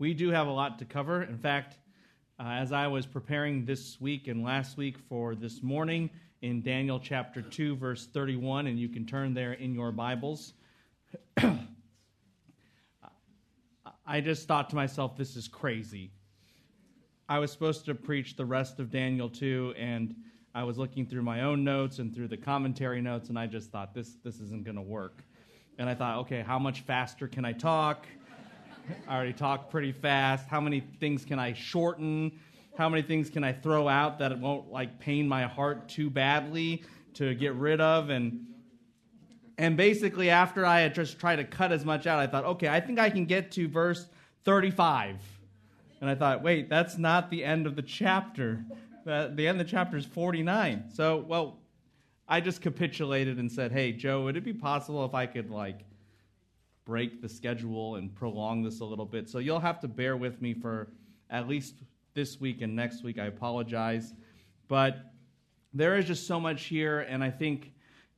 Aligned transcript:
we 0.00 0.14
do 0.14 0.30
have 0.30 0.48
a 0.48 0.50
lot 0.50 0.78
to 0.78 0.84
cover. 0.86 1.22
In 1.22 1.36
fact, 1.36 1.76
uh, 2.40 2.44
as 2.44 2.72
I 2.72 2.86
was 2.86 3.04
preparing 3.04 3.66
this 3.66 4.00
week 4.00 4.28
and 4.28 4.42
last 4.42 4.78
week 4.78 4.96
for 5.10 5.34
this 5.34 5.62
morning 5.62 6.08
in 6.40 6.62
Daniel 6.62 6.98
chapter 6.98 7.42
2, 7.42 7.76
verse 7.76 8.06
31, 8.06 8.66
and 8.66 8.78
you 8.78 8.88
can 8.88 9.04
turn 9.04 9.34
there 9.34 9.52
in 9.52 9.74
your 9.74 9.92
Bibles, 9.92 10.54
I 14.06 14.22
just 14.22 14.48
thought 14.48 14.70
to 14.70 14.76
myself, 14.76 15.18
this 15.18 15.36
is 15.36 15.46
crazy. 15.46 16.10
I 17.28 17.38
was 17.38 17.52
supposed 17.52 17.84
to 17.84 17.94
preach 17.94 18.36
the 18.36 18.46
rest 18.46 18.80
of 18.80 18.90
Daniel 18.90 19.28
2, 19.28 19.74
and 19.76 20.14
I 20.54 20.64
was 20.64 20.78
looking 20.78 21.06
through 21.06 21.22
my 21.22 21.42
own 21.42 21.62
notes 21.62 21.98
and 21.98 22.14
through 22.14 22.28
the 22.28 22.38
commentary 22.38 23.02
notes, 23.02 23.28
and 23.28 23.38
I 23.38 23.46
just 23.46 23.70
thought, 23.70 23.92
this, 23.92 24.16
this 24.24 24.40
isn't 24.40 24.64
going 24.64 24.76
to 24.76 24.82
work. 24.82 25.22
And 25.78 25.90
I 25.90 25.94
thought, 25.94 26.16
okay, 26.20 26.40
how 26.40 26.58
much 26.58 26.80
faster 26.80 27.28
can 27.28 27.44
I 27.44 27.52
talk? 27.52 28.06
I 29.08 29.16
already 29.16 29.32
talk 29.32 29.70
pretty 29.70 29.92
fast. 29.92 30.48
How 30.48 30.60
many 30.60 30.80
things 31.00 31.24
can 31.24 31.38
I 31.38 31.52
shorten? 31.52 32.38
How 32.76 32.88
many 32.88 33.02
things 33.02 33.30
can 33.30 33.44
I 33.44 33.52
throw 33.52 33.88
out 33.88 34.18
that 34.18 34.32
it 34.32 34.38
won't 34.38 34.70
like 34.70 34.98
pain 34.98 35.28
my 35.28 35.44
heart 35.44 35.88
too 35.88 36.10
badly 36.10 36.84
to 37.14 37.34
get 37.34 37.54
rid 37.54 37.80
of? 37.80 38.10
And 38.10 38.46
and 39.58 39.76
basically, 39.76 40.30
after 40.30 40.64
I 40.64 40.80
had 40.80 40.94
just 40.94 41.18
tried 41.18 41.36
to 41.36 41.44
cut 41.44 41.70
as 41.70 41.84
much 41.84 42.06
out, 42.06 42.18
I 42.18 42.26
thought, 42.26 42.44
okay, 42.44 42.68
I 42.68 42.80
think 42.80 42.98
I 42.98 43.10
can 43.10 43.26
get 43.26 43.52
to 43.52 43.68
verse 43.68 44.06
35. 44.44 45.16
And 46.00 46.08
I 46.08 46.14
thought, 46.14 46.42
wait, 46.42 46.70
that's 46.70 46.96
not 46.96 47.30
the 47.30 47.44
end 47.44 47.66
of 47.66 47.76
the 47.76 47.82
chapter. 47.82 48.64
The, 49.04 49.30
the 49.34 49.46
end 49.46 49.60
of 49.60 49.66
the 49.66 49.70
chapter 49.70 49.98
is 49.98 50.06
49. 50.06 50.84
So, 50.94 51.18
well, 51.18 51.58
I 52.26 52.40
just 52.40 52.62
capitulated 52.62 53.38
and 53.38 53.52
said, 53.52 53.70
hey, 53.70 53.92
Joe, 53.92 54.24
would 54.24 54.38
it 54.38 54.44
be 54.44 54.54
possible 54.54 55.04
if 55.04 55.14
I 55.14 55.26
could 55.26 55.50
like 55.50 55.80
break 56.90 57.22
the 57.22 57.28
schedule 57.28 57.94
and 57.94 58.12
prolong 58.12 58.64
this 58.64 58.80
a 58.80 58.84
little 58.84 59.06
bit. 59.06 59.28
So 59.28 59.38
you'll 59.38 59.60
have 59.60 59.78
to 59.82 59.86
bear 59.86 60.16
with 60.16 60.42
me 60.42 60.54
for 60.54 60.88
at 61.30 61.46
least 61.46 61.76
this 62.14 62.40
week 62.40 62.62
and 62.62 62.74
next 62.74 63.04
week. 63.04 63.16
I 63.16 63.26
apologize. 63.26 64.12
But 64.66 64.96
there 65.72 65.96
is 65.96 66.06
just 66.06 66.26
so 66.26 66.40
much 66.40 66.64
here, 66.64 66.98
and 66.98 67.22
I 67.22 67.30
think 67.30 67.74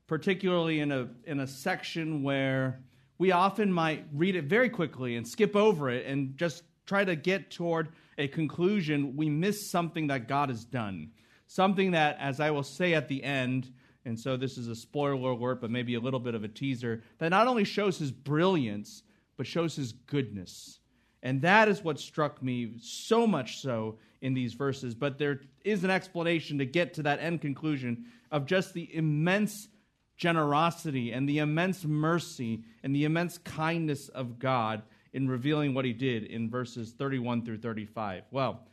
particularly 0.06 0.80
in 0.80 0.90
a 0.90 1.10
in 1.24 1.40
a 1.40 1.46
section 1.46 2.22
where 2.22 2.80
we 3.18 3.30
often 3.30 3.70
might 3.70 4.06
read 4.14 4.36
it 4.36 4.44
very 4.44 4.70
quickly 4.70 5.16
and 5.16 5.28
skip 5.28 5.54
over 5.54 5.90
it 5.90 6.06
and 6.06 6.34
just 6.38 6.62
try 6.86 7.04
to 7.04 7.14
get 7.14 7.50
toward 7.50 7.90
a 8.16 8.26
conclusion, 8.26 9.14
we 9.16 9.28
miss 9.28 9.70
something 9.70 10.06
that 10.06 10.28
God 10.28 10.48
has 10.48 10.64
done. 10.64 11.10
Something 11.46 11.90
that, 11.90 12.16
as 12.18 12.40
I 12.40 12.50
will 12.50 12.62
say 12.62 12.94
at 12.94 13.08
the 13.08 13.22
end, 13.22 13.70
and 14.04 14.18
so 14.18 14.36
this 14.36 14.58
is 14.58 14.68
a 14.68 14.74
spoiler 14.74 15.30
alert, 15.30 15.60
but 15.60 15.70
maybe 15.70 15.94
a 15.94 16.00
little 16.00 16.20
bit 16.20 16.34
of 16.34 16.44
a 16.44 16.48
teaser, 16.48 17.02
that 17.18 17.28
not 17.28 17.46
only 17.46 17.64
shows 17.64 17.98
his 17.98 18.10
brilliance, 18.10 19.02
but 19.36 19.46
shows 19.46 19.76
his 19.76 19.92
goodness. 19.92 20.80
And 21.22 21.42
that 21.42 21.68
is 21.68 21.82
what 21.82 22.00
struck 22.00 22.42
me 22.42 22.74
so 22.80 23.26
much 23.26 23.60
so 23.60 23.98
in 24.20 24.34
these 24.34 24.54
verses. 24.54 24.94
But 24.94 25.18
there 25.18 25.40
is 25.64 25.84
an 25.84 25.90
explanation 25.90 26.58
to 26.58 26.66
get 26.66 26.94
to 26.94 27.02
that 27.04 27.20
end 27.20 27.40
conclusion 27.40 28.06
of 28.32 28.46
just 28.46 28.74
the 28.74 28.92
immense 28.94 29.68
generosity 30.16 31.12
and 31.12 31.28
the 31.28 31.38
immense 31.38 31.84
mercy 31.84 32.64
and 32.82 32.94
the 32.94 33.04
immense 33.04 33.38
kindness 33.38 34.08
of 34.08 34.38
God 34.38 34.82
in 35.12 35.28
revealing 35.28 35.74
what 35.74 35.84
he 35.84 35.92
did 35.92 36.24
in 36.24 36.50
verses 36.50 36.92
31 36.92 37.44
through 37.44 37.58
35. 37.58 38.24
Well, 38.30 38.66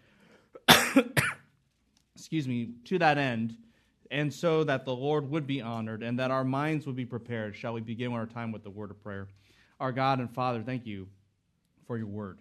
excuse 2.16 2.48
me, 2.48 2.72
to 2.86 3.00
that 3.00 3.18
end, 3.18 3.58
and 4.12 4.34
so 4.34 4.64
that 4.64 4.86
the 4.86 4.96
Lord 4.96 5.30
would 5.30 5.46
be 5.46 5.62
honored 5.62 6.02
and 6.02 6.18
that 6.20 6.32
our 6.32 6.44
minds 6.44 6.86
would 6.86 6.96
be 6.96 7.06
prepared, 7.06 7.56
shall 7.56 7.74
we 7.74 7.82
begin 7.82 8.12
our 8.12 8.26
time 8.26 8.52
with 8.52 8.64
the 8.64 8.70
word 8.70 8.92
of 8.92 9.02
prayer? 9.04 9.28
Our 9.80 9.92
God 9.92 10.20
and 10.20 10.34
Father, 10.34 10.62
thank 10.62 10.86
you 10.86 11.08
for 11.86 11.98
your 11.98 12.08
word. 12.08 12.40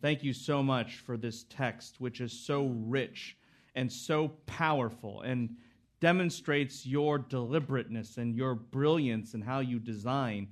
Thank 0.00 0.22
you 0.22 0.32
so 0.32 0.62
much 0.62 0.98
for 0.98 1.16
this 1.16 1.44
text, 1.44 2.00
which 2.00 2.20
is 2.20 2.32
so 2.32 2.66
rich 2.66 3.36
and 3.74 3.92
so 3.92 4.28
powerful 4.46 5.22
and 5.22 5.56
demonstrates 6.00 6.84
your 6.84 7.18
deliberateness 7.18 8.16
and 8.16 8.34
your 8.34 8.54
brilliance 8.54 9.34
and 9.34 9.44
how 9.44 9.60
you 9.60 9.78
design 9.78 10.48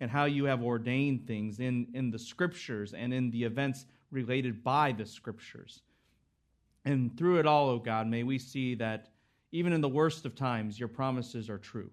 and 0.00 0.10
how 0.10 0.24
you 0.24 0.44
have 0.44 0.62
ordained 0.62 1.26
things 1.26 1.60
in, 1.60 1.86
in 1.94 2.10
the 2.10 2.18
scriptures 2.18 2.94
and 2.94 3.12
in 3.12 3.30
the 3.30 3.44
events 3.44 3.86
related 4.10 4.64
by 4.64 4.92
the 4.92 5.04
scriptures. 5.04 5.82
And 6.84 7.16
through 7.16 7.38
it 7.38 7.46
all, 7.46 7.68
O 7.68 7.72
oh 7.74 7.78
God, 7.78 8.06
may 8.06 8.22
we 8.22 8.38
see 8.38 8.74
that 8.76 9.13
even 9.54 9.72
in 9.72 9.80
the 9.80 9.88
worst 9.88 10.26
of 10.26 10.34
times, 10.34 10.80
your 10.80 10.88
promises 10.88 11.48
are 11.48 11.58
true. 11.58 11.88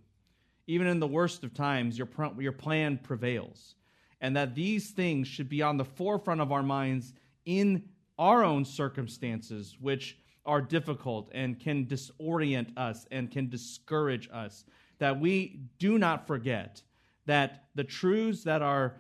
Even 0.66 0.88
in 0.88 1.00
the 1.00 1.06
worst 1.06 1.44
of 1.44 1.54
times, 1.54 1.96
your, 1.96 2.10
your 2.40 2.52
plan 2.52 2.98
prevails. 2.98 3.76
And 4.20 4.36
that 4.36 4.56
these 4.56 4.90
things 4.90 5.28
should 5.28 5.48
be 5.48 5.62
on 5.62 5.78
the 5.78 5.86
forefront 5.86 6.42
of 6.42 6.52
our 6.52 6.64
minds 6.64 7.14
in 7.46 7.84
our 8.18 8.44
own 8.44 8.66
circumstances, 8.66 9.78
which 9.80 10.18
are 10.44 10.60
difficult 10.60 11.30
and 11.36 11.60
can 11.60 11.86
disorient 11.86 12.76
us 12.80 13.06
and 13.12 13.30
can 13.30 13.48
discourage 13.48 14.28
us. 14.34 14.66
That 14.98 15.20
we 15.20 15.62
do 15.78 16.00
not 16.00 16.26
forget 16.26 16.82
that 17.28 17.66
the 17.76 17.84
truths 17.84 18.44
that 18.46 18.64
are 18.64 18.96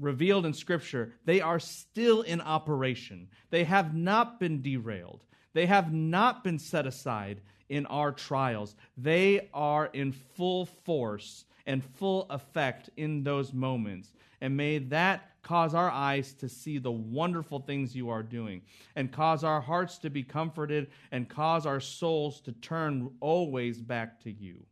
revealed 0.00 0.46
in 0.46 0.54
Scripture, 0.54 1.12
they 1.26 1.42
are 1.42 1.60
still 1.60 2.22
in 2.22 2.40
operation. 2.40 3.28
They 3.50 3.64
have 3.64 3.94
not 3.94 4.40
been 4.40 4.62
derailed. 4.62 5.26
They 5.52 5.66
have 5.66 5.92
not 5.92 6.42
been 6.42 6.58
set 6.58 6.86
aside 6.86 7.42
in 7.68 7.86
our 7.86 8.12
trials. 8.12 8.76
They 8.96 9.48
are 9.52 9.86
in 9.92 10.12
full 10.12 10.66
force 10.66 11.44
and 11.66 11.84
full 11.84 12.26
effect 12.30 12.90
in 12.96 13.22
those 13.22 13.52
moments. 13.52 14.12
And 14.40 14.56
may 14.56 14.78
that 14.78 15.30
cause 15.42 15.74
our 15.74 15.90
eyes 15.90 16.32
to 16.34 16.48
see 16.48 16.78
the 16.78 16.90
wonderful 16.90 17.60
things 17.60 17.96
you 17.96 18.10
are 18.10 18.22
doing, 18.22 18.60
and 18.96 19.10
cause 19.10 19.44
our 19.44 19.60
hearts 19.60 19.98
to 19.98 20.10
be 20.10 20.22
comforted, 20.22 20.88
and 21.10 21.28
cause 21.28 21.64
our 21.64 21.80
souls 21.80 22.40
to 22.42 22.52
turn 22.52 23.10
always 23.20 23.80
back 23.80 24.20
to 24.20 24.30
you. 24.30 24.64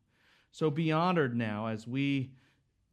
So 0.50 0.70
be 0.70 0.92
honored 0.92 1.36
now 1.36 1.66
as 1.66 1.86
we 1.86 2.30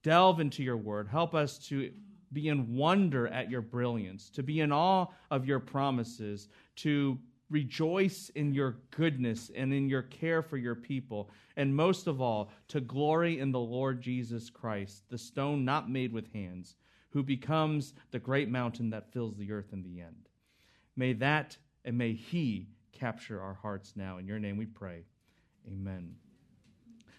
delve 0.02 0.40
into 0.40 0.64
your 0.64 0.78
word. 0.78 1.08
Help 1.08 1.34
us 1.34 1.58
to 1.68 1.92
be 2.32 2.50
in 2.50 2.76
wonder 2.76 3.28
at 3.28 3.50
your 3.50 3.62
brilliance, 3.62 4.30
to 4.32 4.44
be 4.44 4.62
in 4.62 4.72
awe 4.72 5.08
of 5.30 5.46
your 5.46 5.60
promises, 5.60 6.50
to 6.78 7.18
rejoice 7.54 8.32
in 8.34 8.52
your 8.52 8.78
goodness 8.90 9.52
and 9.56 9.72
in 9.72 9.88
your 9.88 10.02
care 10.02 10.42
for 10.42 10.58
your 10.58 10.74
people, 10.74 11.30
and 11.56 11.74
most 11.74 12.08
of 12.08 12.20
all, 12.20 12.50
to 12.68 12.82
glory 12.82 13.40
in 13.40 13.52
the 13.52 13.60
Lord 13.60 14.02
Jesus 14.02 14.50
Christ, 14.50 15.04
the 15.10 15.20
stone 15.20 15.64
not 15.64 15.90
made 15.90 16.12
with 16.12 16.34
hands, 16.34 16.76
who 17.12 17.22
becomes 17.22 17.94
the 18.10 18.18
great 18.18 18.50
mountain 18.50 18.90
that 18.90 19.14
fills 19.14 19.38
the 19.38 19.52
earth 19.52 19.72
in 19.72 19.84
the 19.84 20.02
end. 20.02 20.30
May 20.96 21.14
that 21.14 21.56
and 21.86 21.96
may 21.96 22.14
He 22.14 22.70
capture 22.92 23.40
our 23.40 23.54
hearts 23.54 23.94
now. 23.96 24.18
In 24.18 24.26
your 24.26 24.40
name 24.40 24.58
we 24.58 24.66
pray. 24.66 25.04
Amen. 25.68 26.16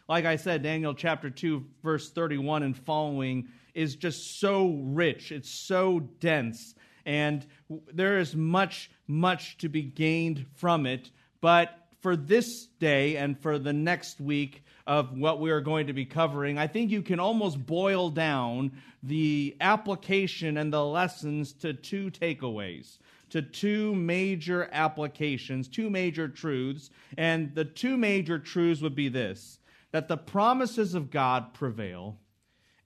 Like 0.08 0.24
I 0.24 0.34
said, 0.34 0.64
Daniel 0.64 0.94
chapter 0.94 1.30
2, 1.30 1.64
verse 1.82 2.10
31 2.10 2.64
and 2.64 2.76
following 2.76 3.48
is 3.72 3.94
just 3.94 4.40
so 4.40 4.80
rich, 4.82 5.30
it's 5.30 5.50
so 5.50 6.00
dense 6.18 6.74
and 7.06 7.46
there 7.92 8.18
is 8.18 8.34
much, 8.34 8.90
much 9.06 9.58
to 9.58 9.68
be 9.68 9.82
gained 9.82 10.46
from 10.54 10.86
it. 10.86 11.10
But 11.40 11.76
for 12.00 12.16
this 12.16 12.66
day 12.78 13.16
and 13.16 13.38
for 13.40 13.58
the 13.58 13.72
next 13.72 14.20
week 14.20 14.62
of 14.86 15.16
what 15.16 15.40
we 15.40 15.50
are 15.50 15.60
going 15.60 15.86
to 15.86 15.92
be 15.92 16.04
covering, 16.04 16.58
I 16.58 16.66
think 16.66 16.90
you 16.90 17.02
can 17.02 17.20
almost 17.20 17.64
boil 17.64 18.10
down 18.10 18.72
the 19.02 19.56
application 19.60 20.56
and 20.56 20.72
the 20.72 20.84
lessons 20.84 21.52
to 21.54 21.72
two 21.72 22.10
takeaways 22.10 22.98
to 23.34 23.42
two 23.42 23.92
major 23.96 24.68
applications, 24.70 25.66
two 25.66 25.90
major 25.90 26.28
truths. 26.28 26.90
And 27.18 27.52
the 27.52 27.64
two 27.64 27.96
major 27.96 28.38
truths 28.38 28.80
would 28.80 28.94
be 28.94 29.08
this 29.08 29.58
that 29.90 30.06
the 30.06 30.16
promises 30.16 30.94
of 30.94 31.10
God 31.10 31.52
prevail, 31.54 32.18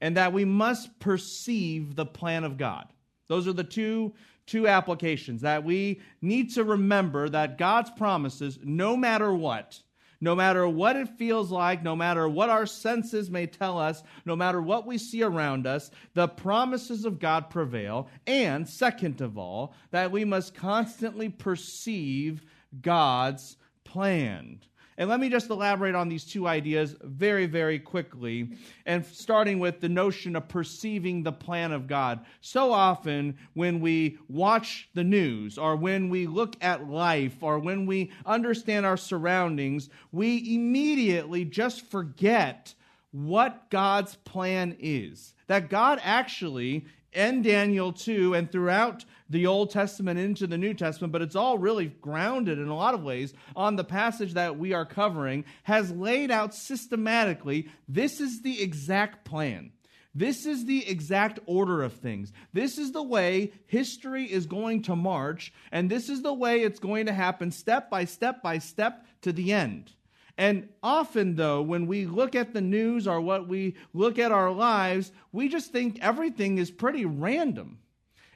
and 0.00 0.16
that 0.16 0.32
we 0.32 0.44
must 0.44 1.00
perceive 1.00 1.96
the 1.96 2.06
plan 2.06 2.44
of 2.44 2.56
God. 2.56 2.86
Those 3.28 3.46
are 3.46 3.52
the 3.52 3.64
two, 3.64 4.14
two 4.46 4.66
applications 4.66 5.42
that 5.42 5.64
we 5.64 6.00
need 6.20 6.52
to 6.54 6.64
remember 6.64 7.28
that 7.28 7.58
God's 7.58 7.90
promises, 7.90 8.58
no 8.62 8.96
matter 8.96 9.32
what, 9.32 9.80
no 10.20 10.34
matter 10.34 10.68
what 10.68 10.96
it 10.96 11.08
feels 11.16 11.50
like, 11.50 11.82
no 11.82 11.94
matter 11.94 12.28
what 12.28 12.50
our 12.50 12.66
senses 12.66 13.30
may 13.30 13.46
tell 13.46 13.78
us, 13.78 14.02
no 14.24 14.34
matter 14.34 14.60
what 14.60 14.86
we 14.86 14.98
see 14.98 15.22
around 15.22 15.66
us, 15.66 15.90
the 16.14 16.26
promises 16.26 17.04
of 17.04 17.20
God 17.20 17.50
prevail. 17.50 18.08
And 18.26 18.68
second 18.68 19.20
of 19.20 19.38
all, 19.38 19.74
that 19.90 20.10
we 20.10 20.24
must 20.24 20.54
constantly 20.54 21.28
perceive 21.28 22.44
God's 22.80 23.56
plan. 23.84 24.60
And 24.98 25.08
let 25.08 25.20
me 25.20 25.28
just 25.30 25.48
elaborate 25.48 25.94
on 25.94 26.08
these 26.08 26.24
two 26.24 26.48
ideas 26.48 26.96
very, 27.02 27.46
very 27.46 27.78
quickly. 27.78 28.50
And 28.84 29.06
starting 29.06 29.60
with 29.60 29.80
the 29.80 29.88
notion 29.88 30.34
of 30.34 30.48
perceiving 30.48 31.22
the 31.22 31.32
plan 31.32 31.70
of 31.70 31.86
God. 31.86 32.26
So 32.40 32.72
often, 32.72 33.38
when 33.54 33.80
we 33.80 34.18
watch 34.28 34.90
the 34.94 35.04
news, 35.04 35.56
or 35.56 35.76
when 35.76 36.10
we 36.10 36.26
look 36.26 36.56
at 36.60 36.90
life, 36.90 37.42
or 37.42 37.60
when 37.60 37.86
we 37.86 38.10
understand 38.26 38.84
our 38.84 38.96
surroundings, 38.96 39.88
we 40.10 40.54
immediately 40.54 41.44
just 41.44 41.82
forget 41.82 42.74
what 43.12 43.70
God's 43.70 44.16
plan 44.16 44.76
is. 44.80 45.34
that 45.48 45.70
God 45.70 45.98
actually, 46.02 46.84
in 47.12 47.42
Daniel 47.42 47.92
2 47.92 48.34
and 48.34 48.50
throughout 48.50 49.04
the 49.30 49.46
Old 49.46 49.70
Testament 49.70 50.18
into 50.18 50.46
the 50.46 50.58
New 50.58 50.74
Testament, 50.74 51.12
but 51.12 51.22
it's 51.22 51.36
all 51.36 51.58
really 51.58 51.86
grounded 51.86 52.58
in 52.58 52.68
a 52.68 52.76
lot 52.76 52.94
of 52.94 53.02
ways 53.02 53.34
on 53.54 53.76
the 53.76 53.84
passage 53.84 54.34
that 54.34 54.58
we 54.58 54.72
are 54.72 54.86
covering, 54.86 55.44
has 55.64 55.90
laid 55.90 56.30
out 56.30 56.54
systematically 56.54 57.68
this 57.88 58.20
is 58.20 58.42
the 58.42 58.62
exact 58.62 59.24
plan. 59.24 59.72
This 60.14 60.46
is 60.46 60.64
the 60.64 60.88
exact 60.88 61.38
order 61.46 61.82
of 61.82 61.92
things. 61.92 62.32
This 62.52 62.78
is 62.78 62.92
the 62.92 63.02
way 63.02 63.52
history 63.66 64.24
is 64.24 64.46
going 64.46 64.82
to 64.82 64.96
march, 64.96 65.52
and 65.70 65.88
this 65.88 66.08
is 66.08 66.22
the 66.22 66.32
way 66.32 66.62
it's 66.62 66.80
going 66.80 67.06
to 67.06 67.12
happen 67.12 67.50
step 67.50 67.90
by 67.90 68.04
step 68.04 68.42
by 68.42 68.58
step 68.58 69.06
to 69.22 69.32
the 69.32 69.52
end. 69.52 69.92
And 70.38 70.68
often, 70.84 71.34
though, 71.34 71.60
when 71.62 71.88
we 71.88 72.06
look 72.06 72.36
at 72.36 72.54
the 72.54 72.60
news 72.60 73.08
or 73.08 73.20
what 73.20 73.48
we 73.48 73.74
look 73.92 74.20
at 74.20 74.30
our 74.30 74.52
lives, 74.52 75.10
we 75.32 75.48
just 75.48 75.72
think 75.72 75.98
everything 76.00 76.58
is 76.58 76.70
pretty 76.70 77.04
random. 77.04 77.78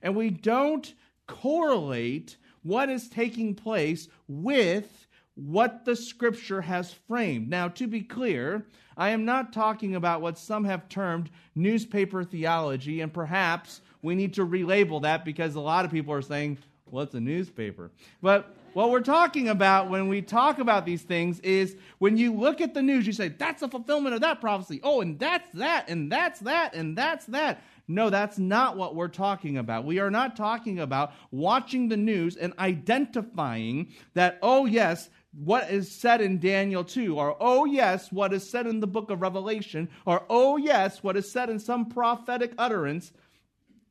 And 0.02 0.16
we 0.16 0.30
don't 0.30 0.92
correlate 1.28 2.36
what 2.64 2.90
is 2.90 3.08
taking 3.08 3.54
place 3.54 4.08
with 4.26 5.06
what 5.34 5.84
the 5.84 5.94
scripture 5.94 6.60
has 6.60 6.92
framed. 6.92 7.48
Now, 7.48 7.68
to 7.68 7.86
be 7.86 8.02
clear, 8.02 8.66
I 8.96 9.10
am 9.10 9.24
not 9.24 9.52
talking 9.52 9.94
about 9.94 10.20
what 10.20 10.38
some 10.38 10.64
have 10.64 10.88
termed 10.88 11.30
newspaper 11.54 12.24
theology, 12.24 13.00
and 13.00 13.14
perhaps 13.14 13.80
we 14.02 14.16
need 14.16 14.34
to 14.34 14.46
relabel 14.46 15.02
that 15.02 15.24
because 15.24 15.54
a 15.54 15.60
lot 15.60 15.84
of 15.84 15.92
people 15.92 16.12
are 16.12 16.20
saying, 16.20 16.58
what's 16.92 17.14
a 17.14 17.20
newspaper? 17.20 17.90
But 18.20 18.54
what 18.74 18.90
we're 18.90 19.00
talking 19.00 19.48
about 19.48 19.88
when 19.88 20.08
we 20.08 20.22
talk 20.22 20.58
about 20.58 20.84
these 20.84 21.02
things 21.02 21.40
is 21.40 21.76
when 21.98 22.16
you 22.16 22.34
look 22.34 22.60
at 22.60 22.74
the 22.74 22.82
news, 22.82 23.06
you 23.06 23.12
say, 23.12 23.28
that's 23.28 23.62
a 23.62 23.68
fulfillment 23.68 24.14
of 24.14 24.20
that 24.20 24.40
prophecy. 24.40 24.80
Oh, 24.82 25.00
and 25.00 25.18
that's 25.18 25.50
that, 25.54 25.88
and 25.88 26.12
that's 26.12 26.40
that, 26.40 26.74
and 26.74 26.96
that's 26.96 27.26
that. 27.26 27.62
No, 27.88 28.10
that's 28.10 28.38
not 28.38 28.76
what 28.76 28.94
we're 28.94 29.08
talking 29.08 29.58
about. 29.58 29.84
We 29.84 29.98
are 29.98 30.10
not 30.10 30.36
talking 30.36 30.80
about 30.80 31.12
watching 31.30 31.88
the 31.88 31.96
news 31.96 32.36
and 32.36 32.52
identifying 32.58 33.92
that, 34.14 34.38
oh, 34.42 34.66
yes, 34.66 35.10
what 35.32 35.70
is 35.70 35.90
said 35.90 36.20
in 36.20 36.38
Daniel 36.38 36.84
2, 36.84 37.18
or 37.18 37.36
oh, 37.40 37.64
yes, 37.64 38.12
what 38.12 38.34
is 38.34 38.48
said 38.48 38.66
in 38.66 38.80
the 38.80 38.86
book 38.86 39.10
of 39.10 39.22
Revelation, 39.22 39.88
or 40.04 40.24
oh, 40.28 40.58
yes, 40.58 41.02
what 41.02 41.16
is 41.16 41.30
said 41.30 41.48
in 41.48 41.58
some 41.58 41.86
prophetic 41.86 42.52
utterance 42.58 43.12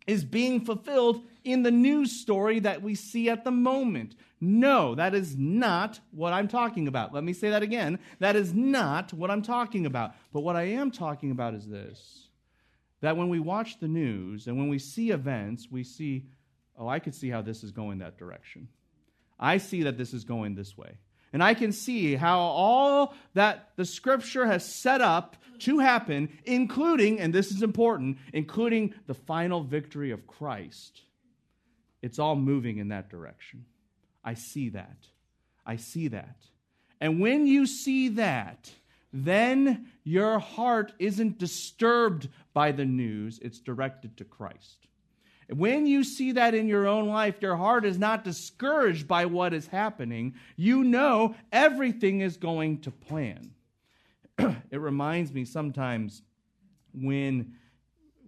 is 0.07 0.23
being 0.23 0.63
fulfilled 0.65 1.23
in 1.43 1.63
the 1.63 1.71
news 1.71 2.11
story 2.11 2.59
that 2.59 2.81
we 2.81 2.95
see 2.95 3.29
at 3.29 3.43
the 3.43 3.51
moment. 3.51 4.15
No, 4.39 4.95
that 4.95 5.13
is 5.13 5.37
not 5.37 5.99
what 6.11 6.33
I'm 6.33 6.47
talking 6.47 6.87
about. 6.87 7.13
Let 7.13 7.23
me 7.23 7.33
say 7.33 7.49
that 7.49 7.63
again. 7.63 7.99
That 8.19 8.35
is 8.35 8.53
not 8.53 9.13
what 9.13 9.29
I'm 9.29 9.41
talking 9.41 9.85
about. 9.85 10.15
But 10.33 10.41
what 10.41 10.55
I 10.55 10.63
am 10.63 10.91
talking 10.91 11.31
about 11.31 11.53
is 11.53 11.67
this 11.67 12.27
that 13.01 13.17
when 13.17 13.29
we 13.29 13.39
watch 13.39 13.79
the 13.79 13.87
news 13.87 14.45
and 14.45 14.57
when 14.57 14.69
we 14.69 14.77
see 14.77 15.09
events, 15.09 15.69
we 15.71 15.83
see, 15.83 16.27
oh, 16.77 16.87
I 16.87 16.99
could 16.99 17.15
see 17.15 17.29
how 17.29 17.41
this 17.41 17.63
is 17.63 17.71
going 17.71 17.97
that 17.97 18.17
direction. 18.17 18.67
I 19.39 19.57
see 19.57 19.81
that 19.83 19.97
this 19.97 20.13
is 20.13 20.23
going 20.23 20.53
this 20.53 20.77
way. 20.77 20.97
And 21.33 21.43
I 21.43 21.53
can 21.53 21.71
see 21.71 22.15
how 22.15 22.39
all 22.39 23.13
that 23.33 23.69
the 23.77 23.85
scripture 23.85 24.45
has 24.45 24.65
set 24.65 25.01
up 25.01 25.37
to 25.59 25.79
happen, 25.79 26.29
including, 26.45 27.19
and 27.19 27.33
this 27.33 27.51
is 27.51 27.61
important, 27.61 28.17
including 28.33 28.93
the 29.07 29.13
final 29.13 29.63
victory 29.63 30.11
of 30.11 30.27
Christ. 30.27 31.01
It's 32.01 32.19
all 32.19 32.35
moving 32.35 32.79
in 32.79 32.89
that 32.89 33.09
direction. 33.09 33.65
I 34.23 34.33
see 34.33 34.69
that. 34.69 34.97
I 35.65 35.75
see 35.75 36.07
that. 36.09 36.35
And 36.99 37.19
when 37.19 37.47
you 37.47 37.65
see 37.65 38.09
that, 38.09 38.71
then 39.13 39.87
your 40.03 40.39
heart 40.39 40.93
isn't 40.99 41.37
disturbed 41.37 42.29
by 42.53 42.71
the 42.71 42.85
news, 42.85 43.39
it's 43.41 43.59
directed 43.59 44.17
to 44.17 44.25
Christ. 44.25 44.87
When 45.53 45.85
you 45.85 46.03
see 46.05 46.31
that 46.33 46.55
in 46.55 46.67
your 46.67 46.87
own 46.87 47.09
life, 47.09 47.41
your 47.41 47.57
heart 47.57 47.85
is 47.85 47.99
not 47.99 48.23
discouraged 48.23 49.07
by 49.07 49.25
what 49.25 49.53
is 49.53 49.67
happening. 49.67 50.35
You 50.55 50.83
know 50.83 51.35
everything 51.51 52.21
is 52.21 52.37
going 52.37 52.79
to 52.81 52.91
plan. 52.91 53.51
it 54.39 54.79
reminds 54.79 55.33
me 55.33 55.43
sometimes 55.43 56.21
when, 56.93 57.55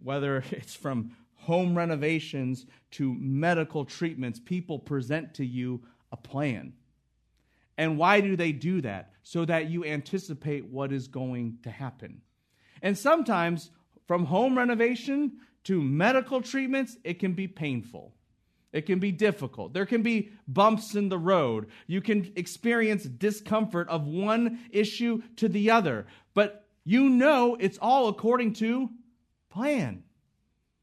whether 0.01 0.43
it's 0.51 0.75
from 0.75 1.15
home 1.35 1.77
renovations 1.77 2.65
to 2.91 3.13
medical 3.13 3.85
treatments, 3.85 4.39
people 4.39 4.79
present 4.79 5.33
to 5.35 5.45
you 5.45 5.81
a 6.11 6.17
plan. 6.17 6.73
And 7.77 7.97
why 7.97 8.19
do 8.21 8.35
they 8.35 8.51
do 8.51 8.81
that? 8.81 9.13
So 9.23 9.45
that 9.45 9.69
you 9.69 9.85
anticipate 9.85 10.65
what 10.65 10.91
is 10.91 11.07
going 11.07 11.59
to 11.63 11.71
happen. 11.71 12.21
And 12.81 12.97
sometimes, 12.97 13.71
from 14.07 14.25
home 14.25 14.57
renovation 14.57 15.39
to 15.65 15.81
medical 15.81 16.41
treatments, 16.41 16.97
it 17.03 17.19
can 17.19 17.33
be 17.33 17.47
painful. 17.47 18.13
It 18.73 18.87
can 18.87 18.99
be 18.99 19.11
difficult. 19.11 19.73
There 19.73 19.85
can 19.85 20.01
be 20.01 20.31
bumps 20.47 20.95
in 20.95 21.07
the 21.07 21.17
road. 21.17 21.67
You 21.85 22.01
can 22.01 22.33
experience 22.35 23.03
discomfort 23.03 23.87
of 23.87 24.07
one 24.07 24.59
issue 24.71 25.21
to 25.37 25.47
the 25.47 25.69
other. 25.69 26.07
But 26.33 26.65
you 26.83 27.07
know 27.07 27.55
it's 27.59 27.77
all 27.77 28.07
according 28.07 28.53
to 28.53 28.89
plan. 29.49 30.03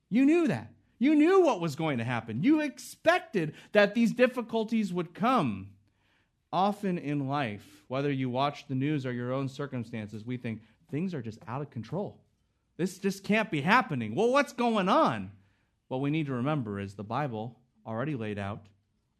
You 0.08 0.24
knew 0.24 0.48
that. 0.48 0.72
You 1.00 1.14
knew 1.14 1.40
what 1.40 1.60
was 1.60 1.74
going 1.74 1.98
to 1.98 2.04
happen. 2.04 2.42
You 2.42 2.60
expected 2.60 3.54
that 3.72 3.94
these 3.94 4.12
difficulties 4.12 4.92
would 4.92 5.14
come. 5.14 5.70
Often 6.52 6.98
in 6.98 7.28
life, 7.28 7.64
whether 7.88 8.10
you 8.10 8.28
watch 8.28 8.66
the 8.66 8.74
news 8.74 9.06
or 9.06 9.12
your 9.12 9.32
own 9.32 9.48
circumstances, 9.48 10.24
we 10.24 10.36
think 10.36 10.62
things 10.90 11.14
are 11.14 11.22
just 11.22 11.38
out 11.48 11.62
of 11.62 11.70
control. 11.70 12.18
This 12.80 12.98
just 12.98 13.24
can't 13.24 13.50
be 13.50 13.60
happening. 13.60 14.14
Well, 14.14 14.32
what's 14.32 14.54
going 14.54 14.88
on? 14.88 15.32
What 15.88 16.00
we 16.00 16.08
need 16.08 16.24
to 16.28 16.32
remember 16.32 16.80
is 16.80 16.94
the 16.94 17.04
Bible 17.04 17.58
already 17.86 18.14
laid 18.14 18.38
out 18.38 18.64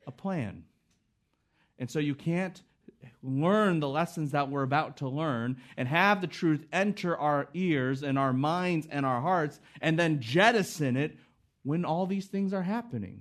a 0.07 0.11
plan. 0.11 0.65
And 1.79 1.91
so 1.91 1.99
you 1.99 2.15
can't 2.15 2.59
learn 3.23 3.81
the 3.81 3.89
lessons 3.89 4.31
that 4.31 4.49
we're 4.49 4.63
about 4.63 4.97
to 4.97 5.11
learn 5.11 5.59
and 5.77 5.87
have 5.87 6.23
the 6.23 6.27
truth 6.27 6.65
enter 6.73 7.15
our 7.19 7.49
ears 7.53 8.03
and 8.03 8.19
our 8.19 8.33
minds 8.33 8.89
and 8.91 9.05
our 9.05 9.21
hearts 9.21 9.61
and 9.83 9.99
then 9.99 10.23
jettison 10.23 10.97
it 10.97 11.19
when 11.63 11.85
all 11.85 12.07
these 12.07 12.29
things 12.29 12.55
are 12.55 12.63
happening 12.63 13.21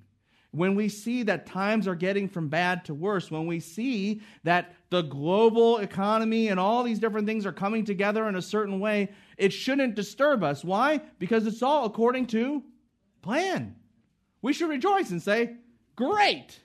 when 0.51 0.75
we 0.75 0.89
see 0.89 1.23
that 1.23 1.45
times 1.45 1.87
are 1.87 1.95
getting 1.95 2.27
from 2.27 2.47
bad 2.47 2.85
to 2.85 2.93
worse, 2.93 3.29
when 3.29 3.45
we 3.45 3.59
see 3.59 4.21
that 4.43 4.73
the 4.89 5.03
global 5.03 5.77
economy 5.77 6.47
and 6.47 6.59
all 6.59 6.83
these 6.83 6.99
different 6.99 7.27
things 7.27 7.45
are 7.45 7.51
coming 7.51 7.85
together 7.85 8.27
in 8.27 8.35
a 8.35 8.41
certain 8.41 8.79
way, 8.79 9.09
it 9.37 9.53
shouldn't 9.53 9.95
disturb 9.95 10.43
us. 10.43 10.63
Why? 10.63 11.01
Because 11.19 11.45
it's 11.45 11.61
all 11.61 11.85
according 11.85 12.27
to 12.27 12.63
plan. 13.21 13.75
We 14.41 14.53
should 14.53 14.69
rejoice 14.69 15.11
and 15.11 15.21
say, 15.21 15.55
Great! 15.95 16.59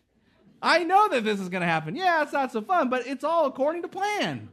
I 0.63 0.85
know 0.85 1.09
that 1.09 1.25
this 1.25 1.41
is 1.41 1.51
going 1.51 1.61
to 1.61 1.67
happen. 1.67 1.95
Yeah, 1.95 2.23
it's 2.23 2.33
not 2.33 2.53
so 2.53 2.63
fun, 2.63 2.89
but 2.89 3.07
it's 3.07 3.25
all 3.25 3.45
according 3.45 3.83
to 3.83 3.89
plan. 3.89 4.49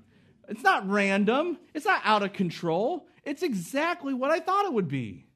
It's 0.50 0.64
not 0.64 0.90
random, 0.90 1.58
it's 1.74 1.86
not 1.86 2.02
out 2.04 2.24
of 2.24 2.34
control. 2.34 3.08
It's 3.24 3.44
exactly 3.44 4.14
what 4.14 4.32
I 4.32 4.40
thought 4.40 4.66
it 4.66 4.74
would 4.74 4.90
be. 4.90 5.28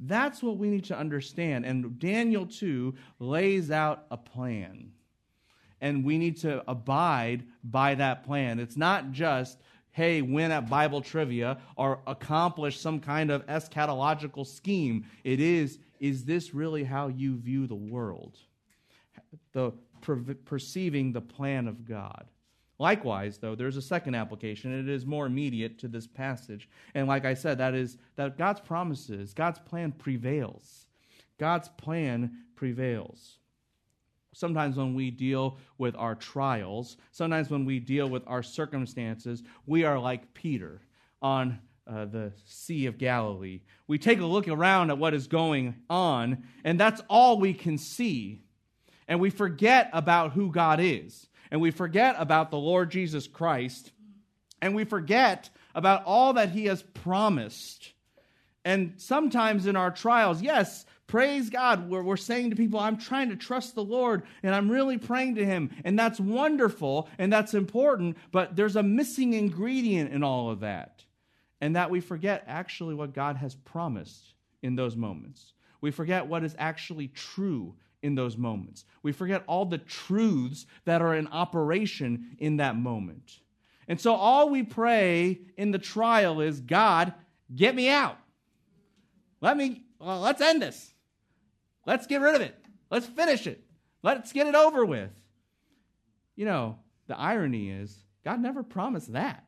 That's 0.00 0.42
what 0.42 0.56
we 0.56 0.70
need 0.70 0.84
to 0.84 0.96
understand. 0.96 1.66
And 1.66 1.98
Daniel 1.98 2.46
2 2.46 2.94
lays 3.18 3.70
out 3.70 4.06
a 4.10 4.16
plan. 4.16 4.92
And 5.82 6.04
we 6.04 6.18
need 6.18 6.38
to 6.38 6.62
abide 6.68 7.44
by 7.64 7.94
that 7.94 8.24
plan. 8.24 8.58
It's 8.58 8.76
not 8.76 9.12
just, 9.12 9.58
hey, 9.92 10.22
win 10.22 10.50
at 10.50 10.70
Bible 10.70 11.02
trivia 11.02 11.58
or 11.76 12.00
accomplish 12.06 12.78
some 12.80 13.00
kind 13.00 13.30
of 13.30 13.46
eschatological 13.46 14.46
scheme. 14.46 15.06
It 15.24 15.40
is, 15.40 15.78
is 16.00 16.24
this 16.24 16.54
really 16.54 16.84
how 16.84 17.08
you 17.08 17.36
view 17.36 17.66
the 17.66 17.74
world? 17.74 18.38
The 19.52 19.72
perceiving 20.46 21.12
the 21.12 21.20
plan 21.20 21.68
of 21.68 21.84
God. 21.84 22.29
Likewise, 22.80 23.36
though, 23.36 23.54
there's 23.54 23.76
a 23.76 23.82
second 23.82 24.14
application, 24.14 24.72
it 24.72 24.88
is 24.88 25.04
more 25.04 25.26
immediate 25.26 25.78
to 25.80 25.86
this 25.86 26.06
passage. 26.06 26.66
And 26.94 27.06
like 27.06 27.26
I 27.26 27.34
said, 27.34 27.58
that 27.58 27.74
is 27.74 27.98
that 28.16 28.38
God's 28.38 28.60
promises, 28.60 29.34
God's 29.34 29.58
plan 29.58 29.92
prevails. 29.92 30.86
God's 31.36 31.68
plan 31.68 32.38
prevails. 32.56 33.36
Sometimes 34.32 34.78
when 34.78 34.94
we 34.94 35.10
deal 35.10 35.58
with 35.76 35.94
our 35.94 36.14
trials, 36.14 36.96
sometimes 37.12 37.50
when 37.50 37.66
we 37.66 37.80
deal 37.80 38.08
with 38.08 38.22
our 38.26 38.42
circumstances, 38.42 39.42
we 39.66 39.84
are 39.84 39.98
like 39.98 40.32
Peter 40.32 40.80
on 41.20 41.58
uh, 41.86 42.06
the 42.06 42.32
Sea 42.46 42.86
of 42.86 42.96
Galilee. 42.96 43.60
We 43.88 43.98
take 43.98 44.20
a 44.20 44.26
look 44.26 44.48
around 44.48 44.88
at 44.88 44.96
what 44.96 45.12
is 45.12 45.26
going 45.26 45.74
on, 45.90 46.44
and 46.64 46.80
that's 46.80 47.02
all 47.10 47.38
we 47.38 47.52
can 47.52 47.76
see. 47.76 48.40
And 49.06 49.20
we 49.20 49.28
forget 49.28 49.90
about 49.92 50.32
who 50.32 50.50
God 50.50 50.80
is 50.80 51.26
and 51.50 51.60
we 51.60 51.70
forget 51.70 52.14
about 52.18 52.50
the 52.50 52.58
Lord 52.58 52.90
Jesus 52.90 53.26
Christ, 53.26 53.92
and 54.62 54.74
we 54.74 54.84
forget 54.84 55.50
about 55.74 56.04
all 56.04 56.34
that 56.34 56.50
He 56.50 56.66
has 56.66 56.82
promised. 56.82 57.92
And 58.64 58.94
sometimes 58.98 59.66
in 59.66 59.76
our 59.76 59.90
trials, 59.90 60.42
yes, 60.42 60.84
praise 61.06 61.50
God, 61.50 61.88
we're, 61.88 62.02
we're 62.02 62.16
saying 62.16 62.50
to 62.50 62.56
people, 62.56 62.78
I'm 62.78 62.98
trying 62.98 63.30
to 63.30 63.36
trust 63.36 63.74
the 63.74 63.82
Lord 63.82 64.22
and 64.42 64.54
I'm 64.54 64.70
really 64.70 64.98
praying 64.98 65.36
to 65.36 65.44
Him. 65.44 65.70
And 65.84 65.98
that's 65.98 66.20
wonderful 66.20 67.08
and 67.18 67.32
that's 67.32 67.54
important, 67.54 68.16
but 68.32 68.54
there's 68.54 68.76
a 68.76 68.82
missing 68.82 69.32
ingredient 69.32 70.12
in 70.12 70.22
all 70.22 70.50
of 70.50 70.60
that. 70.60 71.04
And 71.62 71.76
that 71.76 71.90
we 71.90 72.00
forget 72.00 72.44
actually 72.46 72.94
what 72.94 73.12
God 73.12 73.36
has 73.36 73.54
promised 73.54 74.34
in 74.62 74.76
those 74.76 74.96
moments. 74.96 75.52
We 75.80 75.90
forget 75.90 76.26
what 76.26 76.44
is 76.44 76.54
actually 76.58 77.08
true 77.08 77.74
in 78.02 78.14
those 78.14 78.36
moments. 78.36 78.84
We 79.02 79.12
forget 79.12 79.44
all 79.46 79.64
the 79.64 79.78
truths 79.78 80.66
that 80.84 81.02
are 81.02 81.14
in 81.14 81.28
operation 81.28 82.36
in 82.38 82.56
that 82.58 82.76
moment. 82.76 83.40
And 83.88 84.00
so 84.00 84.14
all 84.14 84.48
we 84.50 84.62
pray 84.62 85.40
in 85.56 85.70
the 85.70 85.78
trial 85.78 86.40
is 86.40 86.60
God, 86.60 87.12
get 87.54 87.74
me 87.74 87.88
out. 87.88 88.18
Let 89.40 89.56
me, 89.56 89.82
well, 89.98 90.20
let's 90.20 90.40
end 90.40 90.62
this. 90.62 90.94
Let's 91.86 92.06
get 92.06 92.20
rid 92.20 92.34
of 92.34 92.40
it. 92.40 92.54
Let's 92.90 93.06
finish 93.06 93.46
it. 93.46 93.62
Let's 94.02 94.32
get 94.32 94.46
it 94.46 94.54
over 94.54 94.84
with. 94.84 95.10
You 96.36 96.46
know, 96.46 96.78
the 97.06 97.18
irony 97.18 97.70
is, 97.70 97.96
God 98.24 98.40
never 98.40 98.62
promised 98.62 99.12
that. 99.12 99.44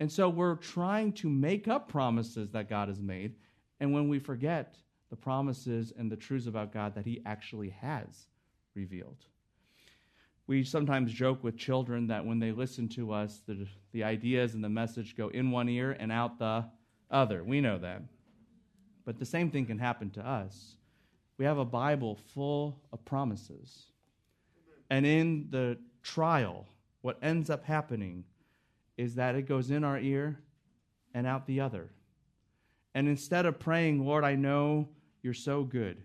And 0.00 0.10
so 0.10 0.28
we're 0.28 0.56
trying 0.56 1.12
to 1.14 1.28
make 1.28 1.68
up 1.68 1.88
promises 1.88 2.50
that 2.50 2.68
God 2.68 2.88
has 2.88 3.00
made. 3.00 3.36
And 3.80 3.94
when 3.94 4.08
we 4.08 4.18
forget 4.18 4.76
the 5.14 5.20
promises 5.20 5.92
and 5.96 6.10
the 6.10 6.16
truths 6.16 6.48
about 6.48 6.72
God 6.72 6.96
that 6.96 7.06
He 7.06 7.22
actually 7.24 7.70
has 7.80 8.26
revealed. 8.74 9.26
We 10.48 10.64
sometimes 10.64 11.12
joke 11.12 11.44
with 11.44 11.56
children 11.56 12.08
that 12.08 12.26
when 12.26 12.40
they 12.40 12.50
listen 12.50 12.88
to 12.90 13.12
us, 13.12 13.40
the, 13.46 13.64
the 13.92 14.02
ideas 14.02 14.54
and 14.54 14.64
the 14.64 14.68
message 14.68 15.16
go 15.16 15.28
in 15.28 15.52
one 15.52 15.68
ear 15.68 15.96
and 16.00 16.10
out 16.10 16.40
the 16.40 16.64
other. 17.12 17.44
We 17.44 17.60
know 17.60 17.78
that. 17.78 18.02
But 19.04 19.20
the 19.20 19.24
same 19.24 19.52
thing 19.52 19.66
can 19.66 19.78
happen 19.78 20.10
to 20.10 20.28
us. 20.28 20.74
We 21.38 21.44
have 21.44 21.58
a 21.58 21.64
Bible 21.64 22.18
full 22.34 22.80
of 22.92 23.04
promises. 23.04 23.84
And 24.90 25.06
in 25.06 25.46
the 25.50 25.78
trial, 26.02 26.66
what 27.02 27.18
ends 27.22 27.50
up 27.50 27.64
happening 27.64 28.24
is 28.96 29.14
that 29.14 29.36
it 29.36 29.42
goes 29.42 29.70
in 29.70 29.84
our 29.84 29.98
ear 30.00 30.40
and 31.14 31.24
out 31.24 31.46
the 31.46 31.60
other. 31.60 31.90
And 32.96 33.06
instead 33.06 33.46
of 33.46 33.60
praying, 33.60 34.04
Lord, 34.04 34.24
I 34.24 34.34
know 34.34 34.88
you're 35.24 35.34
so 35.34 35.64
good, 35.64 36.02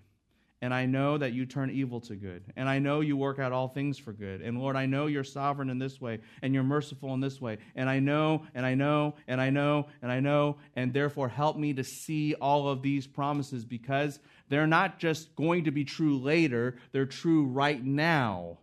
and 0.61 0.73
I 0.73 0.85
know 0.85 1.17
that 1.17 1.33
you 1.33 1.45
turn 1.45 1.69
evil 1.69 2.01
to 2.01 2.15
good, 2.15 2.43
and 2.55 2.67
I 2.67 2.79
know 2.79 3.01
you 3.01 3.15
work 3.15 3.39
out 3.39 3.51
all 3.51 3.67
things 3.67 3.97
for 3.97 4.13
good, 4.13 4.41
and 4.41 4.59
Lord, 4.59 4.75
I 4.75 4.85
know 4.85 5.07
you're 5.07 5.23
sovereign 5.23 5.69
in 5.69 5.79
this 5.79 6.01
way, 6.01 6.19
and 6.41 6.53
you're 6.53 6.63
merciful 6.63 7.13
in 7.13 7.19
this 7.19 7.39
way, 7.39 7.57
and 7.75 7.89
I 7.89 7.99
know, 7.99 8.43
and 8.55 8.65
I 8.65 8.75
know, 8.75 9.15
and 9.27 9.39
I 9.39 9.49
know, 9.49 9.87
and 10.01 10.11
I 10.11 10.19
know, 10.19 10.57
and 10.75 10.93
therefore 10.93 11.29
help 11.29 11.57
me 11.57 11.73
to 11.73 11.83
see 11.83 12.33
all 12.35 12.69
of 12.69 12.81
these 12.81 13.07
promises 13.07 13.65
because 13.65 14.19
they're 14.47 14.67
not 14.67 14.99
just 14.99 15.35
going 15.35 15.65
to 15.65 15.71
be 15.71 15.85
true 15.85 16.17
later, 16.17 16.77
they're 16.91 17.05
true 17.05 17.45
right 17.45 17.83
now. 17.83 18.57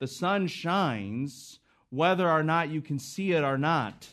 The 0.00 0.08
sun 0.08 0.48
shines 0.48 1.60
whether 1.90 2.28
or 2.28 2.42
not 2.42 2.70
you 2.70 2.82
can 2.82 2.98
see 2.98 3.32
it 3.32 3.44
or 3.44 3.56
not. 3.56 4.08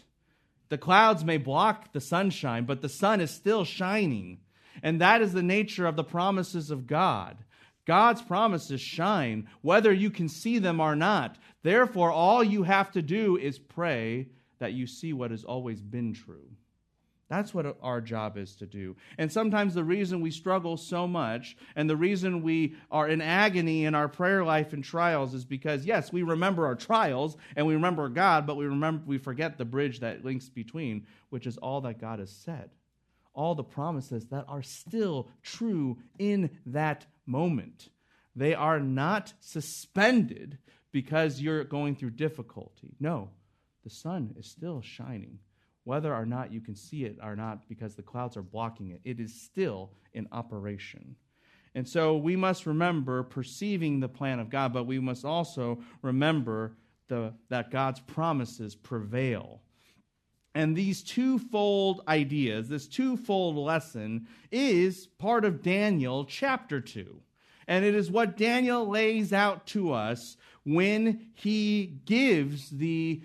The 0.70 0.78
clouds 0.78 1.26
may 1.26 1.38
block 1.38 1.92
the 1.92 2.00
sunshine, 2.00 2.66
but 2.66 2.82
the 2.82 2.90
sun 2.90 3.20
is 3.20 3.32
still 3.32 3.66
shining. 3.66 4.38
And 4.84 5.02
that 5.02 5.22
is 5.22 5.34
the 5.34 5.44
nature 5.44 5.86
of 5.86 5.96
the 5.96 6.04
promises 6.04 6.72
of 6.72 6.88
God. 6.88 7.38
God's 7.86 8.22
promises 8.22 8.80
shine 8.80 9.48
whether 9.62 9.92
you 9.92 10.12
can 10.12 10.30
see 10.30 10.60
them 10.60 10.80
or 10.80 10.96
not. 10.96 11.38
Therefore, 11.64 12.12
all 12.12 12.44
you 12.44 12.64
have 12.64 12.92
to 12.92 13.02
do 13.02 13.38
is 13.38 13.60
pray 13.60 14.28
that 14.60 14.74
you 14.74 14.86
see 14.88 15.14
what 15.14 15.32
has 15.32 15.44
always 15.44 15.82
been 15.82 16.14
true. 16.14 16.48
That's 17.32 17.54
what 17.54 17.78
our 17.82 18.02
job 18.02 18.38
is 18.38 18.58
to 18.58 18.66
do. 18.66 18.98
And 19.18 19.32
sometimes 19.32 19.74
the 19.74 19.86
reason 19.86 20.20
we 20.20 20.32
struggle 20.32 20.76
so 20.76 21.08
much 21.08 21.56
and 21.78 21.90
the 21.90 21.96
reason 21.96 22.44
we 22.44 22.76
are 22.92 23.08
in 23.08 23.22
agony 23.22 23.86
in 23.86 23.96
our 23.96 24.10
prayer 24.10 24.44
life 24.44 24.74
and 24.74 24.84
trials 24.84 25.34
is 25.34 25.46
because 25.46 25.86
yes, 25.86 26.12
we 26.12 26.24
remember 26.24 26.66
our 26.66 26.76
trials 26.76 27.38
and 27.56 27.66
we 27.66 27.74
remember 27.74 28.10
God, 28.10 28.46
but 28.46 28.58
we 28.58 28.66
remember 28.66 29.04
we 29.06 29.18
forget 29.18 29.58
the 29.58 29.64
bridge 29.64 30.02
that 30.02 30.26
links 30.26 30.50
between, 30.50 31.08
which 31.30 31.48
is 31.48 31.58
all 31.58 31.80
that 31.82 32.02
God 32.02 32.20
has 32.20 32.32
said. 32.32 32.70
All 33.34 33.56
the 33.56 33.64
promises 33.64 34.28
that 34.28 34.46
are 34.48 34.64
still 34.64 35.30
true 35.42 35.98
in 36.20 36.50
that 36.66 37.06
moment. 37.26 37.90
They 38.36 38.54
are 38.54 38.80
not 38.80 39.34
suspended 39.40 40.58
because 40.92 41.42
you're 41.42 41.64
going 41.64 41.96
through 41.96 42.12
difficulty. 42.12 42.96
No, 43.00 43.30
the 43.84 43.90
sun 43.90 44.36
is 44.38 44.48
still 44.48 44.82
shining 44.82 45.40
whether 45.84 46.14
or 46.14 46.26
not 46.26 46.52
you 46.52 46.62
can 46.62 46.76
see 46.76 47.06
it 47.06 47.18
or 47.24 47.36
not 47.36 47.68
because 47.68 47.96
the 47.96 48.04
clouds 48.04 48.38
are 48.38 48.44
blocking 48.44 48.92
it. 48.92 49.02
It 49.04 49.20
is 49.20 49.42
still 49.42 49.92
in 50.14 50.28
operation. 50.32 51.16
And 51.74 51.88
so 51.88 52.18
we 52.18 52.36
must 52.36 52.66
remember 52.66 53.24
perceiving 53.24 54.00
the 54.00 54.10
plan 54.10 54.40
of 54.40 54.50
God, 54.50 54.74
but 54.74 54.86
we 54.86 55.00
must 55.00 55.26
also 55.26 55.82
remember 56.02 56.78
the, 57.08 57.34
that 57.50 57.72
God's 57.72 58.00
promises 58.02 58.76
prevail. 58.76 59.62
And 60.54 60.76
these 60.76 61.02
twofold 61.02 62.02
ideas, 62.08 62.68
this 62.68 62.88
twofold 62.88 63.56
lesson, 63.56 64.28
is 64.52 65.08
part 65.08 65.46
of 65.46 65.62
Daniel 65.62 66.26
chapter 66.26 66.82
2. 66.82 67.22
And 67.68 67.86
it 67.86 67.96
is 67.96 68.12
what 68.12 68.36
Daniel 68.36 68.88
lays 68.88 69.32
out 69.32 69.66
to 69.68 69.94
us 69.94 70.36
when 70.66 71.28
he 71.36 72.00
gives 72.06 72.70
the 72.70 73.22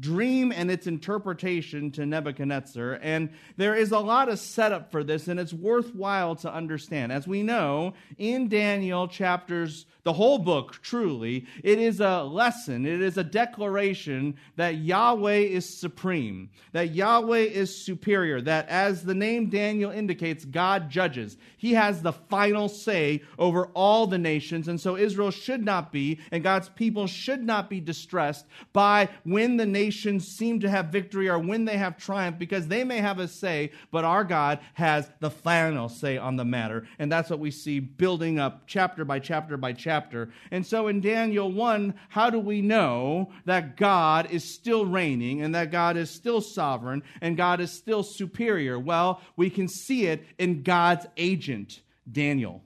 dream 0.00 0.52
and 0.52 0.70
its 0.70 0.86
interpretation 0.86 1.90
to 1.92 2.06
Nebuchadnezzar. 2.06 2.98
And 3.02 3.30
there 3.56 3.74
is 3.74 3.92
a 3.92 3.98
lot 3.98 4.28
of 4.28 4.38
setup 4.38 4.90
for 4.90 5.04
this, 5.04 5.28
and 5.28 5.38
it's 5.38 5.52
worthwhile 5.52 6.34
to 6.36 6.52
understand. 6.52 7.12
As 7.12 7.28
we 7.28 7.42
know, 7.42 7.94
in 8.18 8.48
Daniel 8.48 9.06
chapters, 9.06 9.86
the 10.02 10.12
whole 10.14 10.38
book, 10.38 10.80
truly, 10.82 11.46
it 11.62 11.78
is 11.78 12.00
a 12.00 12.22
lesson, 12.22 12.86
it 12.86 13.02
is 13.02 13.18
a 13.18 13.24
declaration 13.24 14.34
that 14.56 14.76
Yahweh 14.76 15.40
is 15.40 15.68
supreme, 15.68 16.48
that 16.72 16.94
Yahweh 16.94 17.40
is 17.40 17.74
superior, 17.84 18.40
that 18.40 18.66
as 18.68 19.04
the 19.04 19.14
name 19.14 19.50
Daniel 19.50 19.90
indicates, 19.90 20.44
God 20.46 20.88
judges. 20.88 21.36
He 21.58 21.74
has 21.74 22.00
the 22.00 22.12
final 22.12 22.68
say 22.68 23.22
over 23.38 23.66
all 23.74 24.06
the 24.06 24.18
nations, 24.18 24.68
and 24.68 24.80
so 24.80 24.96
Israel 24.96 25.30
should 25.30 25.62
not 25.62 25.92
be, 25.92 26.18
and 26.32 26.42
God's 26.42 26.70
people 26.70 27.06
should 27.06 27.44
not 27.44 27.68
be 27.68 27.80
distressed 27.80 28.46
by 28.72 29.08
when 29.24 29.58
the 29.58 29.66
nation 29.66 29.89
nations 29.90 30.28
seem 30.28 30.60
to 30.60 30.70
have 30.70 30.86
victory 30.86 31.28
or 31.28 31.36
when 31.36 31.64
they 31.64 31.76
have 31.76 31.96
triumph 31.96 32.38
because 32.38 32.68
they 32.68 32.84
may 32.84 32.98
have 32.98 33.18
a 33.18 33.26
say, 33.26 33.72
but 33.90 34.04
our 34.04 34.22
God 34.22 34.60
has 34.74 35.10
the 35.18 35.32
final 35.32 35.88
say 35.88 36.16
on 36.16 36.36
the 36.36 36.44
matter. 36.44 36.86
And 37.00 37.10
that's 37.10 37.28
what 37.28 37.40
we 37.40 37.50
see 37.50 37.80
building 37.80 38.38
up 38.38 38.68
chapter 38.68 39.04
by 39.04 39.18
chapter 39.18 39.56
by 39.56 39.72
chapter. 39.72 40.30
And 40.52 40.64
so 40.64 40.86
in 40.86 41.00
Daniel 41.00 41.50
1, 41.50 41.94
how 42.08 42.30
do 42.30 42.38
we 42.38 42.62
know 42.62 43.32
that 43.46 43.76
God 43.76 44.30
is 44.30 44.44
still 44.44 44.86
reigning 44.86 45.42
and 45.42 45.56
that 45.56 45.72
God 45.72 45.96
is 45.96 46.08
still 46.08 46.40
sovereign 46.40 47.02
and 47.20 47.36
God 47.36 47.60
is 47.60 47.72
still 47.72 48.04
superior? 48.04 48.78
Well, 48.78 49.20
we 49.34 49.50
can 49.50 49.66
see 49.66 50.06
it 50.06 50.24
in 50.38 50.62
God's 50.62 51.08
agent, 51.16 51.80
Daniel, 52.10 52.62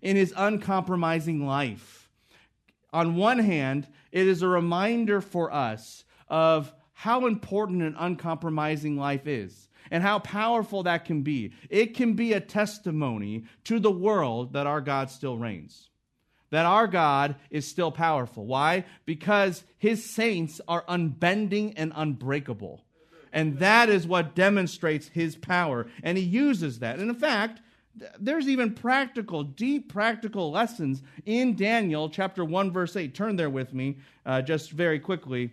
in 0.00 0.16
his 0.16 0.32
uncompromising 0.34 1.46
life. 1.46 2.08
On 2.94 3.16
one 3.16 3.40
hand, 3.40 3.88
it 4.10 4.26
is 4.26 4.40
a 4.40 4.48
reminder 4.48 5.20
for 5.20 5.52
us 5.52 6.04
of 6.32 6.72
how 6.94 7.26
important 7.26 7.82
an 7.82 7.94
uncompromising 7.98 8.96
life 8.96 9.26
is 9.26 9.68
and 9.90 10.02
how 10.02 10.18
powerful 10.18 10.82
that 10.84 11.04
can 11.04 11.22
be. 11.22 11.52
It 11.68 11.94
can 11.94 12.14
be 12.14 12.32
a 12.32 12.40
testimony 12.40 13.44
to 13.64 13.78
the 13.78 13.90
world 13.90 14.54
that 14.54 14.66
our 14.66 14.80
God 14.80 15.10
still 15.10 15.36
reigns, 15.36 15.90
that 16.50 16.64
our 16.64 16.86
God 16.86 17.36
is 17.50 17.68
still 17.68 17.92
powerful. 17.92 18.46
Why? 18.46 18.86
Because 19.04 19.62
his 19.76 20.08
saints 20.08 20.60
are 20.66 20.84
unbending 20.88 21.74
and 21.76 21.92
unbreakable. 21.94 22.82
And 23.30 23.58
that 23.58 23.90
is 23.90 24.06
what 24.06 24.34
demonstrates 24.34 25.08
his 25.08 25.36
power. 25.36 25.86
And 26.02 26.16
he 26.16 26.24
uses 26.24 26.78
that. 26.78 26.98
And 26.98 27.10
in 27.10 27.16
fact, 27.16 27.60
there's 28.18 28.48
even 28.48 28.72
practical, 28.72 29.42
deep 29.42 29.92
practical 29.92 30.50
lessons 30.50 31.02
in 31.26 31.56
Daniel 31.56 32.08
chapter 32.08 32.42
1, 32.42 32.70
verse 32.70 32.96
8. 32.96 33.14
Turn 33.14 33.36
there 33.36 33.50
with 33.50 33.74
me 33.74 33.98
uh, 34.24 34.40
just 34.40 34.70
very 34.70 34.98
quickly 34.98 35.50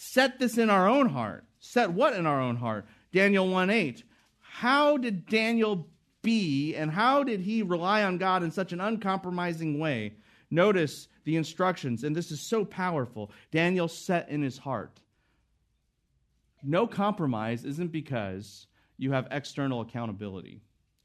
set 0.00 0.38
this 0.38 0.58
in 0.58 0.70
our 0.70 0.88
own 0.88 1.08
heart. 1.08 1.44
Set 1.58 1.90
what 1.90 2.14
in 2.14 2.24
our 2.24 2.40
own 2.40 2.54
heart? 2.54 2.86
Daniel 3.12 3.48
1 3.48 3.68
8. 3.68 4.04
How 4.38 4.96
did 4.96 5.26
Daniel 5.26 5.88
be 6.22 6.76
and 6.76 6.90
how 6.90 7.24
did 7.24 7.40
he 7.40 7.62
rely 7.62 8.04
on 8.04 8.16
God 8.16 8.44
in 8.44 8.52
such 8.52 8.72
an 8.72 8.80
uncompromising 8.80 9.78
way? 9.78 10.14
Notice 10.50 11.08
the 11.24 11.36
instructions, 11.36 12.04
and 12.04 12.14
this 12.14 12.30
is 12.30 12.40
so 12.40 12.64
powerful. 12.64 13.32
Daniel 13.50 13.88
set 13.88 14.28
in 14.28 14.40
his 14.40 14.56
heart. 14.56 15.00
No 16.62 16.86
compromise 16.86 17.64
isn't 17.64 17.90
because 17.90 18.68
you 18.98 19.10
have 19.12 19.26
external 19.32 19.80
accountability, 19.80 20.60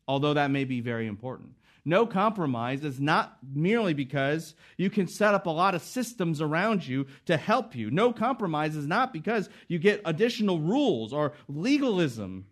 although 0.08 0.36
that 0.36 0.52
may 0.52 0.66
be 0.66 0.82
very 0.82 1.08
important. 1.08 1.56
No 1.86 2.06
compromise 2.06 2.86
is 2.86 3.00
not 3.00 3.38
merely 3.54 3.94
because 3.94 4.56
you 4.78 4.90
can 4.90 5.08
set 5.08 5.34
up 5.34 5.46
a 5.46 5.52
lot 5.52 5.76
of 5.76 5.82
systems 5.82 6.42
around 6.42 6.88
you 6.88 7.08
to 7.26 7.36
help 7.36 7.76
you. 7.76 7.92
No 7.92 8.14
compromise 8.14 8.78
is 8.78 8.88
not 8.88 9.12
because 9.12 9.50
you 9.68 9.80
get 9.80 10.02
additional 10.06 10.60
rules 10.60 11.12
or 11.12 11.34
legalism. 11.50 12.46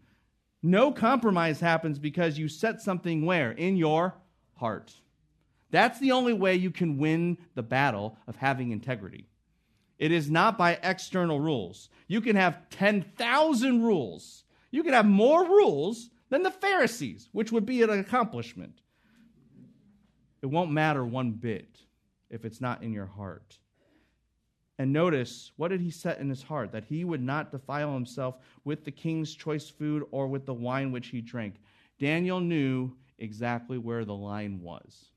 No 0.62 0.92
compromise 0.92 1.62
happens 1.62 1.98
because 1.98 2.38
you 2.38 2.50
set 2.50 2.82
something 2.82 3.26
where? 3.26 3.52
In 3.52 3.78
your 3.78 4.16
heart. 4.56 4.94
That's 5.72 6.00
the 6.00 6.12
only 6.12 6.34
way 6.34 6.56
you 6.56 6.70
can 6.70 6.98
win 6.98 7.38
the 7.56 7.64
battle 7.64 8.18
of 8.28 8.36
having 8.36 8.72
integrity. 8.72 9.30
It 9.98 10.12
is 10.12 10.30
not 10.30 10.58
by 10.58 10.78
external 10.84 11.40
rules. 11.40 11.90
You 12.08 12.20
can 12.20 12.36
have 12.36 12.70
10,000 12.72 13.82
rules. 13.82 14.44
You 14.72 14.84
can 14.84 14.94
have 14.94 15.06
more 15.06 15.46
rules 15.46 16.10
than 16.30 16.44
the 16.44 16.52
Pharisees, 16.52 17.30
which 17.32 17.52
would 17.52 17.66
be 17.66 17.82
an 17.82 17.92
accomplishment. 17.92 18.81
It 20.42 20.48
won't 20.48 20.72
matter 20.72 21.06
one 21.06 21.32
bit 21.32 21.80
if 22.30 22.46
it's 22.46 22.62
not 22.62 22.84
in 22.84 22.94
your 22.94 23.06
heart. 23.06 23.60
And 24.80 24.92
notice, 24.92 25.52
what 25.58 25.68
did 25.68 25.82
he 25.82 25.92
set 25.92 26.20
in 26.20 26.30
his 26.30 26.42
heart? 26.42 26.72
That 26.72 26.86
he 26.86 27.04
would 27.04 27.22
not 27.22 27.52
defile 27.52 27.94
himself 27.94 28.38
with 28.64 28.84
the 28.84 28.92
king's 28.92 29.36
choice 29.36 29.70
food 29.70 30.04
or 30.10 30.28
with 30.28 30.46
the 30.46 30.54
wine 30.54 30.92
which 30.92 31.10
he 31.10 31.22
drank. 31.22 31.56
Daniel 32.00 32.40
knew 32.40 32.92
exactly 33.20 33.78
where 33.78 34.06
the 34.06 34.16
line 34.16 34.60
was. 34.62 35.12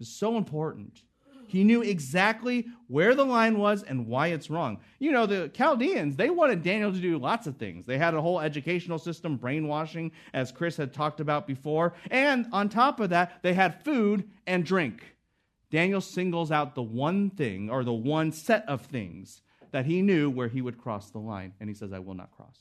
It's 0.00 0.10
so 0.10 0.36
important. 0.36 1.02
He 1.46 1.64
knew 1.64 1.82
exactly 1.82 2.66
where 2.88 3.14
the 3.14 3.24
line 3.24 3.58
was 3.58 3.82
and 3.82 4.06
why 4.06 4.28
it's 4.28 4.50
wrong. 4.50 4.78
You 4.98 5.12
know, 5.12 5.26
the 5.26 5.48
Chaldeans, 5.48 6.16
they 6.16 6.30
wanted 6.30 6.62
Daniel 6.62 6.92
to 6.92 6.98
do 6.98 7.18
lots 7.18 7.46
of 7.46 7.56
things. 7.56 7.86
They 7.86 7.98
had 7.98 8.14
a 8.14 8.20
whole 8.20 8.40
educational 8.40 8.98
system, 8.98 9.36
brainwashing, 9.36 10.12
as 10.32 10.52
Chris 10.52 10.76
had 10.76 10.92
talked 10.92 11.20
about 11.20 11.46
before. 11.46 11.94
And 12.10 12.46
on 12.52 12.68
top 12.68 13.00
of 13.00 13.10
that, 13.10 13.42
they 13.42 13.54
had 13.54 13.84
food 13.84 14.28
and 14.46 14.64
drink. 14.64 15.16
Daniel 15.70 16.00
singles 16.00 16.52
out 16.52 16.74
the 16.74 16.82
one 16.82 17.30
thing 17.30 17.68
or 17.70 17.82
the 17.82 17.92
one 17.92 18.30
set 18.30 18.64
of 18.68 18.82
things 18.82 19.42
that 19.72 19.86
he 19.86 20.02
knew 20.02 20.30
where 20.30 20.48
he 20.48 20.62
would 20.62 20.78
cross 20.78 21.10
the 21.10 21.18
line. 21.18 21.52
And 21.58 21.68
he 21.68 21.74
says, 21.74 21.92
I 21.92 21.98
will 21.98 22.14
not 22.14 22.30
cross. 22.30 22.56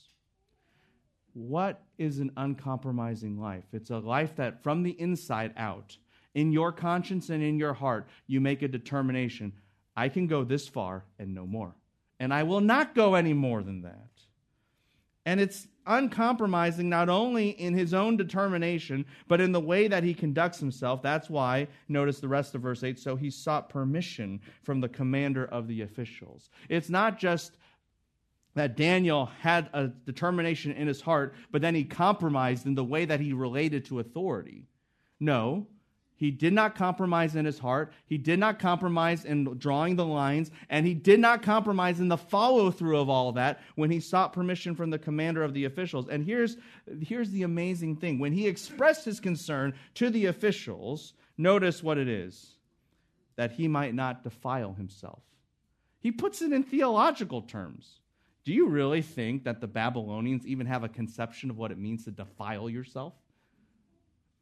What 1.34 1.84
is 1.98 2.20
an 2.20 2.32
uncompromising 2.38 3.40
life? 3.40 3.66
It's 3.72 3.90
a 3.90 3.98
life 3.98 4.36
that 4.38 4.64
from 4.64 4.84
the 4.84 5.00
inside 5.00 5.54
out, 5.58 5.98
in 6.36 6.52
your 6.52 6.72
conscience 6.72 7.30
and 7.30 7.44
in 7.44 7.58
your 7.58 7.74
heart, 7.74 8.08
you 8.28 8.42
make 8.42 8.62
a 8.62 8.68
determination 8.68 9.54
I 9.96 10.10
can 10.10 10.28
go 10.28 10.44
this 10.44 10.68
far 10.68 11.06
and 11.20 11.34
no 11.34 11.46
more. 11.46 11.76
And 12.20 12.34
I 12.34 12.44
will 12.44 12.62
not 12.62 12.96
go 12.96 13.16
any 13.16 13.34
more 13.34 13.62
than 13.64 13.82
that. 13.84 14.08
And 15.26 15.40
it's 15.40 15.68
uncompromising 15.86 16.90
not 16.90 17.10
only 17.10 17.50
in 17.50 17.74
his 17.74 17.94
own 17.94 18.18
determination, 18.18 19.06
but 19.28 19.42
in 19.42 19.52
the 19.52 19.60
way 19.60 19.88
that 19.88 20.04
he 20.04 20.14
conducts 20.14 20.60
himself. 20.60 21.02
That's 21.02 21.30
why, 21.30 21.68
notice 21.88 22.20
the 22.20 22.28
rest 22.28 22.56
of 22.56 22.62
verse 22.62 22.84
8, 22.84 23.00
so 23.00 23.16
he 23.16 23.30
sought 23.30 23.70
permission 23.70 24.42
from 24.64 24.82
the 24.82 24.90
commander 24.90 25.46
of 25.46 25.68
the 25.68 25.82
officials. 25.82 26.50
It's 26.70 26.90
not 26.90 27.20
just 27.20 27.58
that 28.56 28.78
Daniel 28.78 29.30
had 29.40 29.70
a 29.74 29.88
determination 29.88 30.72
in 30.74 30.88
his 30.88 31.02
heart, 31.02 31.36
but 31.52 31.62
then 31.62 31.76
he 31.76 31.84
compromised 31.84 32.66
in 32.66 32.76
the 32.76 32.84
way 32.84 33.06
that 33.06 33.20
he 33.20 33.34
related 33.34 33.86
to 33.86 34.00
authority. 34.00 34.66
No, 35.20 35.68
he 36.16 36.32
did 36.32 36.54
not 36.54 36.76
compromise 36.76 37.36
in 37.36 37.46
his 37.46 37.60
heart. 37.60 37.92
He 38.06 38.18
did 38.18 38.40
not 38.40 38.60
compromise 38.60 39.26
in 39.26 39.44
drawing 39.58 39.96
the 39.96 40.06
lines. 40.06 40.52
And 40.70 40.86
he 40.86 40.94
did 40.94 41.20
not 41.20 41.42
compromise 41.42 42.00
in 42.00 42.08
the 42.08 42.18
follow 42.18 42.72
through 42.72 43.00
of 43.00 43.10
all 43.10 43.30
of 43.30 43.36
that 43.36 43.62
when 43.76 43.90
he 43.90 44.00
sought 44.00 44.34
permission 44.34 44.76
from 44.76 44.90
the 44.90 45.00
commander 45.00 45.44
of 45.44 45.54
the 45.54 45.66
officials. 45.66 46.08
And 46.08 46.24
here's, 46.24 46.58
here's 47.02 47.32
the 47.32 47.44
amazing 47.44 47.98
thing 47.98 48.20
when 48.20 48.32
he 48.32 48.48
expressed 48.48 49.06
his 49.06 49.20
concern 49.20 49.74
to 49.96 50.10
the 50.10 50.28
officials, 50.28 51.14
notice 51.38 51.82
what 51.82 51.98
it 51.98 52.08
is 52.08 52.58
that 53.36 53.52
he 53.52 53.68
might 53.68 53.96
not 53.96 54.24
defile 54.24 54.74
himself. 54.74 55.24
He 56.00 56.12
puts 56.12 56.42
it 56.42 56.52
in 56.52 56.64
theological 56.64 57.42
terms. 57.42 58.00
Do 58.46 58.54
you 58.54 58.68
really 58.68 59.02
think 59.02 59.46
that 59.46 59.62
the 59.62 59.68
Babylonians 59.68 60.46
even 60.46 60.68
have 60.68 60.84
a 60.84 60.90
conception 60.90 61.50
of 61.50 61.58
what 61.58 61.72
it 61.72 61.78
means 61.80 62.04
to 62.04 62.12
defile 62.12 62.70
yourself? 62.70 63.14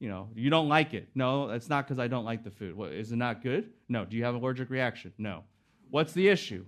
You 0.01 0.09
know, 0.09 0.29
you 0.33 0.49
don't 0.49 0.67
like 0.67 0.95
it. 0.95 1.09
No, 1.13 1.51
it's 1.51 1.69
not 1.69 1.85
because 1.85 1.99
I 1.99 2.07
don't 2.07 2.25
like 2.25 2.43
the 2.43 2.49
food. 2.49 2.75
What, 2.75 2.91
is 2.91 3.11
it 3.11 3.17
not 3.17 3.43
good? 3.43 3.69
No. 3.87 4.03
Do 4.03 4.17
you 4.17 4.23
have 4.23 4.33
allergic 4.33 4.71
reaction? 4.71 5.13
No. 5.19 5.43
What's 5.91 6.11
the 6.13 6.27
issue? 6.27 6.65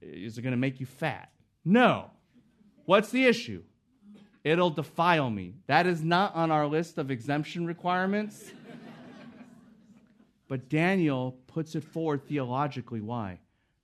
Is 0.00 0.38
it 0.38 0.42
going 0.42 0.52
to 0.52 0.56
make 0.56 0.80
you 0.80 0.86
fat? 0.86 1.30
No. 1.66 2.10
What's 2.86 3.10
the 3.10 3.26
issue? 3.26 3.62
It'll 4.42 4.70
defile 4.70 5.28
me. 5.28 5.56
That 5.66 5.86
is 5.86 6.02
not 6.02 6.34
on 6.34 6.50
our 6.50 6.66
list 6.66 6.96
of 6.96 7.10
exemption 7.10 7.66
requirements. 7.66 8.50
but 10.48 10.70
Daniel 10.70 11.36
puts 11.46 11.74
it 11.74 11.84
forward 11.84 12.26
theologically. 12.26 13.02
Why? 13.02 13.38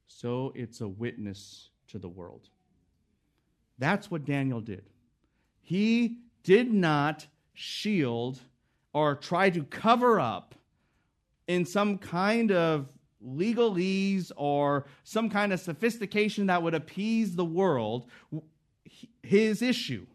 So 0.06 0.54
it's 0.54 0.80
a 0.80 0.88
witness 0.88 1.68
to 1.88 1.98
the 1.98 2.08
world. 2.08 2.48
That's 3.78 4.10
what 4.10 4.24
Daniel 4.24 4.62
did. 4.62 4.88
He 5.60 6.20
did 6.42 6.72
not 6.72 7.26
shield 7.52 8.40
or 8.96 9.14
try 9.14 9.50
to 9.50 9.62
cover 9.64 10.18
up 10.18 10.54
in 11.48 11.66
some 11.66 11.98
kind 11.98 12.50
of 12.50 12.88
legalese 13.22 14.32
or 14.38 14.86
some 15.04 15.28
kind 15.28 15.52
of 15.52 15.60
sophistication 15.60 16.46
that 16.46 16.62
would 16.62 16.72
appease 16.72 17.36
the 17.36 17.44
world 17.44 18.06
his 19.22 19.60
issue. 19.60 20.06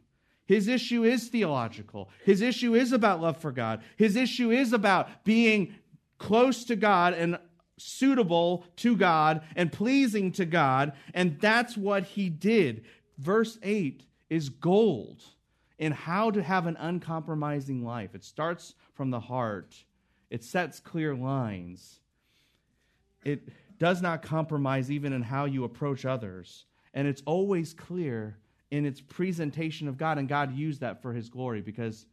His 0.47 0.67
issue 0.67 1.03
is 1.03 1.27
theological. 1.27 2.09
His 2.25 2.41
issue 2.41 2.73
is 2.73 2.91
about 2.91 3.21
love 3.21 3.37
for 3.37 3.51
God. 3.51 3.83
His 3.97 4.15
issue 4.15 4.49
is 4.49 4.73
about 4.73 5.23
being 5.25 5.75
close 6.17 6.63
to 6.65 6.75
God 6.75 7.13
and 7.13 7.37
suitable 7.77 8.65
to 8.77 8.97
God 8.97 9.43
and 9.55 9.71
pleasing 9.71 10.31
to 10.31 10.45
God. 10.45 10.93
And 11.13 11.39
that's 11.39 11.77
what 11.77 12.03
he 12.03 12.29
did. 12.29 12.83
Verse 13.19 13.59
8 13.61 14.01
is 14.31 14.49
gold 14.49 15.21
in 15.81 15.91
how 15.91 16.29
to 16.29 16.43
have 16.43 16.67
an 16.67 16.77
uncompromising 16.79 17.83
life. 17.83 18.13
It 18.13 18.23
starts 18.23 18.75
from 18.93 19.09
the 19.09 19.19
heart, 19.19 19.75
it 20.29 20.43
sets 20.43 20.79
clear 20.79 21.13
lines. 21.15 21.99
It 23.25 23.49
does 23.77 24.01
not 24.01 24.21
compromise 24.21 24.89
even 24.89 25.11
in 25.11 25.21
how 25.23 25.45
you 25.45 25.63
approach 25.63 26.05
others. 26.05 26.65
And 26.93 27.07
it's 27.07 27.23
always 27.25 27.73
clear 27.73 28.37
in 28.69 28.85
its 28.85 29.01
presentation 29.01 29.87
of 29.87 29.97
God. 29.97 30.17
And 30.17 30.27
God 30.27 30.55
used 30.55 30.81
that 30.81 31.01
for 31.01 31.13
his 31.13 31.29
glory 31.29 31.61
because 31.61 32.05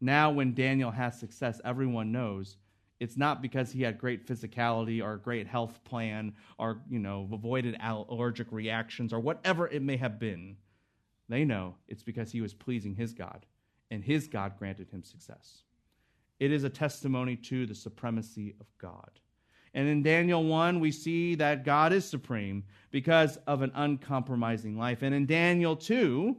now 0.00 0.30
when 0.30 0.54
Daniel 0.54 0.90
has 0.90 1.18
success, 1.18 1.60
everyone 1.64 2.12
knows 2.12 2.56
it's 3.00 3.16
not 3.16 3.42
because 3.42 3.72
he 3.72 3.82
had 3.82 3.98
great 3.98 4.26
physicality 4.26 5.02
or 5.02 5.14
a 5.14 5.18
great 5.18 5.46
health 5.46 5.82
plan 5.84 6.32
or, 6.58 6.80
you 6.88 6.98
know, 6.98 7.28
avoided 7.32 7.76
allergic 7.82 8.50
reactions 8.50 9.12
or 9.12 9.20
whatever 9.20 9.68
it 9.68 9.82
may 9.82 9.96
have 9.96 10.18
been. 10.18 10.56
They 11.34 11.44
know 11.44 11.74
it's 11.88 12.04
because 12.04 12.30
he 12.30 12.40
was 12.40 12.54
pleasing 12.54 12.94
his 12.94 13.12
God, 13.12 13.44
and 13.90 14.04
his 14.04 14.28
God 14.28 14.56
granted 14.56 14.88
him 14.88 15.02
success. 15.02 15.64
It 16.38 16.52
is 16.52 16.62
a 16.62 16.70
testimony 16.70 17.34
to 17.34 17.66
the 17.66 17.74
supremacy 17.74 18.54
of 18.60 18.66
God. 18.78 19.10
And 19.74 19.88
in 19.88 20.04
Daniel 20.04 20.44
1, 20.44 20.78
we 20.78 20.92
see 20.92 21.34
that 21.34 21.64
God 21.64 21.92
is 21.92 22.04
supreme 22.04 22.62
because 22.92 23.36
of 23.48 23.62
an 23.62 23.72
uncompromising 23.74 24.78
life. 24.78 25.02
And 25.02 25.12
in 25.12 25.26
Daniel 25.26 25.74
2, 25.74 26.36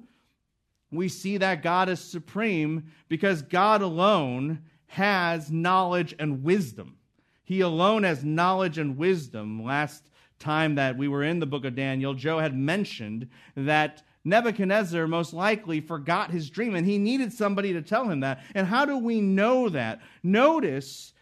we 0.91 1.09
see 1.09 1.35
that 1.39 1.61
God 1.61 1.89
is 1.89 1.99
supreme 1.99 2.89
because 3.09 3.41
God 3.41 3.81
alone 3.81 4.61
has 4.87 5.51
knowledge 5.51 6.15
and 6.19 6.41
wisdom. 6.41 6.95
He 7.43 7.59
alone 7.59 8.03
has 8.03 8.23
knowledge 8.23 8.77
and 8.77 8.95
wisdom. 8.95 9.61
Last 9.61 10.09
time 10.39 10.75
that 10.75 10.97
we 10.97 11.09
were 11.09 11.23
in 11.23 11.41
the 11.41 11.45
book 11.45 11.65
of 11.65 11.75
Daniel, 11.75 12.13
Joe 12.13 12.39
had 12.39 12.55
mentioned 12.55 13.27
that 13.57 14.01
Nebuchadnezzar 14.25 15.07
most 15.07 15.33
likely 15.33 15.79
forgot 15.79 16.31
his 16.31 16.49
dream 16.49 16.75
and 16.75 16.85
he 16.85 16.97
needed 16.97 17.31
somebody 17.31 17.73
to 17.73 17.81
tell 17.81 18.09
him 18.09 18.21
that. 18.21 18.43
And 18.55 18.65
how 18.65 18.85
do 18.85 18.97
we 18.97 19.21
know 19.21 19.69
that? 19.69 20.01
Notice 20.23 21.13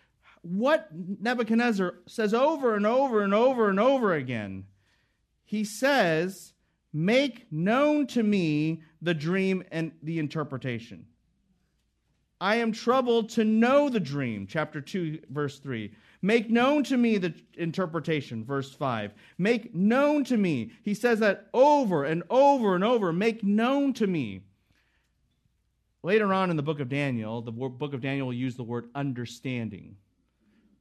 what 0.41 0.89
Nebuchadnezzar 0.91 1.95
says 2.07 2.33
over 2.33 2.75
and 2.75 2.85
over 2.85 3.21
and 3.21 3.33
over 3.33 3.69
and 3.69 3.79
over 3.79 4.13
again. 4.13 4.65
He 5.43 5.65
says, 5.65 6.53
Make 6.93 7.51
known 7.51 8.07
to 8.07 8.23
me 8.23 8.83
the 9.01 9.13
dream 9.13 9.63
and 9.71 9.91
the 10.01 10.19
interpretation. 10.19 11.05
I 12.39 12.55
am 12.55 12.71
troubled 12.71 13.29
to 13.29 13.43
know 13.43 13.89
the 13.89 13.99
dream, 13.99 14.47
chapter 14.47 14.79
2, 14.79 15.19
verse 15.29 15.59
3. 15.59 15.93
Make 16.25 16.49
known 16.49 16.85
to 16.85 16.95
me 16.95 17.17
the 17.17 17.33
interpretation, 17.55 18.45
verse 18.45 18.73
5. 18.73 19.13
Make 19.37 19.75
known 19.75 20.23
to 20.23 20.37
me. 20.37 20.71
He 20.81 20.93
says 20.93 21.19
that 21.19 21.49
over 21.53 22.05
and 22.05 22.23
over 22.29 22.75
and 22.75 22.83
over. 22.83 23.11
Make 23.11 23.43
known 23.43 23.91
to 23.95 24.07
me. 24.07 24.41
Later 26.01 26.33
on 26.33 26.49
in 26.49 26.55
the 26.55 26.63
book 26.63 26.79
of 26.79 26.87
Daniel, 26.87 27.41
the 27.41 27.51
book 27.51 27.93
of 27.93 27.99
Daniel 27.99 28.27
will 28.27 28.33
use 28.33 28.55
the 28.55 28.63
word 28.63 28.89
understanding. 28.95 29.97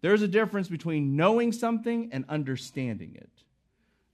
There's 0.01 0.23
a 0.23 0.29
difference 0.29 0.69
between 0.69 1.17
knowing 1.17 1.51
something 1.51 2.11
and 2.13 2.25
understanding 2.29 3.17
it. 3.17 3.31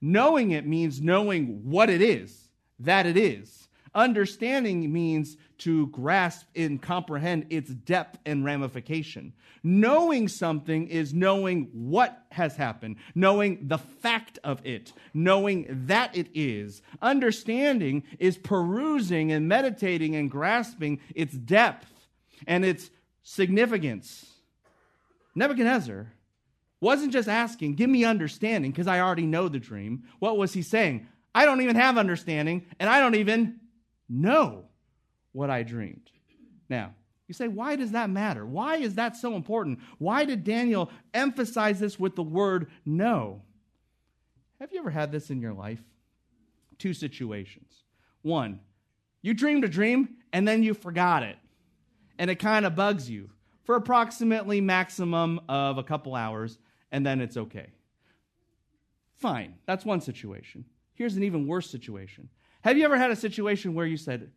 Knowing 0.00 0.52
it 0.52 0.66
means 0.66 1.02
knowing 1.02 1.70
what 1.70 1.90
it 1.90 2.00
is, 2.00 2.48
that 2.78 3.04
it 3.04 3.18
is. 3.18 3.67
Understanding 3.94 4.92
means 4.92 5.36
to 5.58 5.88
grasp 5.88 6.46
and 6.54 6.80
comprehend 6.80 7.46
its 7.50 7.70
depth 7.70 8.18
and 8.24 8.44
ramification. 8.44 9.32
Knowing 9.62 10.28
something 10.28 10.88
is 10.88 11.12
knowing 11.12 11.68
what 11.72 12.24
has 12.30 12.56
happened, 12.56 12.96
knowing 13.14 13.66
the 13.66 13.78
fact 13.78 14.38
of 14.44 14.64
it, 14.64 14.92
knowing 15.12 15.66
that 15.86 16.16
it 16.16 16.28
is. 16.34 16.82
Understanding 17.02 18.04
is 18.18 18.38
perusing 18.38 19.32
and 19.32 19.48
meditating 19.48 20.14
and 20.14 20.30
grasping 20.30 21.00
its 21.14 21.34
depth 21.34 21.92
and 22.46 22.64
its 22.64 22.90
significance. 23.22 24.26
Nebuchadnezzar 25.34 26.12
wasn't 26.80 27.12
just 27.12 27.28
asking, 27.28 27.74
Give 27.74 27.90
me 27.90 28.04
understanding, 28.04 28.70
because 28.70 28.86
I 28.86 29.00
already 29.00 29.26
know 29.26 29.48
the 29.48 29.58
dream. 29.58 30.04
What 30.18 30.38
was 30.38 30.52
he 30.52 30.62
saying? 30.62 31.08
I 31.34 31.44
don't 31.44 31.60
even 31.60 31.76
have 31.76 31.98
understanding, 31.98 32.66
and 32.78 32.88
I 32.88 33.00
don't 33.00 33.14
even 33.16 33.60
know. 34.08 34.64
what 35.32 35.50
I 35.50 35.62
dreamed. 35.62 36.10
Now, 36.68 36.94
you 37.26 37.34
say, 37.34 37.46
why 37.48 37.76
does 37.76 37.92
that 37.92 38.10
matter? 38.10 38.46
Why 38.46 38.76
is 38.76 38.94
that 38.94 39.16
so 39.16 39.36
important? 39.36 39.80
Why 39.98 40.24
did 40.24 40.44
Daniel 40.44 40.90
emphasize 41.12 41.78
this 41.78 41.98
with 41.98 42.16
the 42.16 42.22
word 42.22 42.68
know? 42.86 43.42
Have 44.60 44.72
you 44.72 44.80
ever 44.80 44.90
had 44.90 45.12
this 45.12 45.30
in 45.30 45.40
your 45.40 45.52
life? 45.52 45.80
Two 46.78 46.94
situations. 46.94 47.84
One, 48.22 48.60
you 49.22 49.34
dreamed 49.34 49.64
a 49.64 49.68
dream 49.68 50.16
and 50.32 50.48
then 50.48 50.62
you 50.62 50.74
forgot 50.74 51.22
it, 51.22 51.36
and 52.18 52.30
it 52.30 52.36
kind 52.36 52.66
of 52.66 52.74
bugs 52.74 53.08
you 53.08 53.30
for 53.64 53.76
approximately 53.76 54.60
maximum 54.60 55.40
of 55.48 55.78
a 55.78 55.82
couple 55.82 56.14
hours, 56.14 56.58
and 56.90 57.04
then 57.04 57.20
it's 57.20 57.36
okay. 57.36 57.68
Fine, 59.16 59.54
that's 59.66 59.84
one 59.84 60.00
situation. 60.00 60.64
Here's 60.94 61.16
an 61.16 61.22
even 61.22 61.46
worse 61.46 61.70
situation. 61.70 62.28
Have 62.62 62.76
you 62.76 62.84
ever 62.84 62.96
had 62.98 63.10
a 63.10 63.16
situation 63.16 63.74
where 63.74 63.86
you 63.86 63.96
said, 63.96 64.30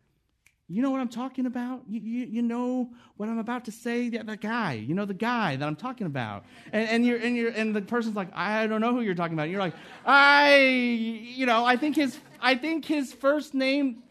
you 0.68 0.80
know 0.80 0.90
what 0.90 1.00
I'm 1.00 1.08
talking 1.08 1.44
about? 1.46 1.82
You, 1.88 2.00
you, 2.00 2.26
you 2.26 2.42
know 2.42 2.90
what 3.16 3.28
I'm 3.28 3.38
about 3.38 3.66
to 3.66 3.72
say? 3.72 4.08
The, 4.08 4.36
guy, 4.36 4.74
you 4.74 4.94
know 4.94 5.04
the 5.04 5.12
guy 5.12 5.56
that 5.56 5.66
I'm 5.66 5.76
talking 5.76 6.06
about. 6.06 6.44
And, 6.72 6.88
and, 6.88 7.06
you're, 7.06 7.18
and, 7.18 7.36
you're, 7.36 7.50
and 7.50 7.74
the 7.74 7.82
person's 7.82 8.16
like, 8.16 8.28
I 8.34 8.66
don't 8.66 8.80
know 8.80 8.94
who 8.94 9.02
you're 9.02 9.14
talking 9.14 9.34
about. 9.34 9.44
And 9.44 9.52
you're 9.52 9.60
like, 9.60 9.74
I, 10.06 10.56
you 10.56 11.44
know, 11.46 11.64
I 11.64 11.76
think 11.76 11.96
his, 11.96 12.18
I 12.40 12.54
think 12.54 12.84
his 12.84 13.12
first 13.12 13.52
name 13.52 14.02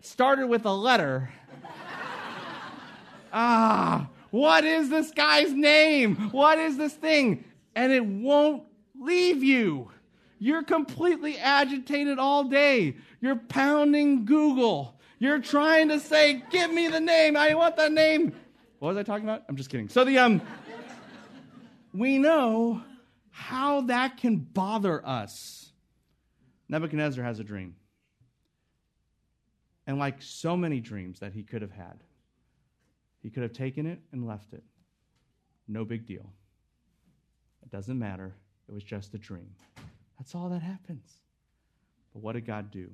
started 0.00 0.48
with 0.48 0.66
a 0.66 0.74
letter. 0.74 1.30
ah, 3.32 4.08
what 4.30 4.64
is 4.64 4.90
this 4.90 5.12
guy's 5.12 5.52
name? 5.52 6.16
What 6.30 6.58
is 6.58 6.76
this 6.76 6.92
thing? 6.92 7.44
And 7.74 7.92
it 7.92 8.04
won't 8.04 8.64
leave 9.00 9.42
you. 9.42 9.90
You're 10.42 10.64
completely 10.64 11.38
agitated 11.38 12.18
all 12.18 12.42
day. 12.42 12.96
You're 13.20 13.36
pounding 13.36 14.24
Google. 14.24 14.98
You're 15.20 15.38
trying 15.38 15.88
to 15.90 16.00
say, 16.00 16.42
"Give 16.50 16.68
me 16.72 16.88
the 16.88 16.98
name. 16.98 17.36
I 17.36 17.54
want 17.54 17.76
the 17.76 17.88
name." 17.88 18.34
What 18.80 18.88
was 18.88 18.96
I 18.96 19.04
talking 19.04 19.22
about? 19.22 19.44
I'm 19.48 19.54
just 19.54 19.70
kidding. 19.70 19.88
So 19.88 20.04
the 20.04 20.18
um 20.18 20.42
we 21.94 22.18
know 22.18 22.82
how 23.30 23.82
that 23.82 24.16
can 24.16 24.38
bother 24.38 25.06
us. 25.06 25.72
Nebuchadnezzar 26.68 27.22
has 27.22 27.38
a 27.38 27.44
dream. 27.44 27.76
And 29.86 29.96
like 29.96 30.20
so 30.20 30.56
many 30.56 30.80
dreams 30.80 31.20
that 31.20 31.32
he 31.32 31.44
could 31.44 31.62
have 31.62 31.70
had, 31.70 32.02
he 33.20 33.30
could 33.30 33.44
have 33.44 33.52
taken 33.52 33.86
it 33.86 34.00
and 34.10 34.26
left 34.26 34.54
it. 34.54 34.64
No 35.68 35.84
big 35.84 36.04
deal. 36.04 36.32
It 37.62 37.70
doesn't 37.70 37.96
matter. 37.96 38.34
It 38.68 38.72
was 38.72 38.82
just 38.82 39.14
a 39.14 39.18
dream. 39.18 39.54
That's 40.18 40.34
all 40.34 40.48
that 40.50 40.62
happens. 40.62 41.08
But 42.12 42.22
what 42.22 42.32
did 42.32 42.46
God 42.46 42.70
do? 42.70 42.90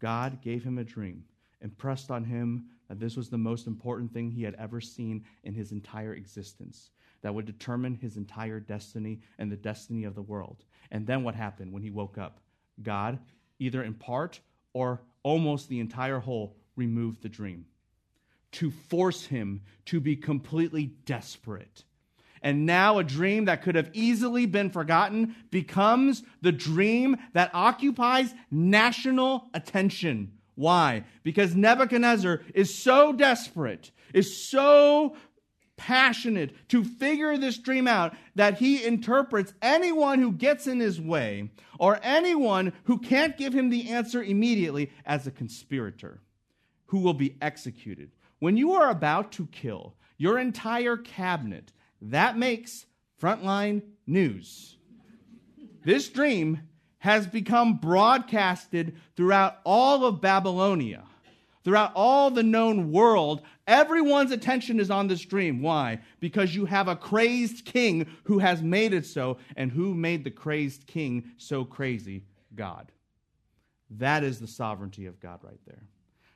God 0.00 0.42
gave 0.42 0.64
him 0.64 0.78
a 0.78 0.84
dream, 0.84 1.24
impressed 1.60 2.10
on 2.10 2.24
him 2.24 2.66
that 2.88 3.00
this 3.00 3.16
was 3.16 3.28
the 3.28 3.38
most 3.38 3.66
important 3.66 4.12
thing 4.12 4.30
he 4.30 4.42
had 4.42 4.54
ever 4.56 4.80
seen 4.80 5.24
in 5.44 5.54
his 5.54 5.72
entire 5.72 6.14
existence, 6.14 6.90
that 7.22 7.34
would 7.34 7.46
determine 7.46 7.94
his 7.94 8.16
entire 8.16 8.60
destiny 8.60 9.20
and 9.38 9.50
the 9.50 9.56
destiny 9.56 10.04
of 10.04 10.14
the 10.14 10.22
world. 10.22 10.64
And 10.90 11.06
then 11.06 11.22
what 11.22 11.34
happened 11.34 11.72
when 11.72 11.82
he 11.82 11.90
woke 11.90 12.18
up? 12.18 12.40
God, 12.82 13.18
either 13.58 13.82
in 13.82 13.94
part 13.94 14.40
or 14.72 15.00
almost 15.22 15.68
the 15.68 15.80
entire 15.80 16.18
whole, 16.18 16.56
removed 16.76 17.22
the 17.22 17.28
dream 17.28 17.64
to 18.52 18.70
force 18.70 19.26
him 19.26 19.62
to 19.86 20.00
be 20.00 20.14
completely 20.14 20.86
desperate 21.06 21.84
and 22.44 22.66
now 22.66 22.98
a 22.98 23.04
dream 23.04 23.46
that 23.46 23.62
could 23.62 23.74
have 23.74 23.90
easily 23.94 24.44
been 24.44 24.68
forgotten 24.68 25.34
becomes 25.50 26.22
the 26.42 26.52
dream 26.52 27.16
that 27.32 27.50
occupies 27.54 28.34
national 28.50 29.48
attention. 29.54 30.30
Why? 30.54 31.04
Because 31.24 31.56
Nebuchadnezzar 31.56 32.42
is 32.54 32.72
so 32.72 33.14
desperate, 33.14 33.90
is 34.12 34.36
so 34.36 35.16
passionate 35.76 36.54
to 36.68 36.84
figure 36.84 37.36
this 37.38 37.56
dream 37.58 37.88
out 37.88 38.14
that 38.34 38.58
he 38.58 38.84
interprets 38.84 39.54
anyone 39.62 40.20
who 40.20 40.30
gets 40.30 40.66
in 40.66 40.78
his 40.78 41.00
way 41.00 41.50
or 41.80 41.98
anyone 42.02 42.74
who 42.84 42.98
can't 42.98 43.38
give 43.38 43.54
him 43.54 43.70
the 43.70 43.88
answer 43.88 44.22
immediately 44.22 44.92
as 45.06 45.26
a 45.26 45.32
conspirator 45.32 46.20
who 46.86 46.98
will 46.98 47.14
be 47.14 47.36
executed. 47.40 48.12
When 48.38 48.58
you 48.58 48.74
are 48.74 48.90
about 48.90 49.32
to 49.32 49.46
kill 49.46 49.94
your 50.18 50.38
entire 50.38 50.98
cabinet, 50.98 51.72
that 52.10 52.36
makes 52.36 52.86
frontline 53.20 53.82
news. 54.06 54.76
This 55.84 56.08
dream 56.08 56.60
has 56.98 57.26
become 57.26 57.76
broadcasted 57.76 58.96
throughout 59.16 59.58
all 59.64 60.04
of 60.04 60.20
Babylonia, 60.20 61.04
throughout 61.62 61.92
all 61.94 62.30
the 62.30 62.42
known 62.42 62.92
world. 62.92 63.42
Everyone's 63.66 64.32
attention 64.32 64.80
is 64.80 64.90
on 64.90 65.08
this 65.08 65.22
dream. 65.22 65.60
Why? 65.60 66.00
Because 66.20 66.54
you 66.54 66.64
have 66.64 66.88
a 66.88 66.96
crazed 66.96 67.64
king 67.64 68.06
who 68.24 68.38
has 68.38 68.62
made 68.62 68.94
it 68.94 69.06
so. 69.06 69.38
And 69.56 69.70
who 69.70 69.94
made 69.94 70.24
the 70.24 70.30
crazed 70.30 70.86
king 70.86 71.32
so 71.36 71.64
crazy? 71.64 72.24
God. 72.54 72.90
That 73.90 74.24
is 74.24 74.40
the 74.40 74.46
sovereignty 74.46 75.06
of 75.06 75.20
God 75.20 75.40
right 75.42 75.60
there. 75.66 75.82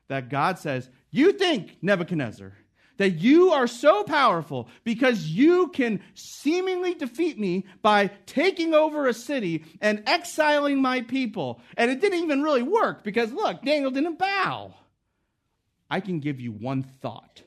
That 0.08 0.28
God 0.28 0.58
says, 0.58 0.90
You 1.10 1.32
think, 1.32 1.78
Nebuchadnezzar, 1.82 2.52
that 2.98 3.18
you 3.18 3.50
are 3.50 3.66
so 3.66 4.04
powerful 4.04 4.68
because 4.84 5.26
you 5.26 5.68
can 5.68 6.00
seemingly 6.14 6.94
defeat 6.94 7.38
me 7.38 7.64
by 7.80 8.08
taking 8.26 8.74
over 8.74 9.06
a 9.06 9.14
city 9.14 9.64
and 9.80 10.02
exiling 10.06 10.82
my 10.82 11.00
people. 11.00 11.60
And 11.76 11.90
it 11.90 12.00
didn't 12.00 12.22
even 12.22 12.42
really 12.42 12.62
work 12.62 13.02
because, 13.02 13.32
look, 13.32 13.62
Daniel 13.62 13.90
didn't 13.90 14.18
bow. 14.18 14.74
I 15.90 16.00
can 16.00 16.20
give 16.20 16.38
you 16.38 16.52
one 16.52 16.82
thought 16.82 17.42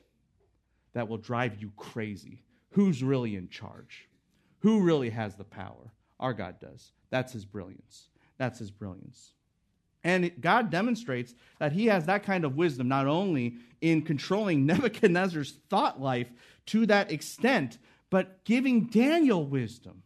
that 0.94 1.08
will 1.08 1.18
drive 1.18 1.60
you 1.60 1.70
crazy. 1.76 2.42
Who's 2.70 3.02
really 3.02 3.36
in 3.36 3.48
charge? 3.48 4.08
Who 4.60 4.80
really 4.80 5.10
has 5.10 5.36
the 5.36 5.44
power? 5.44 5.92
Our 6.18 6.32
God 6.32 6.60
does. 6.60 6.92
That's 7.10 7.32
his 7.32 7.44
brilliance. 7.44 8.08
That's 8.38 8.58
his 8.58 8.70
brilliance. 8.70 9.32
And 10.04 10.32
God 10.40 10.70
demonstrates 10.70 11.34
that 11.58 11.72
he 11.72 11.86
has 11.86 12.06
that 12.06 12.24
kind 12.24 12.44
of 12.44 12.56
wisdom, 12.56 12.88
not 12.88 13.06
only 13.06 13.56
in 13.80 14.02
controlling 14.02 14.66
Nebuchadnezzar's 14.66 15.58
thought 15.70 16.00
life 16.00 16.28
to 16.66 16.86
that 16.86 17.12
extent, 17.12 17.78
but 18.10 18.44
giving 18.44 18.86
Daniel 18.86 19.44
wisdom. 19.46 20.02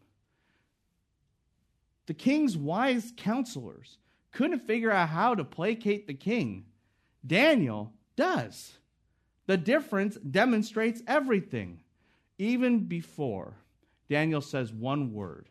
The 2.07 2.15
king's 2.15 2.57
wise 2.57 3.13
counselors 3.17 3.99
couldn't 4.33 4.67
figure 4.67 4.93
out 4.93 5.09
how 5.09 5.35
to 5.35 5.45
placate 5.45 6.07
the 6.07 6.15
king. 6.15 6.67
Daniel 7.27 7.93
does. 8.17 8.79
The 9.47 9.57
difference 9.57 10.17
demonstrates 10.17 11.03
everything. 11.07 11.81
Even 12.39 12.81
before 12.81 13.55
Daniel 14.09 14.41
says 14.41 14.73
one 14.73 15.13
word, 15.13 15.49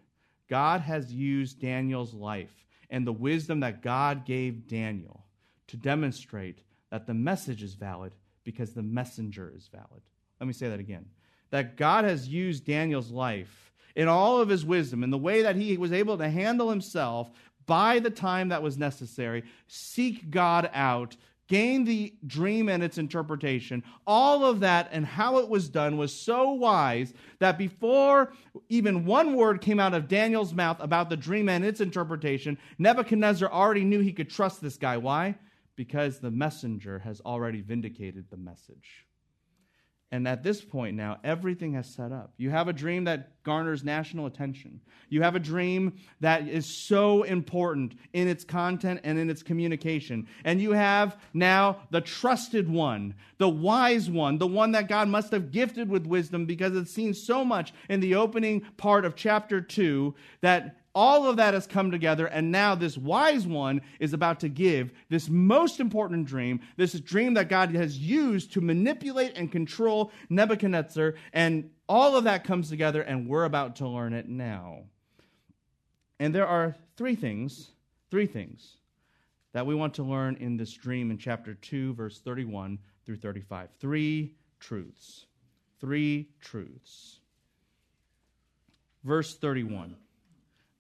God 0.48 0.82
has 0.82 1.12
used 1.12 1.60
Daniel's 1.60 2.14
life 2.14 2.66
and 2.90 3.06
the 3.06 3.14
wisdom 3.14 3.60
that 3.62 3.82
God 3.82 4.26
gave 4.26 4.68
Daniel 4.68 5.26
to 5.68 5.78
demonstrate 5.78 6.60
that 6.92 7.08
the 7.08 7.14
message 7.14 7.64
is 7.64 7.74
valid 7.74 8.14
because 8.44 8.74
the 8.74 8.84
messenger 8.84 9.52
is 9.56 9.68
valid. 9.68 10.02
Let 10.40 10.48
me 10.48 10.54
say 10.54 10.70
that 10.70 10.80
again. 10.80 11.06
That 11.50 11.78
God 11.78 12.06
has 12.06 12.28
used 12.28 12.66
Daniel's 12.66 13.12
life 13.12 13.72
in 13.96 14.08
all 14.08 14.40
of 14.40 14.50
his 14.50 14.66
wisdom, 14.66 15.04
in 15.04 15.10
the 15.10 15.18
way 15.18 15.42
that 15.42 15.56
he 15.56 15.78
was 15.78 15.94
able 15.94 16.18
to 16.18 16.30
handle 16.30 16.70
himself 16.70 17.32
by 17.66 18.00
the 18.00 18.10
time 18.10 18.50
that 18.50 18.62
was 18.62 18.78
necessary, 18.78 19.44
seek 19.68 20.30
God 20.30 20.70
out, 20.74 21.16
gain 21.48 21.86
the 21.86 22.14
dream 22.26 22.70
and 22.70 22.82
its 22.84 22.98
interpretation. 22.98 23.84
All 24.08 24.44
of 24.46 24.60
that 24.62 24.90
and 24.92 25.06
how 25.06 25.38
it 25.38 25.50
was 25.50 25.70
done 25.70 25.98
was 25.98 26.14
so 26.14 26.52
wise 26.52 27.14
that 27.40 27.58
before 27.58 28.34
even 28.70 29.06
one 29.06 29.36
word 29.36 29.62
came 29.62 29.80
out 29.80 29.94
of 29.94 30.08
Daniel's 30.08 30.54
mouth 30.54 30.78
about 30.80 31.10
the 31.10 31.18
dream 31.18 31.50
and 31.50 31.64
its 31.64 31.82
interpretation, 31.82 32.58
Nebuchadnezzar 32.80 33.52
already 33.52 33.84
knew 33.84 34.00
he 34.00 34.14
could 34.14 34.30
trust 34.30 34.62
this 34.62 34.78
guy. 34.78 34.98
Why? 34.98 35.36
Because 35.76 36.20
the 36.20 36.32
messenger 36.32 37.00
has 37.00 37.22
already 37.22 37.62
vindicated 37.62 38.26
the 38.30 38.38
message. 38.38 39.05
And 40.12 40.28
at 40.28 40.44
this 40.44 40.62
point 40.62 40.96
now, 40.96 41.18
everything 41.24 41.74
has 41.74 41.88
set 41.88 42.12
up. 42.12 42.32
You 42.38 42.52
have 42.52 42.68
a 42.68 42.74
dream 42.74 43.06
that 43.06 43.44
garners 43.44 43.84
national 43.84 44.28
attention. 44.28 44.80
You 45.10 45.24
have 45.24 45.36
a 45.36 45.40
dream 45.40 45.94
that 46.20 46.48
is 46.48 46.66
so 46.66 47.24
important 47.24 47.96
in 48.14 48.28
its 48.28 48.44
content 48.44 49.02
and 49.04 49.18
in 49.18 49.30
its 49.30 49.44
communication. 49.44 50.28
And 50.44 50.62
you 50.62 50.72
have 50.72 51.18
now 51.34 51.80
the 51.90 52.02
trusted 52.02 52.70
one, 52.70 53.16
the 53.40 53.50
wise 53.50 54.10
one, 54.10 54.38
the 54.38 54.48
one 54.48 54.72
that 54.74 54.88
God 54.88 55.08
must 55.08 55.32
have 55.32 55.52
gifted 55.52 55.90
with 55.90 56.06
wisdom 56.06 56.46
because 56.46 56.76
it's 56.76 56.92
seen 56.92 57.14
so 57.14 57.44
much 57.44 57.74
in 57.90 58.00
the 58.00 58.16
opening 58.16 58.62
part 58.78 59.06
of 59.06 59.16
chapter 59.16 59.60
2 59.60 60.14
that 60.42 60.85
all 60.96 61.28
of 61.28 61.36
that 61.36 61.54
has 61.54 61.68
come 61.68 61.92
together, 61.92 62.26
and 62.28 62.52
now 62.52 62.74
this 62.74 62.98
wise 62.98 63.46
one 63.46 63.82
is 64.00 64.14
about 64.14 64.40
to 64.40 64.50
give 64.50 64.94
this 65.10 65.30
most 65.30 65.82
important 65.82 66.26
dream, 66.26 66.62
this 66.78 66.94
dream 66.94 67.34
that 67.34 67.50
God 67.50 67.76
has 67.76 68.00
used 68.00 68.54
to 68.54 68.62
manipulate 68.62 69.34
and 69.36 69.52
control 69.52 70.12
Nebuchadnezzar, 70.30 71.16
and 71.34 71.70
all 71.90 72.16
of 72.16 72.24
that 72.24 72.46
comes 72.46 72.70
together, 72.70 73.02
and 73.02 73.28
we're 73.28 73.44
about 73.44 73.76
to 73.78 73.88
learn 73.88 74.14
it 74.14 74.30
now. 74.30 74.84
And 76.18 76.34
there 76.34 76.48
are 76.48 76.78
three 76.96 77.16
things, 77.16 77.72
three 78.10 78.26
things 78.26 78.78
that 79.52 79.66
we 79.66 79.76
want 79.76 79.94
to 79.96 80.04
learn 80.04 80.38
in 80.38 80.56
this 80.56 80.72
dream 80.72 81.12
in 81.12 81.18
chapter 81.18 81.54
2, 81.56 81.94
verse 81.94 82.20
31 82.20 82.80
through 83.06 83.18
35. 83.18 83.70
Three 83.80 84.34
truths. 84.62 85.26
Three 85.82 86.30
truths. 86.40 87.20
Verse 89.04 89.36
31 89.36 89.98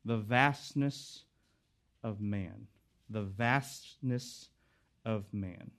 the 0.05 0.17
vastness 0.17 1.23
of 2.03 2.21
man. 2.21 2.67
The 3.09 3.23
vastness 3.23 4.49
of 5.03 5.25
man. 5.33 5.71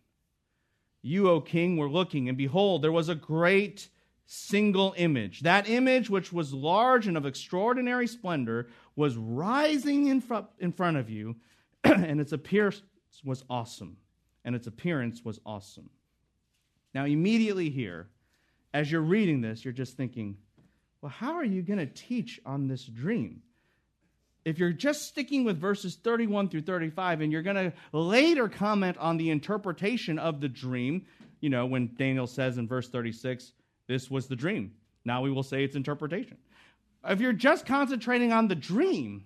You, 1.02 1.30
O 1.30 1.40
king, 1.40 1.76
were 1.76 1.88
looking, 1.88 2.28
and 2.28 2.36
behold, 2.36 2.82
there 2.82 2.92
was 2.92 3.08
a 3.08 3.14
great 3.14 3.88
single 4.26 4.92
image. 4.96 5.40
That 5.40 5.68
image, 5.68 6.10
which 6.10 6.32
was 6.32 6.52
large 6.52 7.06
and 7.06 7.16
of 7.16 7.24
extraordinary 7.24 8.08
splendor, 8.08 8.68
was 8.96 9.16
rising 9.16 10.08
in, 10.08 10.20
fr- 10.20 10.48
in 10.58 10.72
front 10.72 10.96
of 10.96 11.08
you, 11.08 11.36
and 11.84 12.20
its 12.20 12.32
appearance 12.32 12.82
was 13.24 13.44
awesome. 13.48 13.96
And 14.44 14.54
its 14.54 14.66
appearance 14.66 15.24
was 15.24 15.40
awesome. 15.46 15.90
Now, 16.94 17.04
immediately 17.04 17.70
here, 17.70 18.08
as 18.74 18.90
you're 18.90 19.00
reading 19.00 19.40
this, 19.40 19.64
you're 19.64 19.72
just 19.72 19.96
thinking, 19.96 20.36
well, 21.00 21.10
how 21.10 21.34
are 21.34 21.44
you 21.44 21.62
going 21.62 21.78
to 21.78 21.86
teach 21.86 22.40
on 22.44 22.66
this 22.66 22.84
dream? 22.84 23.42
If 24.46 24.60
you're 24.60 24.70
just 24.70 25.08
sticking 25.08 25.42
with 25.42 25.60
verses 25.60 25.96
31 25.96 26.50
through 26.50 26.62
35 26.62 27.20
and 27.20 27.32
you're 27.32 27.42
going 27.42 27.56
to 27.56 27.72
later 27.90 28.48
comment 28.48 28.96
on 28.98 29.16
the 29.16 29.30
interpretation 29.30 30.20
of 30.20 30.40
the 30.40 30.48
dream, 30.48 31.04
you 31.40 31.50
know, 31.50 31.66
when 31.66 31.90
Daniel 31.98 32.28
says 32.28 32.56
in 32.56 32.68
verse 32.68 32.88
36, 32.88 33.50
this 33.88 34.08
was 34.08 34.28
the 34.28 34.36
dream. 34.36 34.70
Now 35.04 35.20
we 35.20 35.32
will 35.32 35.42
say 35.42 35.64
its 35.64 35.74
interpretation. 35.74 36.36
If 37.04 37.20
you're 37.20 37.32
just 37.32 37.66
concentrating 37.66 38.32
on 38.32 38.46
the 38.46 38.54
dream, 38.54 39.24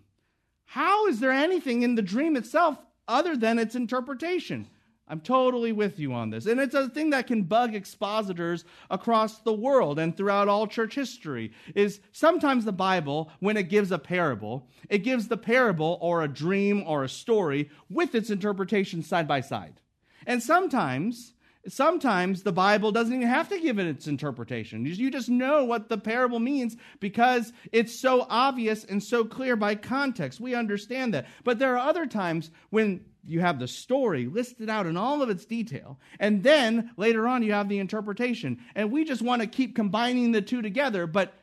how 0.64 1.06
is 1.06 1.20
there 1.20 1.32
anything 1.32 1.82
in 1.82 1.96
the 1.96 2.02
dream 2.02 2.34
itself 2.34 2.78
other 3.06 3.36
than 3.36 3.58
its 3.58 3.74
interpretation? 3.74 4.68
I'm 5.10 5.20
totally 5.20 5.72
with 5.72 5.98
you 5.98 6.12
on 6.12 6.30
this. 6.30 6.46
And 6.46 6.60
it's 6.60 6.74
a 6.74 6.88
thing 6.88 7.10
that 7.10 7.26
can 7.26 7.42
bug 7.42 7.74
expositors 7.74 8.64
across 8.90 9.40
the 9.40 9.52
world 9.52 9.98
and 9.98 10.16
throughout 10.16 10.46
all 10.46 10.68
church 10.68 10.94
history 10.94 11.52
is 11.74 12.00
sometimes 12.12 12.64
the 12.64 12.72
Bible 12.72 13.32
when 13.40 13.56
it 13.56 13.64
gives 13.64 13.90
a 13.90 13.98
parable, 13.98 14.68
it 14.88 14.98
gives 14.98 15.26
the 15.26 15.36
parable 15.36 15.98
or 16.00 16.22
a 16.22 16.28
dream 16.28 16.84
or 16.86 17.02
a 17.02 17.08
story 17.08 17.70
with 17.90 18.14
its 18.14 18.30
interpretation 18.30 19.02
side 19.02 19.26
by 19.26 19.40
side. 19.40 19.80
And 20.26 20.40
sometimes 20.40 21.34
sometimes 21.68 22.42
the 22.42 22.52
Bible 22.52 22.90
doesn't 22.90 23.14
even 23.14 23.28
have 23.28 23.48
to 23.50 23.60
give 23.60 23.78
it 23.78 23.86
its 23.86 24.06
interpretation. 24.06 24.86
You 24.86 25.10
just 25.10 25.28
know 25.28 25.64
what 25.64 25.88
the 25.88 25.98
parable 25.98 26.38
means 26.38 26.76
because 27.00 27.52
it's 27.72 27.94
so 27.94 28.26
obvious 28.30 28.84
and 28.84 29.02
so 29.02 29.24
clear 29.24 29.56
by 29.56 29.74
context. 29.74 30.40
We 30.40 30.54
understand 30.54 31.12
that. 31.14 31.26
But 31.44 31.58
there 31.58 31.74
are 31.76 31.88
other 31.88 32.06
times 32.06 32.50
when 32.70 33.04
you 33.24 33.40
have 33.40 33.58
the 33.58 33.68
story 33.68 34.26
listed 34.26 34.70
out 34.70 34.86
in 34.86 34.96
all 34.96 35.22
of 35.22 35.30
its 35.30 35.44
detail, 35.44 35.98
and 36.18 36.42
then 36.42 36.90
later 36.96 37.26
on 37.28 37.42
you 37.42 37.52
have 37.52 37.68
the 37.68 37.78
interpretation. 37.78 38.58
And 38.74 38.90
we 38.90 39.04
just 39.04 39.22
want 39.22 39.42
to 39.42 39.48
keep 39.48 39.74
combining 39.74 40.32
the 40.32 40.42
two 40.42 40.62
together, 40.62 41.06
but 41.06 41.34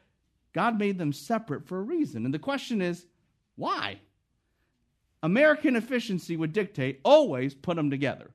God 0.54 0.80
made 0.80 0.98
them 0.98 1.14
separate 1.14 1.68
for 1.68 1.80
a 1.80 1.84
reason. 1.84 2.26
And 2.26 2.34
the 2.34 2.40
question 2.40 2.82
is, 2.82 3.06
why? 3.56 4.00
American 5.24 5.76
efficiency 5.76 6.38
would 6.38 6.54
dictate 6.54 7.00
always 7.04 7.54
put 7.54 7.76
them 7.76 7.90
together. 7.90 8.32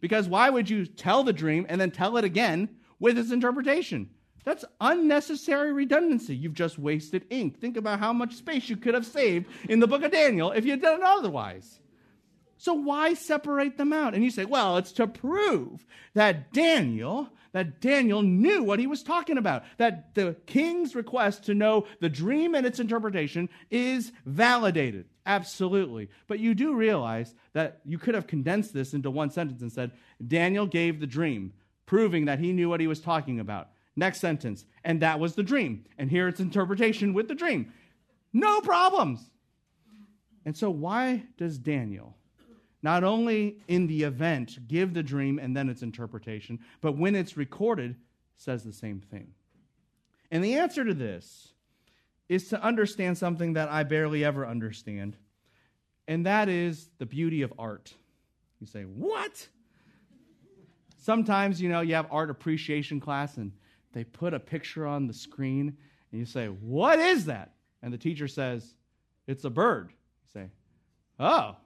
Because 0.00 0.28
why 0.28 0.50
would 0.50 0.68
you 0.68 0.86
tell 0.86 1.24
the 1.24 1.32
dream 1.32 1.66
and 1.68 1.80
then 1.80 1.90
tell 1.90 2.16
it 2.16 2.24
again 2.24 2.68
with 2.98 3.18
its 3.18 3.32
interpretation? 3.32 4.10
That's 4.44 4.64
unnecessary 4.80 5.72
redundancy. 5.72 6.36
You've 6.36 6.54
just 6.54 6.78
wasted 6.78 7.26
ink. 7.30 7.58
Think 7.58 7.76
about 7.76 7.98
how 7.98 8.12
much 8.12 8.34
space 8.34 8.68
you 8.68 8.76
could 8.76 8.94
have 8.94 9.04
saved 9.04 9.46
in 9.68 9.80
the 9.80 9.88
book 9.88 10.04
of 10.04 10.12
Daniel 10.12 10.52
if 10.52 10.64
you 10.64 10.70
had 10.70 10.82
done 10.82 11.00
it 11.00 11.04
otherwise. 11.04 11.80
So 12.58 12.74
why 12.74 13.14
separate 13.14 13.76
them 13.76 13.92
out? 13.92 14.14
And 14.14 14.24
you 14.24 14.30
say, 14.30 14.44
well, 14.44 14.76
it's 14.78 14.92
to 14.92 15.06
prove 15.06 15.84
that 16.14 16.52
Daniel, 16.52 17.28
that 17.52 17.80
Daniel 17.80 18.22
knew 18.22 18.62
what 18.62 18.78
he 18.78 18.86
was 18.86 19.02
talking 19.02 19.36
about, 19.36 19.64
that 19.76 20.14
the 20.14 20.36
king's 20.46 20.94
request 20.94 21.44
to 21.44 21.54
know 21.54 21.86
the 22.00 22.08
dream 22.08 22.54
and 22.54 22.66
its 22.66 22.80
interpretation 22.80 23.48
is 23.70 24.12
validated. 24.24 25.06
Absolutely. 25.26 26.08
But 26.28 26.38
you 26.38 26.54
do 26.54 26.74
realize 26.74 27.34
that 27.52 27.80
you 27.84 27.98
could 27.98 28.14
have 28.14 28.26
condensed 28.26 28.72
this 28.72 28.94
into 28.94 29.10
one 29.10 29.30
sentence 29.30 29.60
and 29.60 29.72
said, 29.72 29.90
Daniel 30.26 30.66
gave 30.66 31.00
the 31.00 31.06
dream, 31.06 31.52
proving 31.84 32.26
that 32.26 32.38
he 32.38 32.52
knew 32.52 32.68
what 32.68 32.80
he 32.80 32.86
was 32.86 33.00
talking 33.00 33.40
about. 33.40 33.68
Next 33.96 34.20
sentence, 34.20 34.66
and 34.84 35.00
that 35.00 35.18
was 35.18 35.34
the 35.34 35.42
dream. 35.42 35.84
And 35.96 36.10
here 36.10 36.28
it's 36.28 36.38
interpretation 36.38 37.14
with 37.14 37.28
the 37.28 37.34
dream. 37.34 37.72
No 38.32 38.60
problems. 38.60 39.30
And 40.44 40.54
so, 40.56 40.70
why 40.70 41.24
does 41.38 41.58
Daniel, 41.58 42.14
not 42.86 43.02
only 43.02 43.58
in 43.66 43.88
the 43.88 44.04
event, 44.04 44.60
give 44.68 44.94
the 44.94 45.02
dream 45.02 45.40
and 45.40 45.56
then 45.56 45.68
its 45.68 45.82
interpretation, 45.82 46.56
but 46.80 46.96
when 46.96 47.16
it's 47.16 47.36
recorded, 47.36 47.96
says 48.36 48.62
the 48.62 48.72
same 48.72 49.00
thing? 49.00 49.26
And 50.30 50.44
the 50.44 50.54
answer 50.54 50.84
to 50.84 50.94
this 50.94 51.48
is 52.28 52.48
to 52.50 52.62
understand 52.62 53.18
something 53.18 53.54
that 53.54 53.68
I 53.68 53.82
barely 53.82 54.24
ever 54.24 54.46
understand, 54.46 55.16
and 56.06 56.26
that 56.26 56.48
is 56.48 56.88
the 56.98 57.06
beauty 57.06 57.42
of 57.42 57.52
art. 57.58 57.92
You 58.60 58.68
say, 58.68 58.82
What? 58.82 59.48
Sometimes, 60.96 61.60
you 61.60 61.68
know, 61.68 61.80
you 61.80 61.94
have 61.96 62.06
art 62.12 62.30
appreciation 62.30 63.00
class 63.00 63.36
and 63.36 63.50
they 63.94 64.04
put 64.04 64.32
a 64.32 64.38
picture 64.38 64.86
on 64.86 65.08
the 65.08 65.12
screen 65.12 65.76
and 66.12 66.20
you 66.20 66.24
say, 66.24 66.46
What 66.46 67.00
is 67.00 67.24
that? 67.24 67.54
And 67.82 67.92
the 67.92 67.98
teacher 67.98 68.28
says, 68.28 68.76
It's 69.26 69.44
a 69.44 69.50
bird. 69.50 69.88
You 69.90 70.40
say, 70.40 70.50
Oh. 71.18 71.56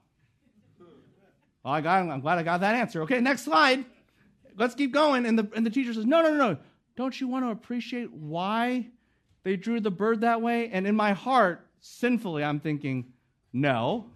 Oh 1.65 1.71
I 1.71 1.81
got, 1.81 2.09
I'm 2.09 2.21
glad 2.21 2.39
I 2.39 2.43
got 2.43 2.61
that 2.61 2.75
answer. 2.75 3.03
Okay, 3.03 3.21
next 3.21 3.43
slide. 3.43 3.85
Let's 4.57 4.75
keep 4.75 4.93
going. 4.93 5.27
And 5.27 5.39
the, 5.39 5.51
and 5.55 5.65
the 5.65 5.71
teacher 5.71 5.95
says, 5.95 6.07
No, 6.07 6.23
no, 6.23 6.35
no. 6.35 6.59
Don't 6.97 7.19
you 7.19 7.29
want 7.29 7.45
to 7.45 7.51
appreciate 7.51 8.13
why 8.13 8.89
they 9.43 9.57
drew 9.57 9.81
the 9.81 9.91
bird 9.91 10.21
that 10.21 10.43
way. 10.43 10.69
And 10.71 10.87
in 10.87 10.95
my 10.95 11.13
heart, 11.13 11.67
sinfully, 11.81 12.45
I'm 12.45 12.61
thinking, 12.61 13.13
no. 13.53 14.07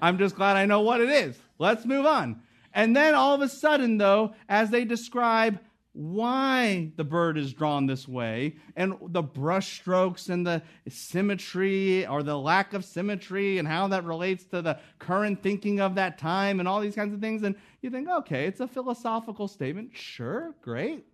I'm 0.00 0.18
just 0.18 0.36
glad 0.36 0.56
I 0.56 0.66
know 0.66 0.80
what 0.80 1.00
it 1.00 1.08
is. 1.08 1.38
Let's 1.58 1.86
move 1.86 2.06
on. 2.06 2.42
And 2.74 2.96
then 2.96 3.14
all 3.14 3.34
of 3.34 3.40
a 3.40 3.48
sudden, 3.48 3.98
though, 3.98 4.34
as 4.48 4.70
they 4.70 4.84
describe 4.84 5.58
why 5.94 6.90
the 6.96 7.04
bird 7.04 7.36
is 7.36 7.52
drawn 7.52 7.86
this 7.86 8.08
way 8.08 8.56
and 8.76 8.94
the 9.08 9.22
brush 9.22 9.80
strokes 9.80 10.30
and 10.30 10.46
the 10.46 10.62
symmetry 10.88 12.06
or 12.06 12.22
the 12.22 12.36
lack 12.36 12.72
of 12.72 12.84
symmetry 12.84 13.58
and 13.58 13.68
how 13.68 13.86
that 13.88 14.04
relates 14.04 14.44
to 14.44 14.62
the 14.62 14.78
current 14.98 15.42
thinking 15.42 15.80
of 15.80 15.94
that 15.94 16.16
time 16.16 16.60
and 16.60 16.68
all 16.68 16.80
these 16.80 16.94
kinds 16.94 17.12
of 17.12 17.20
things. 17.20 17.42
And 17.42 17.54
you 17.82 17.90
think, 17.90 18.08
okay, 18.08 18.46
it's 18.46 18.60
a 18.60 18.66
philosophical 18.66 19.48
statement. 19.48 19.90
Sure, 19.94 20.54
great, 20.62 21.04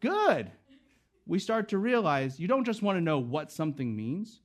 good 0.00 0.50
we 1.26 1.38
start 1.38 1.68
to 1.68 1.78
realize 1.78 2.38
you 2.38 2.48
don't 2.48 2.64
just 2.64 2.82
want 2.82 2.96
to 2.96 3.00
know 3.00 3.18
what 3.18 3.50
something 3.50 3.94
means, 3.94 4.40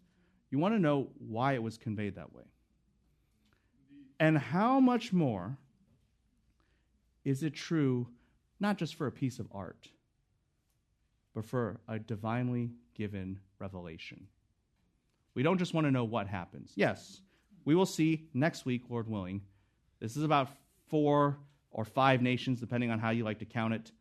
you 0.49 0.57
want 0.57 0.73
to 0.73 0.79
know 0.79 1.09
why 1.19 1.53
it 1.53 1.63
was 1.63 1.77
conveyed 1.77 2.15
that 2.15 2.33
way. 2.33 2.43
And 4.19 4.37
how 4.37 4.79
much 4.79 5.13
more 5.13 5.57
is 7.23 7.43
it 7.43 7.53
true, 7.53 8.07
not 8.61 8.77
just 8.77 8.95
for 8.95 9.07
a 9.07 9.11
piece 9.11 9.39
of 9.39 9.47
art, 9.51 9.89
but 11.35 11.43
for 11.43 11.81
a 11.87 11.99
divinely 11.99 12.71
given 12.95 13.39
revelation? 13.59 14.27
We 15.33 15.43
don't 15.43 15.57
just 15.57 15.73
want 15.73 15.87
to 15.87 15.91
know 15.91 16.05
what 16.05 16.27
happens. 16.27 16.71
Yes, 16.75 17.21
we 17.65 17.75
will 17.75 17.85
see 17.85 18.29
next 18.33 18.65
week, 18.65 18.83
Lord 18.89 19.09
willing. 19.09 19.41
This 19.99 20.15
is 20.15 20.23
about 20.23 20.49
four 20.87 21.37
or 21.71 21.85
five 21.85 22.21
nations, 22.21 22.59
depending 22.59 22.91
on 22.91 22.99
how 22.99 23.09
you 23.09 23.23
like 23.23 23.39
to 23.39 23.45
count 23.45 23.73
it. 23.73 23.91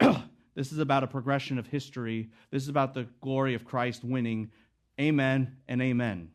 This 0.54 0.70
is 0.70 0.78
about 0.78 1.02
a 1.02 1.08
progression 1.08 1.58
of 1.58 1.66
history. 1.66 2.30
This 2.50 2.62
is 2.62 2.68
about 2.68 2.94
the 2.94 3.08
glory 3.20 3.54
of 3.54 3.64
Christ 3.64 4.04
winning. 4.04 4.50
Amen 5.00 5.56
and 5.66 5.82
amen. 5.82 6.30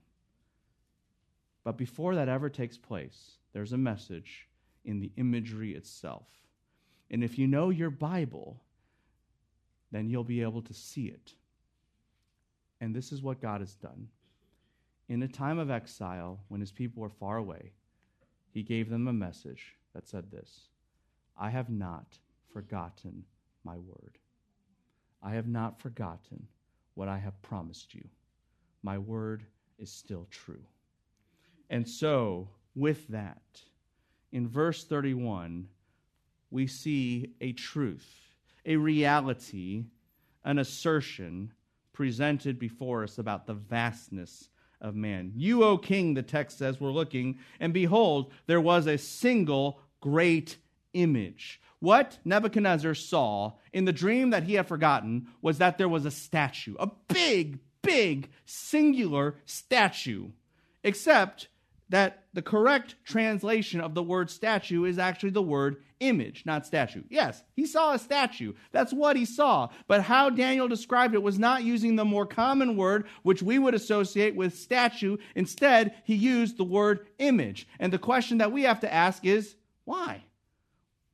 But 1.64 1.78
before 1.78 2.16
that 2.16 2.28
ever 2.28 2.50
takes 2.50 2.78
place, 2.78 3.38
there's 3.54 3.74
a 3.74 3.78
message 3.78 4.48
in 4.84 5.00
the 5.00 5.12
imagery 5.16 5.74
itself. 5.74 6.28
And 7.12 7.24
if 7.24 7.38
you 7.38 7.48
know 7.48 7.70
your 7.70 7.90
Bible, 7.90 8.62
then 9.92 10.10
you'll 10.10 10.24
be 10.24 10.42
able 10.42 10.62
to 10.62 10.74
see 10.74 11.06
it. 11.06 11.34
And 12.82 12.96
this 12.96 13.12
is 13.12 13.22
what 13.22 13.42
God 13.42 13.62
has 13.62 13.76
done. 13.76 14.08
In 15.10 15.24
a 15.24 15.28
time 15.28 15.58
of 15.58 15.72
exile, 15.72 16.40
when 16.50 16.62
his 16.62 16.72
people 16.72 17.02
were 17.02 17.10
far 17.10 17.38
away, 17.38 17.72
he 18.52 18.62
gave 18.62 18.90
them 18.90 19.08
a 19.08 19.14
message 19.14 19.76
that 19.94 20.08
said 20.08 20.30
this 20.32 20.68
I 21.38 21.50
have 21.50 21.70
not 21.70 22.18
forgotten 22.54 23.24
my 23.64 23.78
word. 23.78 24.18
I 25.22 25.32
have 25.32 25.48
not 25.48 25.80
forgotten 25.80 26.48
what 26.94 27.08
I 27.08 27.18
have 27.18 27.42
promised 27.42 27.94
you. 27.94 28.08
My 28.84 28.98
word 28.98 29.44
is 29.78 29.92
still 29.92 30.28
true. 30.30 30.64
And 31.70 31.88
so, 31.88 32.50
with 32.76 33.08
that, 33.10 33.62
in 34.32 34.48
verse 34.48 34.84
31, 34.84 35.68
we 36.52 36.68
see 36.68 37.32
a 37.42 37.52
truth, 37.54 38.08
a 38.66 38.76
reality, 38.76 39.86
an 40.44 40.60
assertion 40.60 41.54
presented 41.94 42.58
before 42.58 43.04
us 43.04 43.18
about 43.18 43.46
the 43.46 43.54
vastness 43.54 44.50
of 44.82 44.96
man. 44.96 45.32
You, 45.36 45.64
O 45.64 45.78
king, 45.78 46.14
the 46.14 46.24
text 46.24 46.58
says, 46.58 46.80
we're 46.80 46.92
looking, 46.92 47.40
and 47.60 47.74
behold, 47.74 48.32
there 48.48 48.62
was 48.62 48.88
a 48.88 48.98
single 48.98 49.82
great 50.00 50.58
image. 50.94 51.60
What 51.80 52.18
Nebuchadnezzar 52.26 52.94
saw 52.94 53.54
in 53.74 53.86
the 53.86 53.94
dream 53.94 54.32
that 54.32 54.44
he 54.44 54.56
had 54.56 54.68
forgotten 54.68 55.28
was 55.42 55.58
that 55.60 55.78
there 55.78 55.90
was 55.90 56.06
a 56.06 56.12
statue, 56.12 56.76
a 56.80 56.90
big, 57.08 57.60
big, 57.82 58.30
singular 58.46 59.36
statue, 59.46 60.30
except 60.84 61.48
that 61.90 62.26
the 62.34 62.42
correct 62.42 62.96
translation 63.04 63.82
of 63.82 63.96
the 63.96 64.04
word 64.04 64.30
statue 64.30 64.86
is 64.86 65.00
actually 65.00 65.32
the 65.32 65.42
word 65.42 65.78
image, 66.00 66.44
not 66.46 66.66
statue. 66.66 67.04
Yes, 67.10 67.44
he 67.56 67.66
saw 67.66 67.94
a 67.94 68.00
statue. 68.00 68.54
That's 68.72 68.94
what 68.94 69.16
he 69.16 69.26
saw. 69.26 69.70
But 69.88 70.04
how 70.04 70.30
Daniel 70.30 70.68
described 70.68 71.14
it 71.14 71.24
was 71.24 71.40
not 71.40 71.64
using 71.64 71.96
the 71.96 72.06
more 72.06 72.26
common 72.26 72.78
word, 72.78 73.08
which 73.24 73.44
we 73.44 73.60
would 73.60 73.74
associate 73.74 74.36
with 74.36 74.58
statue. 74.58 75.18
Instead, 75.36 75.96
he 76.04 76.16
used 76.16 76.58
the 76.58 76.64
word 76.64 77.08
image. 77.18 77.68
And 77.80 77.92
the 77.92 78.00
question 78.00 78.38
that 78.38 78.52
we 78.52 78.64
have 78.64 78.80
to 78.82 78.94
ask 78.94 79.26
is 79.26 79.56
why? 79.86 80.24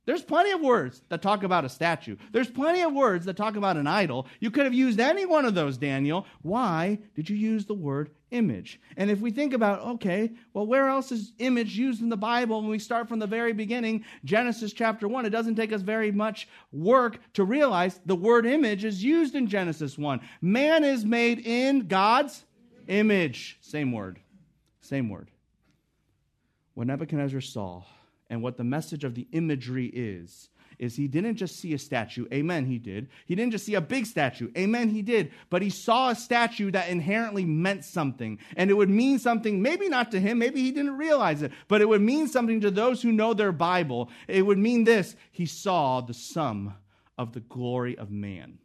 There's 0.06 0.22
plenty 0.22 0.52
of 0.52 0.60
words 0.60 1.02
that 1.08 1.20
talk 1.20 1.42
about 1.42 1.64
a 1.64 1.68
statue. 1.68 2.16
There's 2.30 2.48
plenty 2.48 2.82
of 2.82 2.92
words 2.92 3.26
that 3.26 3.36
talk 3.36 3.56
about 3.56 3.76
an 3.76 3.88
idol. 3.88 4.28
You 4.38 4.52
could 4.52 4.64
have 4.64 4.72
used 4.72 5.00
any 5.00 5.26
one 5.26 5.44
of 5.44 5.56
those, 5.56 5.76
Daniel. 5.76 6.26
Why 6.42 7.00
did 7.16 7.28
you 7.28 7.36
use 7.36 7.66
the 7.66 7.74
word 7.74 8.10
image? 8.30 8.80
And 8.96 9.10
if 9.10 9.18
we 9.18 9.32
think 9.32 9.52
about, 9.52 9.80
okay, 9.80 10.30
well, 10.54 10.64
where 10.64 10.88
else 10.88 11.10
is 11.10 11.32
image 11.40 11.76
used 11.76 12.02
in 12.02 12.08
the 12.08 12.16
Bible? 12.16 12.60
When 12.60 12.70
we 12.70 12.78
start 12.78 13.08
from 13.08 13.18
the 13.18 13.26
very 13.26 13.52
beginning, 13.52 14.04
Genesis 14.24 14.72
chapter 14.72 15.08
1, 15.08 15.26
it 15.26 15.30
doesn't 15.30 15.56
take 15.56 15.72
us 15.72 15.82
very 15.82 16.12
much 16.12 16.46
work 16.70 17.18
to 17.34 17.42
realize 17.42 18.00
the 18.06 18.14
word 18.14 18.46
image 18.46 18.84
is 18.84 19.02
used 19.02 19.34
in 19.34 19.48
Genesis 19.48 19.98
1. 19.98 20.20
Man 20.40 20.84
is 20.84 21.04
made 21.04 21.44
in 21.44 21.88
God's 21.88 22.44
image. 22.86 23.58
Same 23.60 23.90
word. 23.90 24.20
Same 24.82 25.08
word. 25.08 25.32
When 26.74 26.86
Nebuchadnezzar 26.86 27.40
saw 27.40 27.82
and 28.28 28.42
what 28.42 28.56
the 28.56 28.64
message 28.64 29.04
of 29.04 29.14
the 29.14 29.26
imagery 29.32 29.86
is 29.86 30.48
is 30.78 30.96
he 30.96 31.08
didn't 31.08 31.36
just 31.36 31.58
see 31.58 31.74
a 31.74 31.78
statue 31.78 32.26
amen 32.32 32.66
he 32.66 32.78
did. 32.78 33.08
He 33.24 33.34
didn't 33.34 33.52
just 33.52 33.64
see 33.64 33.74
a 33.74 33.80
big 33.80 34.06
statue 34.06 34.50
amen 34.56 34.90
he 34.90 35.02
did. 35.02 35.32
But 35.50 35.62
he 35.62 35.70
saw 35.70 36.10
a 36.10 36.14
statue 36.14 36.70
that 36.72 36.88
inherently 36.88 37.44
meant 37.44 37.84
something. 37.84 38.38
And 38.56 38.70
it 38.70 38.74
would 38.74 38.90
mean 38.90 39.18
something 39.18 39.62
maybe 39.62 39.88
not 39.88 40.10
to 40.12 40.20
him 40.20 40.38
maybe 40.38 40.60
he 40.60 40.70
didn't 40.72 40.96
realize 40.96 41.42
it 41.42 41.52
but 41.68 41.80
it 41.80 41.88
would 41.88 42.02
mean 42.02 42.28
something 42.28 42.60
to 42.60 42.70
those 42.70 43.02
who 43.02 43.12
know 43.12 43.34
their 43.34 43.52
bible. 43.52 44.10
It 44.28 44.42
would 44.42 44.58
mean 44.58 44.84
this 44.84 45.16
he 45.30 45.46
saw 45.46 46.00
the 46.00 46.14
sum 46.14 46.74
of 47.18 47.32
the 47.32 47.40
glory 47.40 47.96
of 47.96 48.10
man. 48.10 48.58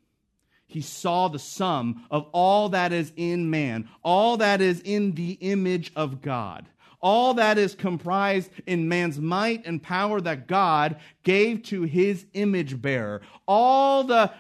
He 0.67 0.82
saw 0.82 1.28
the 1.28 1.39
sum 1.39 2.06
of 2.10 2.28
all 2.32 2.69
that 2.69 2.93
is 2.93 3.12
in 3.17 3.50
man, 3.50 3.89
all 4.04 4.38
that 4.38 4.62
is 4.62 4.80
in 4.82 5.15
the 5.15 5.34
image 5.34 5.91
of 5.97 6.21
God 6.21 6.65
all 7.01 7.33
that 7.35 7.57
is 7.57 7.75
comprised 7.75 8.51
in 8.65 8.87
man's 8.87 9.19
might 9.19 9.65
and 9.65 9.81
power 9.81 10.21
that 10.21 10.47
God 10.47 10.97
gave 11.23 11.63
to 11.63 11.83
his 11.83 12.25
image 12.33 12.81
bearer, 12.81 13.21
all 13.47 14.03
the 14.03 14.31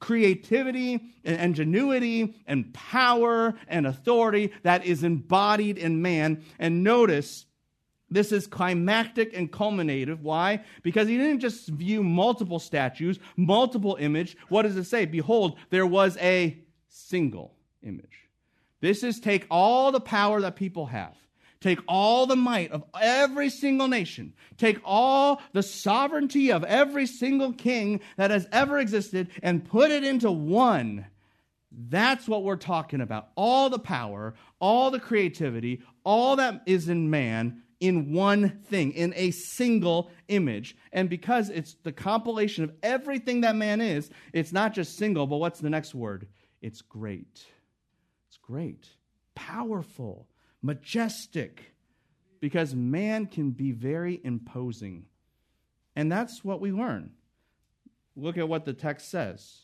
creativity 0.00 1.00
and 1.24 1.40
ingenuity 1.40 2.34
and 2.46 2.72
power 2.74 3.54
and 3.68 3.86
authority 3.86 4.52
that 4.62 4.84
is 4.84 5.04
embodied 5.04 5.78
in 5.78 6.02
man. 6.02 6.42
And 6.58 6.82
notice, 6.82 7.46
this 8.10 8.32
is 8.32 8.46
climactic 8.46 9.36
and 9.36 9.52
culminative. 9.52 10.22
Why? 10.22 10.64
Because 10.82 11.06
he 11.06 11.16
didn't 11.16 11.40
just 11.40 11.68
view 11.68 12.02
multiple 12.02 12.58
statues, 12.58 13.20
multiple 13.36 13.96
image. 14.00 14.36
What 14.48 14.62
does 14.62 14.76
it 14.76 14.84
say? 14.84 15.04
Behold, 15.04 15.58
there 15.68 15.86
was 15.86 16.16
a 16.16 16.58
single 16.88 17.54
image. 17.82 18.28
This 18.80 19.04
is 19.04 19.20
take 19.20 19.46
all 19.50 19.92
the 19.92 20.00
power 20.00 20.40
that 20.40 20.56
people 20.56 20.86
have 20.86 21.14
Take 21.60 21.80
all 21.86 22.26
the 22.26 22.36
might 22.36 22.72
of 22.72 22.84
every 22.98 23.50
single 23.50 23.88
nation. 23.88 24.32
Take 24.56 24.78
all 24.84 25.42
the 25.52 25.62
sovereignty 25.62 26.50
of 26.50 26.64
every 26.64 27.06
single 27.06 27.52
king 27.52 28.00
that 28.16 28.30
has 28.30 28.48
ever 28.50 28.78
existed 28.78 29.28
and 29.42 29.64
put 29.64 29.90
it 29.90 30.02
into 30.02 30.30
one. 30.30 31.06
That's 31.70 32.26
what 32.26 32.44
we're 32.44 32.56
talking 32.56 33.00
about. 33.00 33.28
All 33.36 33.68
the 33.68 33.78
power, 33.78 34.34
all 34.58 34.90
the 34.90 35.00
creativity, 35.00 35.82
all 36.02 36.36
that 36.36 36.62
is 36.66 36.88
in 36.88 37.10
man 37.10 37.62
in 37.80 38.12
one 38.12 38.60
thing, 38.64 38.92
in 38.92 39.12
a 39.16 39.30
single 39.30 40.10
image. 40.28 40.76
And 40.92 41.08
because 41.08 41.48
it's 41.48 41.74
the 41.82 41.92
compilation 41.92 42.64
of 42.64 42.72
everything 42.82 43.40
that 43.40 43.56
man 43.56 43.80
is, 43.80 44.10
it's 44.32 44.52
not 44.52 44.74
just 44.74 44.96
single, 44.96 45.26
but 45.26 45.38
what's 45.38 45.60
the 45.60 45.70
next 45.70 45.94
word? 45.94 46.26
It's 46.60 46.82
great. 46.82 47.44
It's 48.28 48.38
great, 48.42 48.86
powerful, 49.34 50.28
majestic, 50.62 51.74
because 52.40 52.74
man 52.74 53.26
can 53.26 53.50
be 53.50 53.72
very 53.72 54.20
imposing. 54.24 55.06
And 55.96 56.10
that's 56.10 56.44
what 56.44 56.60
we 56.60 56.72
learn. 56.72 57.12
Look 58.16 58.38
at 58.38 58.48
what 58.48 58.64
the 58.64 58.72
text 58.72 59.10
says. 59.10 59.62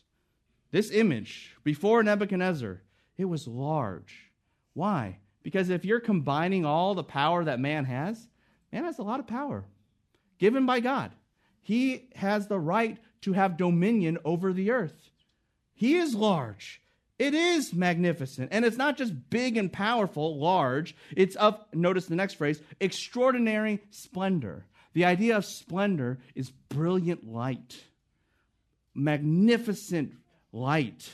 This 0.71 0.91
image, 0.91 1.55
before 1.63 2.03
Nebuchadnezzar, 2.03 2.81
it 3.17 3.25
was 3.25 3.47
large. 3.47 4.31
Why? 4.73 5.19
Because 5.43 5.69
if 5.69 5.85
you're 5.85 5.99
combining 5.99 6.65
all 6.65 6.93
the 6.93 7.03
power 7.03 7.43
that 7.43 7.59
man 7.59 7.85
has, 7.85 8.27
man 8.71 8.83
has 8.83 8.99
a 8.99 9.03
lot 9.03 9.19
of 9.19 9.27
power 9.27 9.65
given 10.37 10.65
by 10.65 10.79
God. 10.79 11.11
He 11.61 12.09
has 12.15 12.47
the 12.47 12.59
right 12.59 12.97
to 13.21 13.33
have 13.33 13.57
dominion 13.57 14.17
over 14.23 14.53
the 14.53 14.71
earth. 14.71 15.11
He 15.73 15.95
is 15.95 16.15
large. 16.15 16.81
It 17.19 17.33
is 17.33 17.73
magnificent. 17.73 18.49
And 18.51 18.63
it's 18.63 18.77
not 18.77 18.97
just 18.97 19.29
big 19.29 19.57
and 19.57 19.71
powerful, 19.71 20.39
large. 20.39 20.95
It's 21.15 21.35
of, 21.35 21.59
notice 21.73 22.05
the 22.05 22.15
next 22.15 22.35
phrase, 22.35 22.61
extraordinary 22.79 23.79
splendor. 23.89 24.65
The 24.93 25.05
idea 25.05 25.37
of 25.37 25.45
splendor 25.45 26.19
is 26.35 26.51
brilliant 26.69 27.27
light, 27.27 27.83
magnificent 28.93 30.13
light. 30.51 31.09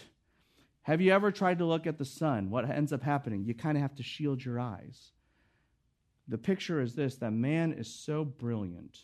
Have 0.83 0.99
you 0.99 1.13
ever 1.13 1.31
tried 1.31 1.59
to 1.59 1.65
look 1.65 1.87
at 1.87 1.97
the 1.97 2.05
sun? 2.05 2.49
What 2.49 2.69
ends 2.69 2.91
up 2.91 3.01
happening? 3.01 3.45
You 3.45 3.53
kind 3.53 3.77
of 3.77 3.81
have 3.81 3.95
to 3.95 4.03
shield 4.03 4.43
your 4.43 4.59
eyes. 4.59 5.11
The 6.27 6.37
picture 6.37 6.81
is 6.81 6.95
this 6.95 7.15
that 7.17 7.31
man 7.31 7.73
is 7.73 7.93
so 7.93 8.23
brilliant, 8.23 8.99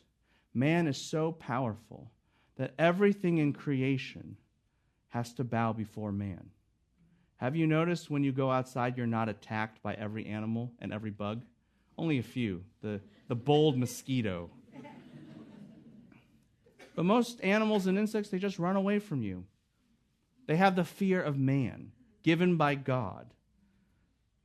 man 0.53 0.87
is 0.87 0.97
so 0.97 1.31
powerful, 1.31 2.11
that 2.57 2.73
everything 2.77 3.37
in 3.37 3.53
creation 3.53 4.37
has 5.09 5.33
to 5.33 5.43
bow 5.43 5.73
before 5.73 6.11
man. 6.11 6.49
Have 7.39 7.55
you 7.55 7.67
noticed 7.67 8.09
when 8.09 8.23
you 8.23 8.33
go 8.33 8.51
outside, 8.51 8.97
you're 8.97 9.07
not 9.07 9.29
attacked 9.29 9.81
by 9.81 9.93
every 9.93 10.25
animal 10.25 10.73
and 10.79 10.91
every 10.91 11.09
bug? 11.09 11.43
Only 11.97 12.19
a 12.19 12.23
few. 12.23 12.65
The, 12.81 12.99
the 13.29 13.35
bold 13.35 13.77
mosquito. 13.77 14.49
But 16.95 17.05
most 17.05 17.39
animals 17.41 17.87
and 17.87 17.97
insects, 17.97 18.29
they 18.29 18.39
just 18.39 18.59
run 18.59 18.75
away 18.75 18.99
from 18.99 19.21
you. 19.21 19.45
They 20.47 20.57
have 20.57 20.75
the 20.75 20.83
fear 20.83 21.21
of 21.21 21.37
man 21.37 21.93
given 22.23 22.57
by 22.57 22.75
God. 22.75 23.33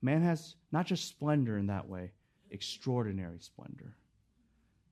Man 0.00 0.22
has 0.22 0.54
not 0.70 0.86
just 0.86 1.08
splendor 1.08 1.58
in 1.58 1.66
that 1.66 1.88
way, 1.88 2.12
extraordinary 2.52 3.40
splendor. 3.40 3.96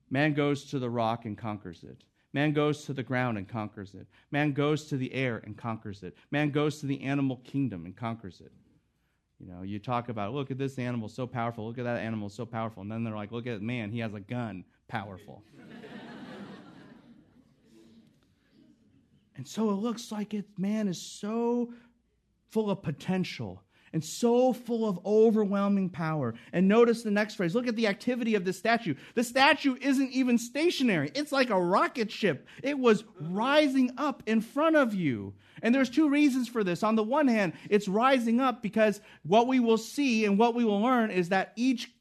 Man 0.09 0.33
goes 0.33 0.65
to 0.71 0.79
the 0.79 0.89
rock 0.89 1.23
and 1.23 1.37
conquers 1.37 1.85
it. 1.85 2.03
Man 2.33 2.51
goes 2.51 2.85
to 2.85 2.93
the 2.93 3.03
ground 3.03 3.37
and 3.37 3.47
conquers 3.47 3.93
it. 3.93 4.07
Man 4.31 4.53
goes 4.53 4.85
to 4.85 4.97
the 4.97 5.13
air 5.13 5.41
and 5.45 5.55
conquers 5.55 6.01
it. 6.01 6.17
Man 6.31 6.49
goes 6.49 6.79
to 6.79 6.87
the 6.87 7.01
animal 7.03 7.37
kingdom 7.43 7.85
and 7.85 7.95
conquers 7.95 8.41
it. 8.41 8.51
You 9.39 9.47
know, 9.47 9.61
you 9.61 9.77
talk 9.77 10.09
about, 10.09 10.33
look 10.33 10.49
at 10.51 10.57
this 10.57 10.79
animal, 10.79 11.09
so 11.09 11.27
powerful. 11.27 11.67
Look 11.67 11.77
at 11.77 11.83
that 11.83 11.99
animal, 11.99 12.29
so 12.29 12.45
powerful. 12.45 12.81
And 12.81 12.91
then 12.91 13.03
they're 13.03 13.15
like, 13.15 13.31
look 13.31 13.45
at 13.45 13.61
man, 13.61 13.91
he 13.91 13.99
has 13.99 14.13
a 14.13 14.19
gun, 14.19 14.65
powerful. 14.87 15.43
and 19.35 19.47
so 19.47 19.69
it 19.69 19.75
looks 19.75 20.11
like 20.11 20.33
it, 20.33 20.45
man 20.57 20.87
is 20.87 21.01
so 21.01 21.71
full 22.49 22.71
of 22.71 22.81
potential 22.81 23.62
and 23.93 24.03
so 24.03 24.51
full 24.51 24.87
of 24.87 24.99
overwhelming 25.05 25.89
power. 25.89 26.33
And 26.51 26.67
notice 26.67 27.03
the 27.03 27.11
next 27.11 27.35
phrase. 27.35 27.55
Look 27.55 27.67
at 27.67 27.75
the 27.75 27.87
activity 27.87 28.35
of 28.35 28.43
the 28.43 28.53
statue. 28.53 28.95
The 29.15 29.23
statue 29.23 29.75
isn't 29.79 30.11
even 30.11 30.37
stationary, 30.37 31.11
it's 31.15 31.31
like 31.31 31.49
a 31.49 31.61
rocket 31.61 32.11
ship. 32.11 32.47
It 32.61 32.77
was 32.77 33.03
rising 33.19 33.91
up 33.97 34.23
in 34.25 34.41
front 34.41 34.75
of 34.75 34.93
you. 34.93 35.33
And 35.61 35.73
there's 35.73 35.89
two 35.89 36.09
reasons 36.09 36.49
for 36.49 36.63
this. 36.63 36.83
On 36.83 36.95
the 36.95 37.03
one 37.03 37.27
hand, 37.27 37.53
it's 37.69 37.87
rising 37.87 38.41
up 38.41 38.61
because 38.61 38.99
what 39.23 39.47
we 39.47 39.59
will 39.59 39.77
see 39.77 40.25
and 40.25 40.37
what 40.37 40.55
we 40.55 40.65
will 40.65 40.81
learn 40.81 41.09
is 41.09 41.29
that 41.29 41.53
each 41.55 41.91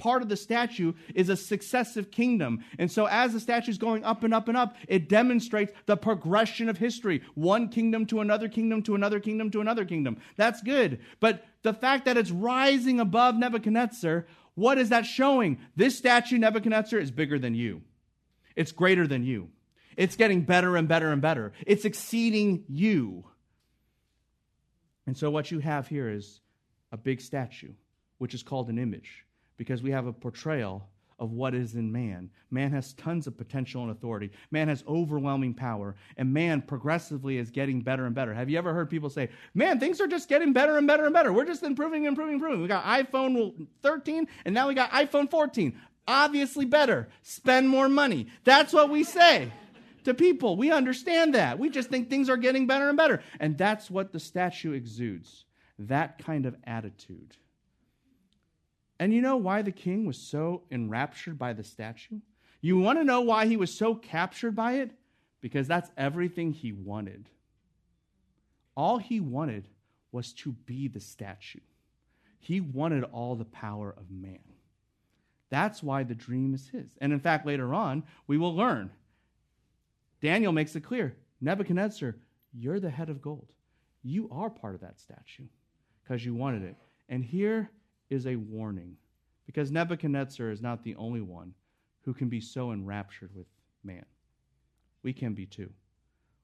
part 0.00 0.22
of 0.22 0.28
the 0.28 0.36
statue 0.36 0.94
is 1.14 1.28
a 1.28 1.36
successive 1.36 2.10
kingdom. 2.10 2.64
And 2.78 2.90
so, 2.90 3.06
as 3.06 3.32
the 3.32 3.40
statue 3.40 3.70
is 3.70 3.78
going 3.78 4.04
up 4.04 4.24
and 4.24 4.34
up 4.34 4.48
and 4.48 4.56
up, 4.56 4.74
it 4.88 5.08
demonstrates 5.08 5.72
the 5.86 5.96
progression 5.96 6.68
of 6.68 6.78
history 6.78 7.22
one 7.34 7.68
kingdom 7.68 8.06
to 8.06 8.20
another 8.20 8.48
kingdom 8.48 8.82
to 8.84 8.94
another 8.94 9.20
kingdom 9.20 9.50
to 9.52 9.60
another 9.60 9.84
kingdom. 9.84 10.18
That's 10.36 10.62
good. 10.62 11.00
But 11.20 11.44
the 11.62 11.74
fact 11.74 12.06
that 12.06 12.16
it's 12.16 12.30
rising 12.30 12.98
above 12.98 13.36
Nebuchadnezzar, 13.36 14.26
what 14.54 14.78
is 14.78 14.88
that 14.88 15.06
showing? 15.06 15.58
This 15.76 15.96
statue, 15.96 16.38
Nebuchadnezzar, 16.38 16.98
is 16.98 17.10
bigger 17.10 17.38
than 17.38 17.54
you, 17.54 17.82
it's 18.56 18.72
greater 18.72 19.06
than 19.06 19.24
you. 19.24 19.50
It's 19.96 20.16
getting 20.16 20.42
better 20.42 20.76
and 20.76 20.88
better 20.88 21.12
and 21.12 21.20
better. 21.20 21.52
It's 21.66 21.84
exceeding 21.84 22.64
you. 22.68 23.24
And 25.06 25.16
so, 25.16 25.30
what 25.30 25.50
you 25.50 25.58
have 25.58 25.88
here 25.88 26.08
is 26.08 26.40
a 26.92 26.96
big 26.96 27.20
statue, 27.20 27.72
which 28.18 28.32
is 28.32 28.42
called 28.42 28.70
an 28.70 28.78
image 28.78 29.24
because 29.60 29.82
we 29.82 29.90
have 29.90 30.06
a 30.06 30.12
portrayal 30.12 30.88
of 31.18 31.32
what 31.32 31.54
is 31.54 31.74
in 31.74 31.92
man. 31.92 32.30
Man 32.50 32.70
has 32.70 32.94
tons 32.94 33.26
of 33.26 33.36
potential 33.36 33.82
and 33.82 33.90
authority. 33.90 34.30
Man 34.50 34.68
has 34.68 34.82
overwhelming 34.88 35.52
power, 35.52 35.96
and 36.16 36.32
man 36.32 36.62
progressively 36.62 37.36
is 37.36 37.50
getting 37.50 37.82
better 37.82 38.06
and 38.06 38.14
better. 38.14 38.32
Have 38.32 38.48
you 38.48 38.56
ever 38.56 38.72
heard 38.72 38.88
people 38.88 39.10
say, 39.10 39.28
Man, 39.52 39.78
things 39.78 40.00
are 40.00 40.06
just 40.06 40.30
getting 40.30 40.54
better 40.54 40.78
and 40.78 40.86
better 40.86 41.04
and 41.04 41.12
better? 41.12 41.30
We're 41.30 41.44
just 41.44 41.62
improving, 41.62 42.06
improving, 42.06 42.36
improving. 42.36 42.62
We 42.62 42.68
got 42.68 42.84
iPhone 42.86 43.66
13, 43.82 44.28
and 44.46 44.54
now 44.54 44.66
we 44.66 44.72
got 44.72 44.92
iPhone 44.92 45.30
14. 45.30 45.78
Obviously 46.08 46.64
better. 46.64 47.10
Spend 47.20 47.68
more 47.68 47.90
money. 47.90 48.28
That's 48.44 48.72
what 48.72 48.88
we 48.88 49.04
say 49.04 49.52
to 50.04 50.14
people. 50.14 50.56
We 50.56 50.72
understand 50.72 51.34
that. 51.34 51.58
We 51.58 51.68
just 51.68 51.90
think 51.90 52.08
things 52.08 52.30
are 52.30 52.38
getting 52.38 52.66
better 52.66 52.88
and 52.88 52.96
better. 52.96 53.22
And 53.38 53.58
that's 53.58 53.90
what 53.90 54.10
the 54.10 54.20
statue 54.20 54.72
exudes 54.72 55.44
that 55.80 56.24
kind 56.24 56.46
of 56.46 56.56
attitude. 56.64 57.36
And 59.00 59.14
you 59.14 59.22
know 59.22 59.38
why 59.38 59.62
the 59.62 59.72
king 59.72 60.04
was 60.04 60.18
so 60.18 60.62
enraptured 60.70 61.38
by 61.38 61.54
the 61.54 61.64
statue? 61.64 62.20
You 62.60 62.78
want 62.78 62.98
to 62.98 63.04
know 63.04 63.22
why 63.22 63.46
he 63.46 63.56
was 63.56 63.72
so 63.72 63.94
captured 63.94 64.54
by 64.54 64.74
it? 64.74 64.90
Because 65.40 65.66
that's 65.66 65.90
everything 65.96 66.52
he 66.52 66.72
wanted. 66.72 67.30
All 68.76 68.98
he 68.98 69.18
wanted 69.18 69.66
was 70.12 70.34
to 70.34 70.52
be 70.52 70.86
the 70.86 71.00
statue. 71.00 71.60
He 72.40 72.60
wanted 72.60 73.04
all 73.04 73.36
the 73.36 73.46
power 73.46 73.94
of 73.96 74.10
man. 74.10 74.38
That's 75.48 75.82
why 75.82 76.02
the 76.02 76.14
dream 76.14 76.52
is 76.52 76.68
his. 76.68 76.90
And 77.00 77.10
in 77.10 77.20
fact, 77.20 77.46
later 77.46 77.72
on, 77.72 78.02
we 78.26 78.36
will 78.36 78.54
learn. 78.54 78.90
Daniel 80.20 80.52
makes 80.52 80.76
it 80.76 80.82
clear 80.82 81.16
Nebuchadnezzar, 81.40 82.16
you're 82.52 82.80
the 82.80 82.90
head 82.90 83.08
of 83.08 83.22
gold. 83.22 83.48
You 84.02 84.28
are 84.30 84.50
part 84.50 84.74
of 84.74 84.82
that 84.82 85.00
statue 85.00 85.48
because 86.02 86.22
you 86.22 86.34
wanted 86.34 86.64
it. 86.64 86.76
And 87.08 87.24
here 87.24 87.70
is 88.10 88.26
a 88.26 88.36
warning 88.36 88.96
because 89.46 89.70
Nebuchadnezzar 89.70 90.50
is 90.50 90.60
not 90.60 90.84
the 90.84 90.96
only 90.96 91.20
one 91.20 91.54
who 92.02 92.12
can 92.12 92.28
be 92.28 92.40
so 92.40 92.72
enraptured 92.72 93.30
with 93.34 93.46
man. 93.82 94.04
We 95.02 95.12
can 95.12 95.34
be 95.34 95.46
too. 95.46 95.70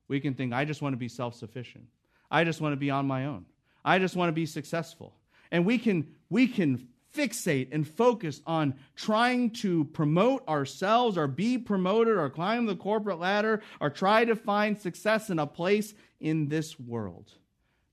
We 0.08 0.20
can 0.20 0.34
think, 0.34 0.52
I 0.52 0.64
just 0.64 0.82
want 0.82 0.92
to 0.94 0.98
be 0.98 1.08
self 1.08 1.34
sufficient. 1.34 1.84
I 2.30 2.44
just 2.44 2.60
want 2.60 2.72
to 2.72 2.76
be 2.76 2.90
on 2.90 3.06
my 3.06 3.26
own. 3.26 3.44
I 3.84 3.98
just 3.98 4.16
want 4.16 4.28
to 4.28 4.32
be 4.32 4.46
successful. 4.46 5.14
And 5.50 5.64
we 5.64 5.78
can, 5.78 6.14
we 6.28 6.48
can 6.48 6.88
fixate 7.14 7.68
and 7.72 7.86
focus 7.86 8.40
on 8.46 8.74
trying 8.94 9.50
to 9.50 9.84
promote 9.84 10.46
ourselves 10.48 11.16
or 11.16 11.26
be 11.26 11.56
promoted 11.58 12.16
or 12.16 12.28
climb 12.28 12.66
the 12.66 12.76
corporate 12.76 13.18
ladder 13.18 13.62
or 13.80 13.90
try 13.90 14.24
to 14.24 14.36
find 14.36 14.78
success 14.78 15.30
in 15.30 15.38
a 15.38 15.46
place 15.46 15.94
in 16.20 16.48
this 16.48 16.78
world. 16.78 17.32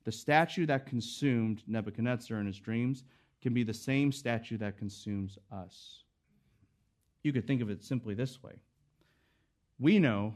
The 0.03 0.11
statue 0.11 0.65
that 0.65 0.85
consumed 0.85 1.63
Nebuchadnezzar 1.67 2.39
in 2.39 2.47
his 2.47 2.59
dreams 2.59 3.03
can 3.43 3.53
be 3.53 3.63
the 3.63 3.73
same 3.73 4.11
statue 4.11 4.57
that 4.57 4.77
consumes 4.77 5.37
us. 5.51 6.03
You 7.21 7.33
could 7.33 7.45
think 7.45 7.61
of 7.61 7.69
it 7.69 7.83
simply 7.83 8.15
this 8.15 8.41
way 8.41 8.53
We 9.77 9.99
know, 9.99 10.35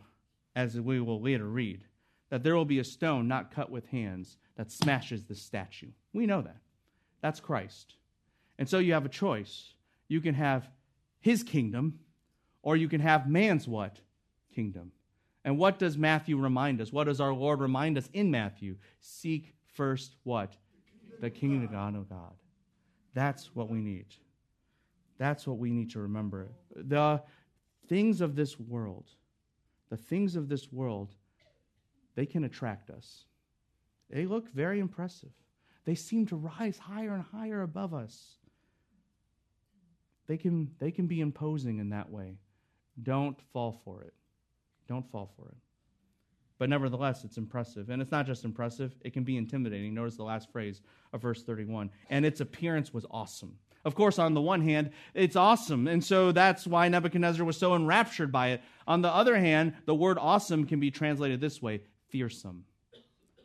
as 0.56 0.80
we 0.80 1.00
will 1.00 1.22
later 1.22 1.48
read, 1.48 1.86
that 2.30 2.44
there 2.44 2.56
will 2.56 2.66
be 2.66 2.80
a 2.80 2.84
stone 2.84 3.28
not 3.28 3.56
cut 3.56 3.72
with 3.72 3.88
hands 3.88 4.38
that 4.58 4.72
smashes 4.72 5.24
the 5.24 5.36
statue. 5.36 5.92
We 6.14 6.26
know 6.26 6.42
that. 6.42 6.58
That's 7.22 7.40
Christ. 7.40 7.96
And 8.60 8.68
so 8.68 8.80
you 8.80 8.94
have 8.94 9.06
a 9.06 9.10
choice. 9.10 9.74
You 10.10 10.20
can 10.20 10.36
have 10.36 10.70
his 11.22 11.44
kingdom, 11.44 12.00
or 12.62 12.76
you 12.76 12.90
can 12.90 13.02
have 13.02 13.30
man's 13.30 13.68
what? 13.68 14.00
Kingdom. 14.54 14.92
And 15.46 15.58
what 15.58 15.80
does 15.80 15.98
Matthew 15.98 16.38
remind 16.38 16.82
us? 16.82 16.92
What 16.92 17.06
does 17.06 17.22
our 17.22 17.34
Lord 17.34 17.62
remind 17.62 17.98
us 17.98 18.10
in 18.12 18.32
Matthew? 18.32 18.76
Seek 19.00 19.54
first 19.74 20.16
what? 20.24 20.58
The 21.22 21.30
kingdom 21.30 21.64
of 21.64 21.72
God 21.72 21.96
of 21.96 22.10
God. 22.10 22.34
That's 23.18 23.56
what 23.56 23.68
we 23.68 23.82
need. 23.82 24.06
That's 25.18 25.48
what 25.48 25.58
we 25.58 25.72
need 25.72 25.90
to 25.94 26.00
remember. 26.02 26.52
The 26.76 27.20
things 27.88 28.22
of 28.22 28.36
this 28.36 28.60
world, 28.60 29.10
the 29.90 29.98
things 29.98 30.36
of 30.36 30.50
this 30.50 30.72
world, 30.72 31.16
they 32.14 32.28
can 32.28 32.44
attract 32.44 32.92
us. 32.92 33.26
They 34.12 34.28
look 34.28 34.54
very 34.54 34.80
impressive. 34.80 35.32
They 35.84 35.96
seem 35.96 36.28
to 36.28 36.36
rise 36.36 36.78
higher 36.78 37.16
and 37.16 37.24
higher 37.24 37.64
above 37.64 37.96
us. 37.96 38.36
They 40.28 40.38
can, 40.38 40.70
they 40.78 40.92
can 40.92 41.08
be 41.08 41.20
imposing 41.20 41.80
in 41.80 41.90
that 41.90 42.12
way. 42.12 42.38
Don't 43.02 43.42
fall 43.52 43.82
for 43.84 44.04
it. 44.04 44.14
Don't 44.88 45.10
fall 45.12 45.34
for 45.36 45.50
it. 45.50 45.58
But 46.60 46.70
nevertheless, 46.70 47.24
it's 47.24 47.38
impressive. 47.38 47.90
And 47.90 48.02
it's 48.02 48.12
not 48.12 48.26
just 48.26 48.46
impressive, 48.46 48.96
it 49.02 49.14
can 49.14 49.24
be 49.24 49.38
intimidating. 49.38 49.94
Notice 49.94 50.16
the 50.16 50.24
last 50.24 50.52
phrase 50.52 50.82
of 51.14 51.22
verse 51.22 51.44
31. 51.44 51.90
And 52.10 52.26
its 52.26 52.42
appearance 52.42 52.94
was 52.94 53.06
awesome. 53.12 53.58
Of 53.86 53.96
course, 53.96 54.20
on 54.20 54.34
the 54.34 54.42
one 54.42 54.62
hand, 54.62 54.90
it's 55.14 55.36
awesome. 55.36 55.88
And 55.88 56.04
so 56.04 56.32
that's 56.32 56.68
why 56.68 56.90
Nebuchadnezzar 56.90 57.46
was 57.46 57.58
so 57.58 57.74
enraptured 57.74 58.32
by 58.32 58.50
it. 58.50 58.62
On 58.86 59.02
the 59.02 59.14
other 59.14 59.38
hand, 59.38 59.76
the 59.86 59.96
word 59.96 60.18
awesome 60.20 60.66
can 60.66 60.80
be 60.80 60.92
translated 60.92 61.40
this 61.40 61.62
way 61.62 61.82
fearsome. 62.10 62.66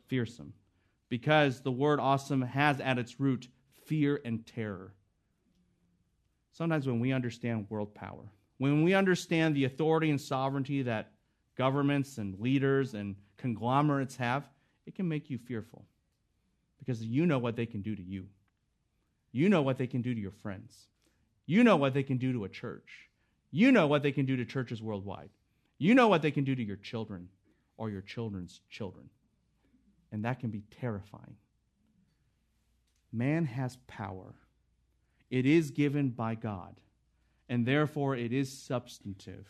Fearsome. 0.07 0.53
Because 1.07 1.61
the 1.61 1.71
word 1.71 1.99
awesome 1.99 2.41
has 2.41 2.81
at 2.81 2.97
its 2.97 3.19
root 3.19 3.47
fear 3.85 4.19
and 4.25 4.45
terror. 4.45 4.93
Sometimes 6.51 6.87
when 6.87 6.99
we 6.99 7.13
understand 7.13 7.67
world 7.69 7.95
power, 7.95 8.31
when 8.57 8.83
we 8.83 8.93
understand 8.93 9.55
the 9.55 9.65
authority 9.65 10.09
and 10.09 10.19
sovereignty 10.19 10.81
that 10.81 11.12
governments 11.55 12.17
and 12.17 12.39
leaders 12.39 12.93
and 12.93 13.15
conglomerates 13.37 14.15
have, 14.17 14.43
it 14.85 14.95
can 14.95 15.07
make 15.07 15.29
you 15.29 15.37
fearful 15.37 15.85
because 16.79 17.01
you 17.01 17.25
know 17.25 17.39
what 17.39 17.55
they 17.55 17.65
can 17.65 17.81
do 17.81 17.95
to 17.95 18.01
you. 18.01 18.27
You 19.31 19.49
know 19.49 19.61
what 19.61 19.77
they 19.77 19.87
can 19.87 20.01
do 20.01 20.13
to 20.13 20.19
your 20.19 20.31
friends. 20.31 20.87
You 21.45 21.63
know 21.63 21.75
what 21.75 21.93
they 21.93 22.03
can 22.03 22.17
do 22.17 22.33
to 22.33 22.45
a 22.45 22.49
church. 22.49 23.09
You 23.51 23.71
know 23.71 23.87
what 23.87 24.03
they 24.03 24.11
can 24.11 24.25
do 24.25 24.35
to 24.37 24.45
churches 24.45 24.81
worldwide. 24.81 25.29
You 25.77 25.93
know 25.95 26.07
what 26.07 26.21
they 26.21 26.31
can 26.31 26.43
do 26.43 26.55
to 26.55 26.63
your 26.63 26.77
children 26.77 27.29
or 27.77 27.89
your 27.89 28.01
children's 28.01 28.61
children. 28.69 29.09
And 30.11 30.25
that 30.25 30.39
can 30.39 30.49
be 30.49 30.63
terrifying. 30.79 31.35
Man 33.11 33.45
has 33.45 33.77
power, 33.87 34.33
it 35.29 35.45
is 35.45 35.71
given 35.71 36.09
by 36.09 36.35
God, 36.35 36.79
and 37.47 37.65
therefore 37.65 38.15
it 38.15 38.31
is 38.33 38.51
substantive. 38.51 39.47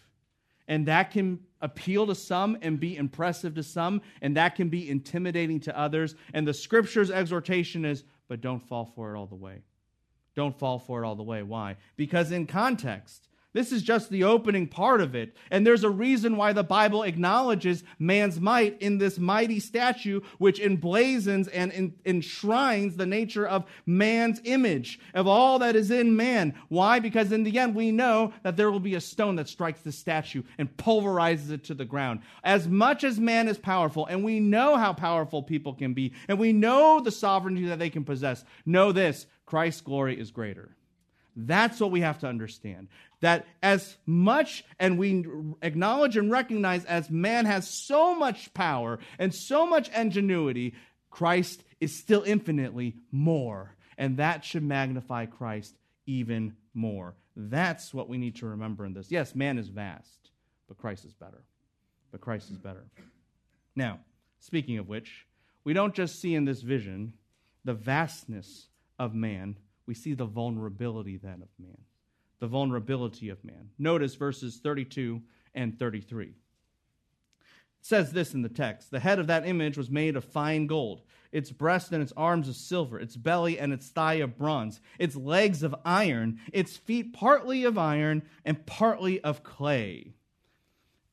And 0.68 0.88
that 0.88 1.12
can 1.12 1.40
appeal 1.62 2.08
to 2.08 2.16
some 2.16 2.58
and 2.62 2.80
be 2.80 2.96
impressive 2.96 3.56
to 3.56 3.64
some, 3.64 4.02
and 4.22 4.38
that 4.38 4.56
can 4.56 4.70
be 4.70 4.90
intimidating 4.90 5.60
to 5.62 5.78
others. 5.78 6.16
And 6.34 6.48
the 6.48 6.54
scripture's 6.54 7.12
exhortation 7.12 7.86
is, 7.86 8.04
but 8.28 8.42
don't 8.42 8.62
fall 8.62 8.86
for 8.86 9.14
it 9.14 9.18
all 9.18 9.28
the 9.28 9.36
way. 9.36 9.62
Don't 10.36 10.58
fall 10.58 10.80
for 10.80 11.04
it 11.04 11.08
all 11.08 11.16
the 11.16 11.24
way. 11.24 11.44
Why? 11.44 11.78
Because 11.96 12.32
in 12.32 12.48
context, 12.48 13.28
this 13.54 13.72
is 13.72 13.84
just 13.84 14.10
the 14.10 14.24
opening 14.24 14.68
part 14.68 15.00
of 15.00 15.16
it. 15.16 15.36
And 15.50 15.66
there's 15.66 15.84
a 15.84 15.90
reason 15.90 16.38
why 16.38 16.54
the 16.54 16.64
Bible 16.64 17.04
acknowledges 17.04 17.84
man's 18.00 18.42
might 18.42 18.82
in 18.82 18.98
this 18.98 19.18
mighty 19.18 19.60
statue, 19.60 20.22
which 20.40 20.60
emblazons 20.60 21.48
and 21.54 21.94
enshrines 22.06 22.96
the 22.96 23.06
nature 23.06 23.48
of 23.48 23.66
man's 23.86 24.42
image, 24.44 25.00
of 25.14 25.28
all 25.28 25.60
that 25.60 25.76
is 25.76 25.92
in 25.92 26.16
man. 26.16 26.56
Why? 26.70 27.00
Because 27.00 27.32
in 27.32 27.44
the 27.44 27.60
end, 27.60 27.76
we 27.76 27.92
know 27.92 28.34
that 28.44 28.58
there 28.58 28.72
will 28.72 28.80
be 28.80 28.96
a 28.96 29.02
stone 29.02 29.36
that 29.36 29.50
strikes 29.50 29.82
the 29.82 29.92
statue 29.92 30.44
and 30.58 30.76
pulverizes 30.76 31.52
it 31.52 31.64
to 31.66 31.74
the 31.74 31.86
ground. 31.86 32.22
As 32.44 32.68
much 32.68 33.04
as 33.04 33.20
man 33.20 33.48
is 33.48 33.58
powerful, 33.58 34.06
and 34.08 34.24
we 34.24 34.40
know 34.40 34.78
how 34.78 34.94
powerful 34.94 35.44
people 35.44 35.74
can 35.74 35.94
be, 35.94 36.14
and 36.28 36.40
we 36.40 36.54
know 36.54 37.00
the 37.00 37.12
sovereignty 37.12 37.66
that 37.66 37.80
they 37.80 37.90
can 37.90 38.04
possess, 38.04 38.44
know 38.66 38.92
this 38.92 39.28
Christ's 39.46 39.82
glory 39.82 40.20
is 40.20 40.32
greater. 40.32 40.76
That's 41.36 41.80
what 41.80 41.92
we 41.92 42.02
have 42.02 42.20
to 42.20 42.28
understand. 42.28 42.88
That 43.22 43.46
as 43.62 43.98
much, 44.06 44.64
and 44.80 44.98
we 44.98 45.26
acknowledge 45.62 46.18
and 46.18 46.30
recognize 46.30 46.86
as 46.86 47.10
man 47.10 47.46
has 47.46 47.68
so 47.68 48.16
much 48.16 48.54
power 48.54 49.00
and 49.18 49.34
so 49.34 49.66
much 49.66 49.90
ingenuity, 49.90 50.76
Christ 51.10 51.64
is 51.80 51.98
still 51.98 52.24
infinitely 52.24 52.96
more. 53.12 53.76
And 53.98 54.18
that 54.18 54.44
should 54.44 54.64
magnify 54.64 55.28
Christ 55.28 55.76
even 56.06 56.56
more. 56.74 57.16
That's 57.36 57.94
what 57.94 58.10
we 58.10 58.18
need 58.18 58.36
to 58.38 58.48
remember 58.48 58.86
in 58.86 58.94
this. 58.94 59.12
Yes, 59.12 59.34
man 59.36 59.58
is 59.58 59.70
vast, 59.70 60.30
but 60.68 60.78
Christ 60.78 61.06
is 61.06 61.14
better. 61.14 61.44
But 62.12 62.22
Christ 62.22 62.52
is 62.52 62.58
better. 62.58 62.86
Now, 63.76 64.00
speaking 64.40 64.78
of 64.78 64.88
which, 64.88 65.26
we 65.64 65.74
don't 65.74 65.96
just 65.96 66.20
see 66.20 66.36
in 66.36 66.46
this 66.46 66.62
vision 66.62 67.14
the 67.66 67.74
vastness 67.74 68.68
of 69.00 69.16
man, 69.16 69.58
we 69.86 69.94
see 69.94 70.14
the 70.14 70.26
vulnerability 70.26 71.18
then 71.18 71.42
of 71.42 71.50
man. 71.60 71.78
The 72.40 72.48
vulnerability 72.48 73.30
of 73.30 73.44
man. 73.44 73.70
Notice 73.78 74.16
verses 74.16 74.60
32 74.62 75.22
and 75.54 75.78
33. 75.78 76.26
It 76.26 76.36
says 77.82 78.12
this 78.12 78.34
in 78.34 78.42
the 78.42 78.50
text 78.50 78.92
The 78.92 79.00
head 79.00 79.20
of 79.20 79.28
that 79.28 79.48
image 79.48 79.78
was 79.78 79.90
made 79.90 80.16
of 80.16 80.24
fine 80.24 80.68
gold, 80.68 81.02
its 81.32 81.52
breast 81.52 81.92
and 81.92 82.02
its 82.02 82.14
arms 82.16 82.48
of 82.48 82.56
silver, 82.56 83.00
its 83.00 83.16
belly 83.16 83.60
and 83.60 83.74
its 83.74 83.90
thigh 83.90 84.16
of 84.16 84.38
bronze, 84.38 84.80
its 85.00 85.16
legs 85.16 85.64
of 85.64 85.76
iron, 85.84 86.40
its 86.52 86.78
feet 86.78 87.14
partly 87.14 87.64
of 87.64 87.78
iron 87.78 88.24
and 88.46 88.66
partly 88.66 89.20
of 89.22 89.44
clay. 89.44 90.14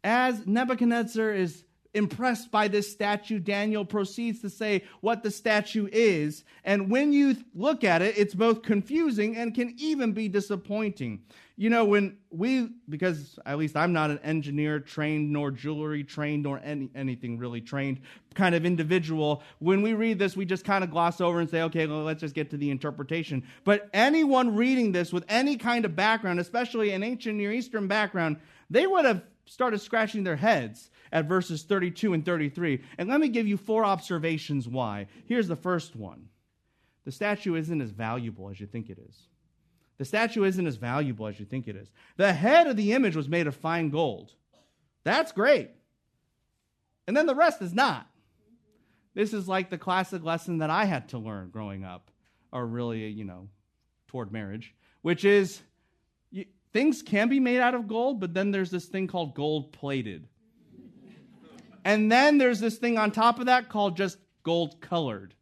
As 0.02 0.46
Nebuchadnezzar 0.46 1.30
is 1.32 1.64
impressed 1.94 2.50
by 2.50 2.68
this 2.68 2.90
statue, 2.90 3.38
Daniel 3.38 3.84
proceeds 3.84 4.40
to 4.40 4.50
say 4.50 4.84
what 5.00 5.22
the 5.22 5.30
statue 5.30 5.88
is. 5.90 6.44
And 6.64 6.90
when 6.90 7.12
you 7.12 7.36
look 7.54 7.84
at 7.84 8.02
it, 8.02 8.16
it's 8.16 8.34
both 8.34 8.62
confusing 8.62 9.36
and 9.36 9.54
can 9.54 9.74
even 9.78 10.12
be 10.12 10.28
disappointing. 10.28 11.22
you 11.60 11.68
know, 11.68 11.84
when 11.84 12.16
we, 12.30 12.70
because 12.88 13.38
at 13.44 13.58
least 13.58 13.76
I'm 13.76 13.92
not 13.92 14.10
an 14.10 14.18
engineer 14.20 14.80
trained, 14.80 15.30
nor 15.30 15.50
jewelry 15.50 16.02
trained, 16.02 16.44
nor 16.44 16.58
any, 16.64 16.88
anything 16.94 17.36
really 17.36 17.60
trained 17.60 18.00
kind 18.34 18.54
of 18.54 18.64
individual, 18.64 19.42
when 19.58 19.82
we 19.82 19.92
read 19.92 20.18
this, 20.18 20.34
we 20.34 20.46
just 20.46 20.64
kind 20.64 20.82
of 20.82 20.90
gloss 20.90 21.20
over 21.20 21.38
and 21.38 21.50
say, 21.50 21.60
okay, 21.60 21.86
well, 21.86 22.02
let's 22.02 22.22
just 22.22 22.34
get 22.34 22.48
to 22.48 22.56
the 22.56 22.70
interpretation. 22.70 23.46
But 23.64 23.90
anyone 23.92 24.56
reading 24.56 24.92
this 24.92 25.12
with 25.12 25.22
any 25.28 25.58
kind 25.58 25.84
of 25.84 25.94
background, 25.94 26.40
especially 26.40 26.92
an 26.92 27.02
ancient 27.02 27.36
Near 27.36 27.52
Eastern 27.52 27.88
background, 27.88 28.38
they 28.70 28.86
would 28.86 29.04
have 29.04 29.22
started 29.50 29.80
scratching 29.80 30.22
their 30.22 30.36
heads 30.36 30.90
at 31.10 31.24
verses 31.24 31.64
32 31.64 32.14
and 32.14 32.24
33. 32.24 32.84
And 32.98 33.08
let 33.08 33.20
me 33.20 33.28
give 33.28 33.48
you 33.48 33.56
four 33.56 33.84
observations 33.84 34.68
why. 34.68 35.08
Here's 35.26 35.48
the 35.48 35.56
first 35.56 35.96
one 35.96 36.28
the 37.04 37.10
statue 37.10 37.56
isn't 37.56 37.80
as 37.80 37.90
valuable 37.90 38.48
as 38.48 38.60
you 38.60 38.68
think 38.68 38.90
it 38.90 38.98
is. 38.98 39.26
The 39.98 40.04
statue 40.04 40.44
isn't 40.44 40.66
as 40.66 40.76
valuable 40.76 41.26
as 41.26 41.40
you 41.40 41.46
think 41.46 41.66
it 41.66 41.74
is. 41.74 41.90
The 42.16 42.32
head 42.32 42.68
of 42.68 42.76
the 42.76 42.92
image 42.92 43.16
was 43.16 43.28
made 43.28 43.48
of 43.48 43.56
fine 43.56 43.90
gold. 43.90 44.32
That's 45.02 45.32
great. 45.32 45.70
And 47.08 47.16
then 47.16 47.26
the 47.26 47.34
rest 47.34 47.60
is 47.60 47.74
not. 47.74 48.06
This 49.14 49.34
is 49.34 49.48
like 49.48 49.68
the 49.68 49.78
classic 49.78 50.22
lesson 50.22 50.58
that 50.58 50.70
I 50.70 50.84
had 50.84 51.08
to 51.08 51.18
learn 51.18 51.50
growing 51.50 51.82
up, 51.82 52.12
or 52.52 52.64
really, 52.64 53.08
you 53.08 53.24
know, 53.24 53.48
toward 54.06 54.30
marriage, 54.30 54.74
which 55.02 55.24
is 55.24 55.60
things 56.72 57.02
can 57.02 57.28
be 57.28 57.40
made 57.40 57.60
out 57.60 57.74
of 57.74 57.88
gold, 57.88 58.20
but 58.20 58.34
then 58.34 58.50
there's 58.50 58.70
this 58.70 58.86
thing 58.86 59.06
called 59.06 59.34
gold 59.34 59.72
plated. 59.72 60.26
and 61.84 62.10
then 62.10 62.38
there's 62.38 62.60
this 62.60 62.76
thing 62.76 62.98
on 62.98 63.10
top 63.10 63.38
of 63.38 63.46
that 63.46 63.68
called 63.68 63.96
just 63.96 64.18
gold 64.42 64.80
colored. 64.80 65.34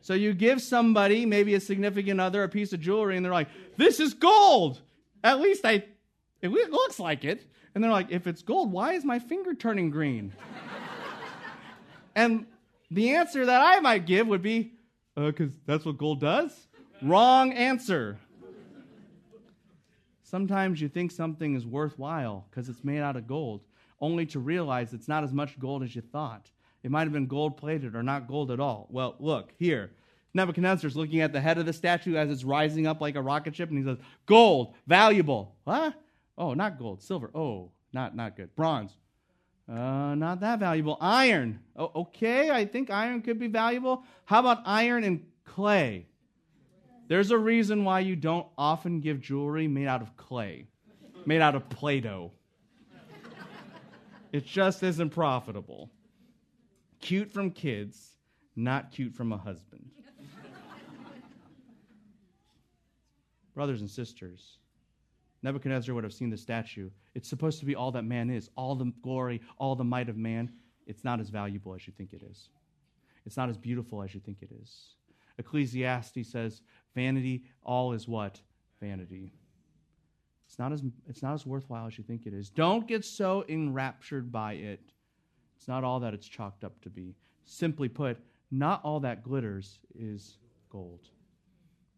So 0.00 0.14
you 0.14 0.32
give 0.32 0.62
somebody, 0.62 1.26
maybe 1.26 1.54
a 1.54 1.60
significant 1.60 2.18
other, 2.18 2.42
a 2.42 2.48
piece 2.48 2.72
of 2.72 2.80
jewelry, 2.80 3.16
and 3.16 3.24
they're 3.24 3.32
like, 3.32 3.48
"This 3.76 4.00
is 4.00 4.14
gold." 4.14 4.80
At 5.22 5.38
least 5.38 5.66
I, 5.66 5.84
it 6.40 6.48
looks 6.48 6.98
like 6.98 7.24
it. 7.24 7.44
And 7.74 7.84
they're 7.84 7.90
like, 7.90 8.10
"If 8.10 8.26
it's 8.26 8.40
gold, 8.40 8.72
why 8.72 8.94
is 8.94 9.04
my 9.04 9.18
finger 9.18 9.54
turning 9.54 9.90
green?" 9.90 10.32
and 12.14 12.46
the 12.90 13.10
answer 13.16 13.44
that 13.44 13.60
I 13.60 13.80
might 13.80 14.06
give 14.06 14.26
would 14.28 14.40
be, 14.40 14.72
"Because 15.14 15.52
uh, 15.52 15.60
that's 15.66 15.84
what 15.84 15.98
gold 15.98 16.20
does." 16.20 16.68
Wrong 17.02 17.52
answer. 17.52 18.18
Sometimes 20.28 20.78
you 20.78 20.90
think 20.90 21.10
something 21.10 21.54
is 21.54 21.64
worthwhile 21.64 22.46
because 22.50 22.68
it's 22.68 22.84
made 22.84 23.00
out 23.00 23.16
of 23.16 23.26
gold, 23.26 23.62
only 23.98 24.26
to 24.26 24.38
realize 24.38 24.92
it's 24.92 25.08
not 25.08 25.24
as 25.24 25.32
much 25.32 25.58
gold 25.58 25.82
as 25.82 25.96
you 25.96 26.02
thought. 26.02 26.50
It 26.82 26.90
might 26.90 27.04
have 27.04 27.14
been 27.14 27.26
gold 27.26 27.56
plated 27.56 27.94
or 27.94 28.02
not 28.02 28.28
gold 28.28 28.50
at 28.50 28.60
all. 28.60 28.88
Well, 28.90 29.16
look, 29.20 29.54
here. 29.58 29.92
Nebuchadnezzar's 30.34 30.96
looking 30.96 31.22
at 31.22 31.32
the 31.32 31.40
head 31.40 31.56
of 31.56 31.64
the 31.64 31.72
statue 31.72 32.16
as 32.16 32.28
it's 32.28 32.44
rising 32.44 32.86
up 32.86 33.00
like 33.00 33.16
a 33.16 33.22
rocket 33.22 33.56
ship, 33.56 33.70
and 33.70 33.78
he 33.78 33.84
says, 33.84 33.96
Gold, 34.26 34.74
valuable. 34.86 35.56
Huh? 35.66 35.92
Oh, 36.36 36.52
not 36.52 36.78
gold, 36.78 37.02
silver. 37.02 37.30
Oh, 37.34 37.70
not, 37.94 38.14
not 38.14 38.36
good. 38.36 38.54
Bronze. 38.54 38.98
Uh, 39.66 40.14
not 40.14 40.40
that 40.40 40.58
valuable. 40.58 40.98
Iron. 41.00 41.60
Oh, 41.74 41.90
okay, 41.96 42.50
I 42.50 42.66
think 42.66 42.90
iron 42.90 43.22
could 43.22 43.38
be 43.38 43.48
valuable. 43.48 44.04
How 44.26 44.40
about 44.40 44.60
iron 44.66 45.04
and 45.04 45.24
clay? 45.46 46.07
There's 47.08 47.30
a 47.30 47.38
reason 47.38 47.84
why 47.84 48.00
you 48.00 48.16
don't 48.16 48.46
often 48.58 49.00
give 49.00 49.20
jewelry 49.20 49.66
made 49.66 49.86
out 49.86 50.02
of 50.02 50.16
clay, 50.16 50.68
made 51.24 51.40
out 51.40 51.54
of 51.54 51.68
Play 51.70 52.00
Doh. 52.00 52.32
It 54.30 54.44
just 54.44 54.82
isn't 54.82 55.10
profitable. 55.10 55.90
Cute 57.00 57.30
from 57.30 57.50
kids, 57.50 58.18
not 58.56 58.92
cute 58.92 59.14
from 59.14 59.32
a 59.32 59.38
husband. 59.38 59.90
Brothers 63.54 63.80
and 63.80 63.90
sisters, 63.90 64.58
Nebuchadnezzar 65.42 65.94
would 65.94 66.04
have 66.04 66.12
seen 66.12 66.30
the 66.30 66.36
statue. 66.36 66.90
It's 67.14 67.28
supposed 67.28 67.58
to 67.60 67.66
be 67.66 67.74
all 67.74 67.90
that 67.92 68.04
man 68.04 68.28
is, 68.28 68.50
all 68.54 68.74
the 68.74 68.92
glory, 69.02 69.40
all 69.56 69.74
the 69.74 69.82
might 69.82 70.08
of 70.08 70.16
man. 70.16 70.52
It's 70.86 71.04
not 71.04 71.20
as 71.20 71.30
valuable 71.30 71.74
as 71.74 71.86
you 71.86 71.92
think 71.96 72.12
it 72.12 72.22
is. 72.22 72.50
It's 73.24 73.36
not 73.36 73.48
as 73.48 73.56
beautiful 73.56 74.02
as 74.02 74.14
you 74.14 74.20
think 74.20 74.38
it 74.42 74.50
is. 74.62 74.94
Ecclesiastes 75.38 76.28
says, 76.30 76.62
vanity, 76.98 77.44
all 77.62 77.92
is 77.92 78.08
what? 78.08 78.40
Vanity. 78.80 79.32
It's 80.46 80.58
not 80.58 80.72
as, 80.72 80.82
it's 81.08 81.22
not 81.22 81.34
as 81.34 81.46
worthwhile 81.46 81.86
as 81.86 81.98
you 81.98 82.04
think 82.04 82.26
it 82.26 82.34
is. 82.34 82.50
Don't 82.50 82.86
get 82.86 83.04
so 83.04 83.44
enraptured 83.48 84.32
by 84.32 84.54
it 84.54 84.92
it's 85.58 85.68
not 85.68 85.84
all 85.84 86.00
that 86.00 86.14
it's 86.14 86.26
chalked 86.26 86.64
up 86.64 86.80
to 86.82 86.90
be. 86.90 87.16
Simply 87.44 87.88
put, 87.88 88.18
not 88.50 88.80
all 88.84 89.00
that 89.00 89.24
glitters 89.24 89.80
is 89.94 90.38
gold. 90.70 91.00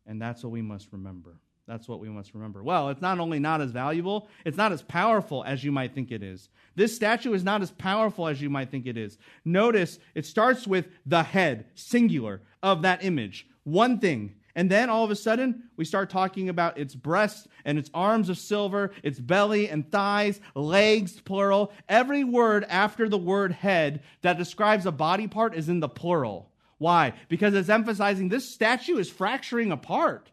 And 0.07 0.21
that's 0.21 0.43
what 0.43 0.51
we 0.51 0.63
must 0.63 0.89
remember. 0.93 1.37
That's 1.69 1.87
what 1.87 2.01
we 2.01 2.09
must 2.09 2.35
remember. 2.35 2.65
Well, 2.65 2.89
it's 2.89 3.03
not 3.03 3.21
only 3.21 3.39
not 3.39 3.61
as 3.61 3.71
valuable, 3.71 4.29
it's 4.45 4.57
not 4.57 4.73
as 4.73 4.83
powerful 4.83 5.45
as 5.45 5.63
you 5.63 5.71
might 5.71 5.95
think 5.95 6.11
it 6.11 6.23
is. 6.23 6.49
This 6.75 6.97
statue 6.97 7.33
is 7.33 7.45
not 7.45 7.63
as 7.63 7.71
powerful 7.71 8.27
as 8.27 8.41
you 8.41 8.51
might 8.51 8.71
think 8.71 8.87
it 8.87 8.97
is. 8.97 9.19
Notice 9.45 9.99
it 10.15 10.27
starts 10.27 10.67
with 10.67 10.89
the 11.07 11.23
head, 11.23 11.67
singular, 11.75 12.41
of 12.63 12.83
that 12.83 13.05
image. 13.05 13.47
One 13.63 14.01
thing. 14.01 14.35
And 14.55 14.71
then 14.71 14.91
all 14.91 15.05
of 15.05 15.11
a 15.11 15.17
sudden, 15.17 15.71
we 15.77 15.85
start 15.85 16.11
talking 16.11 16.49
about 16.49 16.79
its 16.79 16.95
breast 16.95 17.47
and 17.65 17.79
its 17.79 17.91
arms 17.95 18.29
of 18.29 18.39
silver, 18.39 18.91
its 19.03 19.21
belly 19.21 19.69
and 19.69 19.91
thighs, 19.91 20.41
legs, 20.55 21.21
plural. 21.21 21.73
Every 21.89 22.25
word 22.25 22.65
after 22.69 23.09
the 23.09 23.19
word 23.19 23.53
head 23.53 24.03
that 24.23 24.39
describes 24.39 24.87
a 24.87 24.93
body 24.93 25.29
part 25.29 25.55
is 25.55 25.69
in 25.69 25.81
the 25.81 25.89
plural. 25.89 26.51
Why? 26.79 27.13
Because 27.29 27.55
it's 27.55 27.69
emphasizing 27.69 28.29
this 28.29 28.53
statue 28.53 28.97
is 28.97 29.11
fracturing 29.11 29.71
apart. 29.71 30.31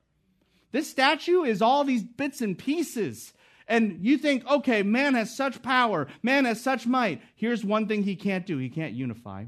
This 0.72 0.90
statue 0.90 1.44
is 1.44 1.62
all 1.62 1.84
these 1.84 2.04
bits 2.04 2.42
and 2.42 2.58
pieces. 2.58 3.34
And 3.68 4.00
you 4.02 4.18
think, 4.18 4.48
okay, 4.50 4.82
man 4.82 5.14
has 5.16 5.36
such 5.36 5.62
power, 5.62 6.08
man 6.24 6.46
has 6.46 6.62
such 6.62 6.88
might. 6.88 7.22
Here's 7.36 7.66
one 7.66 7.88
thing 7.88 8.04
he 8.04 8.16
can't 8.16 8.46
do 8.46 8.58
he 8.58 8.70
can't 8.70 8.94
unify, 8.94 9.46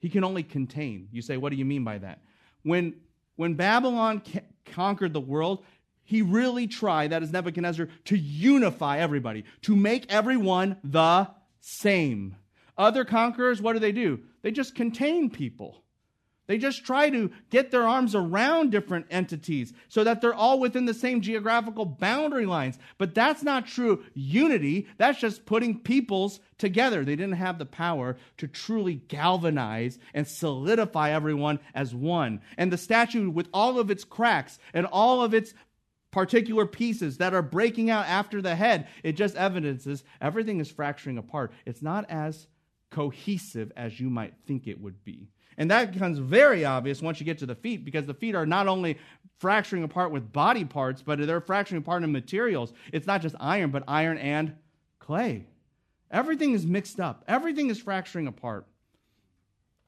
he 0.00 0.08
can 0.08 0.24
only 0.24 0.42
contain. 0.42 1.08
You 1.12 1.22
say, 1.22 1.36
what 1.36 1.50
do 1.50 1.56
you 1.56 1.64
mean 1.64 1.84
by 1.84 1.98
that? 1.98 2.20
When 2.62 2.94
when 3.40 3.54
Babylon 3.54 4.20
ca- 4.20 4.40
conquered 4.66 5.14
the 5.14 5.20
world, 5.20 5.64
he 6.04 6.20
really 6.20 6.66
tried, 6.66 7.08
that 7.08 7.22
is 7.22 7.32
Nebuchadnezzar, 7.32 7.88
to 8.04 8.18
unify 8.18 8.98
everybody, 8.98 9.46
to 9.62 9.74
make 9.74 10.04
everyone 10.12 10.76
the 10.84 11.26
same. 11.58 12.36
Other 12.76 13.02
conquerors, 13.06 13.62
what 13.62 13.72
do 13.72 13.78
they 13.78 13.92
do? 13.92 14.20
They 14.42 14.50
just 14.50 14.74
contain 14.74 15.30
people. 15.30 15.82
They 16.50 16.58
just 16.58 16.84
try 16.84 17.10
to 17.10 17.30
get 17.50 17.70
their 17.70 17.86
arms 17.86 18.16
around 18.16 18.72
different 18.72 19.06
entities 19.08 19.72
so 19.86 20.02
that 20.02 20.20
they're 20.20 20.34
all 20.34 20.58
within 20.58 20.84
the 20.84 20.92
same 20.92 21.20
geographical 21.20 21.84
boundary 21.84 22.44
lines. 22.44 22.76
But 22.98 23.14
that's 23.14 23.44
not 23.44 23.68
true 23.68 24.02
unity. 24.14 24.88
That's 24.98 25.20
just 25.20 25.46
putting 25.46 25.78
peoples 25.78 26.40
together. 26.58 27.04
They 27.04 27.14
didn't 27.14 27.36
have 27.36 27.60
the 27.60 27.66
power 27.66 28.16
to 28.38 28.48
truly 28.48 28.96
galvanize 28.96 30.00
and 30.12 30.26
solidify 30.26 31.10
everyone 31.10 31.60
as 31.72 31.94
one. 31.94 32.40
And 32.58 32.72
the 32.72 32.78
statue, 32.78 33.30
with 33.30 33.48
all 33.54 33.78
of 33.78 33.88
its 33.88 34.02
cracks 34.02 34.58
and 34.74 34.86
all 34.86 35.22
of 35.22 35.32
its 35.32 35.54
particular 36.10 36.66
pieces 36.66 37.18
that 37.18 37.32
are 37.32 37.42
breaking 37.42 37.90
out 37.90 38.06
after 38.06 38.42
the 38.42 38.56
head, 38.56 38.88
it 39.04 39.12
just 39.12 39.36
evidences 39.36 40.02
everything 40.20 40.58
is 40.58 40.68
fracturing 40.68 41.16
apart. 41.16 41.52
It's 41.64 41.80
not 41.80 42.10
as 42.10 42.48
cohesive 42.90 43.70
as 43.76 44.00
you 44.00 44.10
might 44.10 44.34
think 44.48 44.66
it 44.66 44.80
would 44.80 45.04
be. 45.04 45.28
And 45.58 45.70
that 45.70 45.92
becomes 45.92 46.18
very 46.18 46.64
obvious 46.64 47.02
once 47.02 47.20
you 47.20 47.26
get 47.26 47.38
to 47.38 47.46
the 47.46 47.54
feet 47.54 47.84
because 47.84 48.06
the 48.06 48.14
feet 48.14 48.34
are 48.34 48.46
not 48.46 48.68
only 48.68 48.98
fracturing 49.38 49.82
apart 49.82 50.10
with 50.10 50.32
body 50.32 50.64
parts, 50.64 51.02
but 51.02 51.18
they're 51.26 51.40
fracturing 51.40 51.80
apart 51.80 52.02
in 52.02 52.12
materials. 52.12 52.72
It's 52.92 53.06
not 53.06 53.22
just 53.22 53.34
iron, 53.40 53.70
but 53.70 53.84
iron 53.88 54.18
and 54.18 54.54
clay. 54.98 55.46
Everything 56.10 56.54
is 56.54 56.66
mixed 56.66 57.00
up, 57.00 57.24
everything 57.28 57.70
is 57.70 57.78
fracturing 57.78 58.26
apart. 58.26 58.66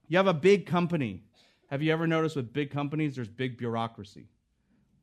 You 0.09 0.19
have 0.19 0.27
a 0.27 0.35
big 0.35 0.67
company. 0.67 1.23
Have 1.69 1.81
you 1.81 1.91
ever 1.91 2.07
noticed 2.07 2.37
with 2.37 2.53
big 2.53 2.71
companies, 2.71 3.15
there's 3.15 3.29
big 3.29 3.57
bureaucracy? 3.57 4.27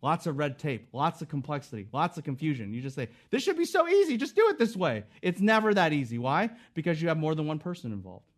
Lots 0.02 0.28
of 0.28 0.38
red 0.38 0.60
tape, 0.60 0.88
lots 0.94 1.22
of 1.22 1.30
complexity, 1.30 1.88
lots 1.92 2.18
of 2.18 2.24
confusion. 2.24 2.74
You 2.74 2.82
just 2.82 2.96
say, 2.96 3.10
this 3.32 3.44
should 3.44 3.58
be 3.58 3.66
so 3.66 3.88
easy, 3.88 4.18
just 4.18 4.36
do 4.36 4.48
it 4.50 4.58
this 4.58 4.76
way. 4.76 5.04
It's 5.22 5.42
never 5.42 5.74
that 5.74 5.94
easy. 5.94 6.20
Why? 6.20 6.52
Because 6.76 7.02
you 7.02 7.08
have 7.08 7.18
more 7.18 7.34
than 7.34 7.48
one 7.48 7.60
person 7.60 7.92
involved 7.92 8.29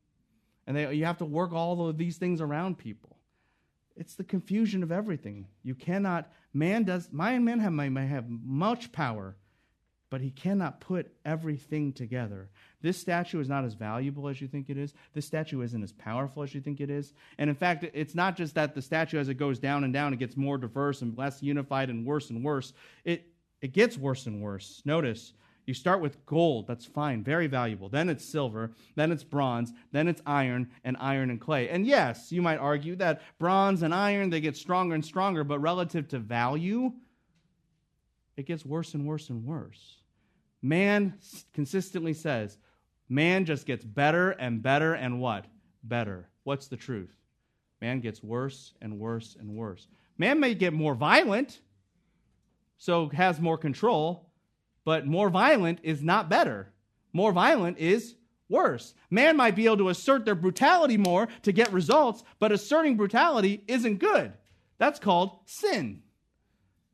and 0.72 0.78
they, 0.78 0.94
you 0.94 1.04
have 1.04 1.18
to 1.18 1.26
work 1.26 1.52
all 1.52 1.90
of 1.90 1.98
these 1.98 2.16
things 2.16 2.40
around 2.40 2.78
people. 2.78 3.18
It's 3.98 4.16
the 4.16 4.24
confusion 4.24 4.84
of 4.84 4.92
everything. 4.92 5.48
You 5.64 5.76
cannot, 5.76 6.32
man 6.54 6.86
does, 6.86 7.10
my 7.12 7.38
man 7.40 7.60
have, 7.60 7.74
may 7.74 8.08
have 8.08 8.30
much 8.30 8.94
power, 8.94 9.36
but 10.10 10.22
he 10.22 10.32
cannot 10.32 10.80
put 10.80 11.12
everything 11.26 11.92
together. 11.92 12.50
This 12.82 12.98
statue 12.98 13.42
is 13.42 13.50
not 13.50 13.66
as 13.66 13.74
valuable 13.74 14.30
as 14.30 14.40
you 14.40 14.48
think 14.48 14.70
it 14.70 14.78
is. 14.78 14.94
This 15.14 15.26
statue 15.26 15.60
isn't 15.60 15.84
as 15.84 15.92
powerful 15.92 16.42
as 16.42 16.56
you 16.56 16.62
think 16.62 16.80
it 16.80 16.90
is. 16.90 17.12
And 17.38 17.50
in 17.50 17.56
fact, 17.58 17.84
it's 17.94 18.16
not 18.16 18.38
just 18.38 18.56
that 18.56 18.74
the 18.74 18.82
statue, 18.82 19.20
as 19.20 19.28
it 19.28 19.34
goes 19.34 19.60
down 19.60 19.84
and 19.84 19.92
down, 19.92 20.14
it 20.14 20.20
gets 20.20 20.38
more 20.38 20.58
diverse 20.58 21.02
and 21.02 21.18
less 21.18 21.44
unified 21.44 21.90
and 21.90 22.06
worse 22.06 22.30
and 22.30 22.46
worse. 22.46 22.72
It, 23.04 23.28
it 23.60 23.74
gets 23.74 23.98
worse 23.98 24.26
and 24.26 24.42
worse. 24.42 24.82
Notice, 24.86 25.34
you 25.66 25.74
start 25.74 26.02
with 26.02 26.26
gold, 26.26 26.68
that's 26.68 26.86
fine, 26.86 27.24
very 27.24 27.48
valuable. 27.48 27.90
Then 27.90 28.10
it's 28.10 28.26
silver, 28.26 28.72
then 28.96 29.12
it's 29.12 29.24
bronze, 29.24 29.72
then 29.92 30.08
it's 30.08 30.22
iron, 30.26 30.70
and 30.84 30.98
iron 31.00 31.30
and 31.30 31.40
clay. 31.40 31.70
And 31.70 31.86
yes, 31.86 32.32
you 32.32 32.42
might 32.42 32.58
argue 32.58 32.96
that 32.98 33.22
bronze 33.40 33.84
and 33.84 33.94
iron, 33.94 34.30
they 34.30 34.42
get 34.42 34.58
stronger 34.58 34.96
and 34.96 35.06
stronger, 35.06 35.44
but 35.44 35.60
relative 35.60 36.08
to 36.10 36.20
value, 36.20 36.92
it 38.38 38.46
gets 38.46 38.66
worse 38.66 38.94
and 38.94 39.06
worse 39.06 39.30
and 39.30 39.46
worse. 39.46 39.98
Man 40.62 41.14
consistently 41.54 42.14
says, 42.14 42.58
man 43.10 43.46
just 43.46 43.66
gets 43.66 43.84
better 43.84 44.32
and 44.32 44.62
better 44.62 44.94
and 44.94 45.20
what? 45.20 45.46
Better. 45.84 46.28
What's 46.44 46.68
the 46.68 46.78
truth? 46.78 47.16
Man 47.82 48.00
gets 48.00 48.24
worse 48.24 48.74
and 48.82 49.00
worse 49.00 49.36
and 49.40 49.56
worse. 49.56 49.88
Man 50.18 50.40
may 50.40 50.54
get 50.54 50.74
more 50.74 50.96
violent, 50.96 51.60
so 52.78 53.10
has 53.10 53.40
more 53.40 53.58
control, 53.58 54.31
but 54.84 55.06
more 55.06 55.30
violent 55.30 55.80
is 55.84 56.02
not 56.02 56.30
better. 56.30 56.72
More 57.14 57.32
violent 57.32 57.78
is 57.78 58.16
worse. 58.50 58.94
Man 59.10 59.38
might 59.38 59.56
be 59.56 59.66
able 59.66 59.78
to 59.78 59.90
assert 59.90 60.26
their 60.26 60.36
brutality 60.36 60.98
more 60.98 61.28
to 61.44 61.52
get 61.52 61.72
results, 61.72 62.24
but 62.40 62.52
asserting 62.52 62.98
brutality 62.98 63.64
isn't 63.68 63.98
good. 63.98 64.34
That's 64.78 65.00
called 65.00 65.38
sin. 65.46 66.02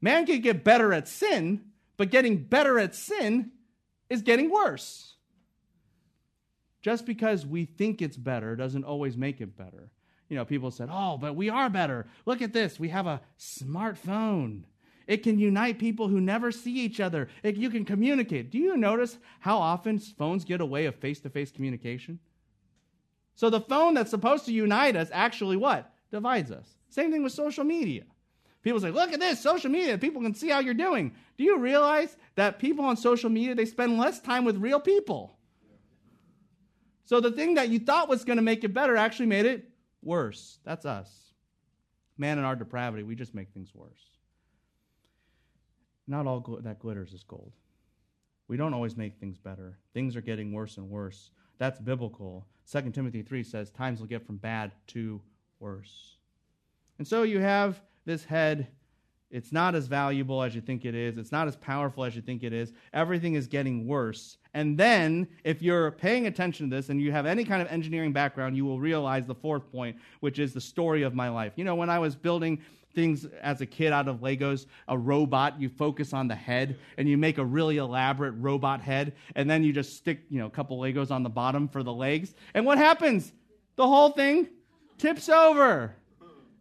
Man 0.01 0.25
can 0.25 0.41
get 0.41 0.63
better 0.63 0.93
at 0.93 1.07
sin, 1.07 1.61
but 1.97 2.11
getting 2.11 2.38
better 2.38 2.77
at 2.77 2.95
sin 2.95 3.51
is 4.09 4.21
getting 4.21 4.51
worse. 4.51 5.15
Just 6.81 7.05
because 7.05 7.45
we 7.45 7.65
think 7.65 8.01
it's 8.01 8.17
better 8.17 8.55
doesn't 8.55 8.83
always 8.83 9.17
make 9.17 9.41
it 9.41 9.57
better. 9.57 9.89
You 10.29 10.35
know, 10.35 10.45
people 10.45 10.71
said, 10.71 10.89
oh, 10.91 11.17
but 11.17 11.35
we 11.35 11.49
are 11.49 11.69
better. 11.69 12.05
Look 12.25 12.41
at 12.41 12.53
this. 12.53 12.79
We 12.79 12.89
have 12.89 13.07
a 13.07 13.21
smartphone. 13.39 14.63
It 15.08 15.24
can 15.24 15.39
unite 15.39 15.80
people 15.80 16.10
who 16.10 16.20
never 16.20 16.51
see 16.51 16.80
each 16.82 16.99
other. 16.99 17.30
It, 17.41 17.55
you 17.55 17.70
can 17.70 17.86
communicate. 17.86 18.51
Do 18.51 18.58
you 18.58 18.76
notice 18.76 19.18
how 19.39 19.58
often 19.58 19.99
phones 19.99 20.43
get 20.43 20.60
away 20.60 20.86
of 20.86 20.95
face 20.95 21.22
to 21.22 21.30
face 21.30 21.49
communication? 21.49 22.20
So 23.36 23.49
the 23.49 23.62
phone 23.62 23.93
that's 23.93 24.10
supposed 24.10 24.45
to 24.45 24.53
unite 24.53 24.95
us 24.95 25.10
actually 25.14 25.55
what? 25.55 25.93
Divides 26.12 26.51
us. 26.51 26.68
Same 26.89 27.12
thing 27.12 27.24
with 27.24 27.32
social 27.32 27.64
media. 27.64 28.03
People 28.64 28.82
say, 28.82 28.91
look 28.91 29.14
at 29.14 29.20
this, 29.20 29.39
social 29.39 29.70
media, 29.70 29.97
people 29.97 30.22
can 30.22 30.34
see 30.34 30.49
how 30.49 30.60
you're 30.60 30.74
doing. 30.74 31.14
Do 31.38 31.45
you 31.45 31.58
realize 31.58 32.18
that 32.36 32.60
people 32.60 32.84
on 32.84 32.97
social 32.97 33.30
media, 33.30 33.55
they 33.55 33.66
spend 33.66 33.97
less 33.97 34.20
time 34.20 34.43
with 34.43 34.58
real 34.58 34.80
people? 34.80 35.38
So 37.05 37.22
the 37.22 37.32
thing 37.32 37.53
that 37.53 37.70
you 37.70 37.80
thought 37.80 38.10
was 38.10 38.26
going 38.26 38.38
to 38.38 38.43
make 38.43 38.66
it 38.66 38.74
better 38.74 38.97
actually 38.97 39.28
made 39.28 39.45
it 39.45 39.70
worse. 40.03 40.60
That's 40.66 40.86
us. 40.86 41.10
Man 42.18 42.39
in 42.39 42.43
our 42.43 42.58
depravity, 42.58 43.03
we 43.03 43.16
just 43.16 43.34
make 43.34 43.51
things 43.51 43.74
worse. 43.74 44.16
Not 46.08 46.26
all 46.26 46.41
gl- 46.41 46.64
that 46.64 46.80
glitters 46.80 47.14
is 47.14 47.24
gold. 47.24 47.51
We 48.47 48.58
don't 48.58 48.74
always 48.74 48.95
make 48.95 49.18
things 49.18 49.38
better. 49.38 49.78
Things 49.93 50.16
are 50.16 50.22
getting 50.22 50.53
worse 50.53 50.78
and 50.78 50.89
worse. 50.89 51.32
That's 51.58 51.80
biblical. 51.80 52.45
2 52.72 52.91
Timothy 52.91 53.22
3 53.22 53.43
says 53.43 53.70
times 53.72 53.99
will 53.99 54.08
get 54.08 54.26
from 54.26 54.38
bad 54.38 54.72
to 54.88 55.22
worse. 55.60 56.16
And 56.97 57.08
so 57.08 57.24
you 57.24 57.39
have 57.39 57.82
this 58.05 58.24
head. 58.24 58.68
It's 59.30 59.51
not 59.51 59.76
as 59.76 59.88
valuable 59.88 60.41
as 60.41 60.55
you 60.55 60.62
think 60.62 60.86
it 60.86 60.95
is. 60.95 61.18
It's 61.18 61.34
not 61.34 61.49
as 61.49 61.58
powerful 61.58 62.05
as 62.05 62.16
you 62.16 62.22
think 62.22 62.43
it 62.43 62.53
is. 62.53 62.72
Everything 62.93 63.34
is 63.34 63.45
getting 63.47 63.86
worse. 63.86 64.38
And 64.53 64.78
then, 64.78 65.28
if 65.43 65.62
you're 65.62 65.91
paying 65.91 66.28
attention 66.28 66.70
to 66.70 66.76
this 66.76 66.88
and 66.88 67.01
you 67.01 67.12
have 67.12 67.26
any 67.26 67.43
kind 67.43 67.62
of 67.62 67.68
engineering 67.68 68.14
background, 68.14 68.55
you 68.55 68.64
will 68.64 68.80
realize 68.80 69.28
the 69.28 69.36
fourth 69.36 69.70
point, 69.70 69.97
which 70.22 70.39
is 70.39 70.53
the 70.53 70.62
story 70.62 71.03
of 71.03 71.14
my 71.14 71.28
life. 71.28 71.53
You 71.58 71.66
know, 71.66 71.76
when 71.76 71.89
I 71.89 71.99
was 71.99 72.16
building 72.16 72.62
things 72.97 73.27
as 73.43 73.61
a 73.61 73.65
kid 73.67 73.93
out 73.93 74.07
of 74.07 74.21
Legos, 74.21 74.65
a 74.87 74.97
robot, 74.97 75.61
you 75.61 75.69
focus 75.69 76.13
on 76.13 76.27
the 76.27 76.33
head 76.33 76.79
and 76.97 77.07
you 77.07 77.15
make 77.15 77.37
a 77.37 77.45
really 77.45 77.77
elaborate 77.77 78.31
robot 78.31 78.81
head, 78.81 79.13
and 79.35 79.47
then 79.47 79.63
you 79.63 79.71
just 79.71 79.95
stick, 79.95 80.21
you 80.31 80.39
know, 80.39 80.47
a 80.47 80.49
couple 80.49 80.79
Legos 80.79 81.11
on 81.11 81.21
the 81.21 81.29
bottom 81.29 81.67
for 81.67 81.83
the 81.83 81.93
legs. 81.93 82.33
And 82.55 82.65
what 82.65 82.79
happens? 82.79 83.31
The 83.75 83.85
whole 83.85 84.09
thing 84.09 84.47
tips 84.97 85.29
over 85.29 85.95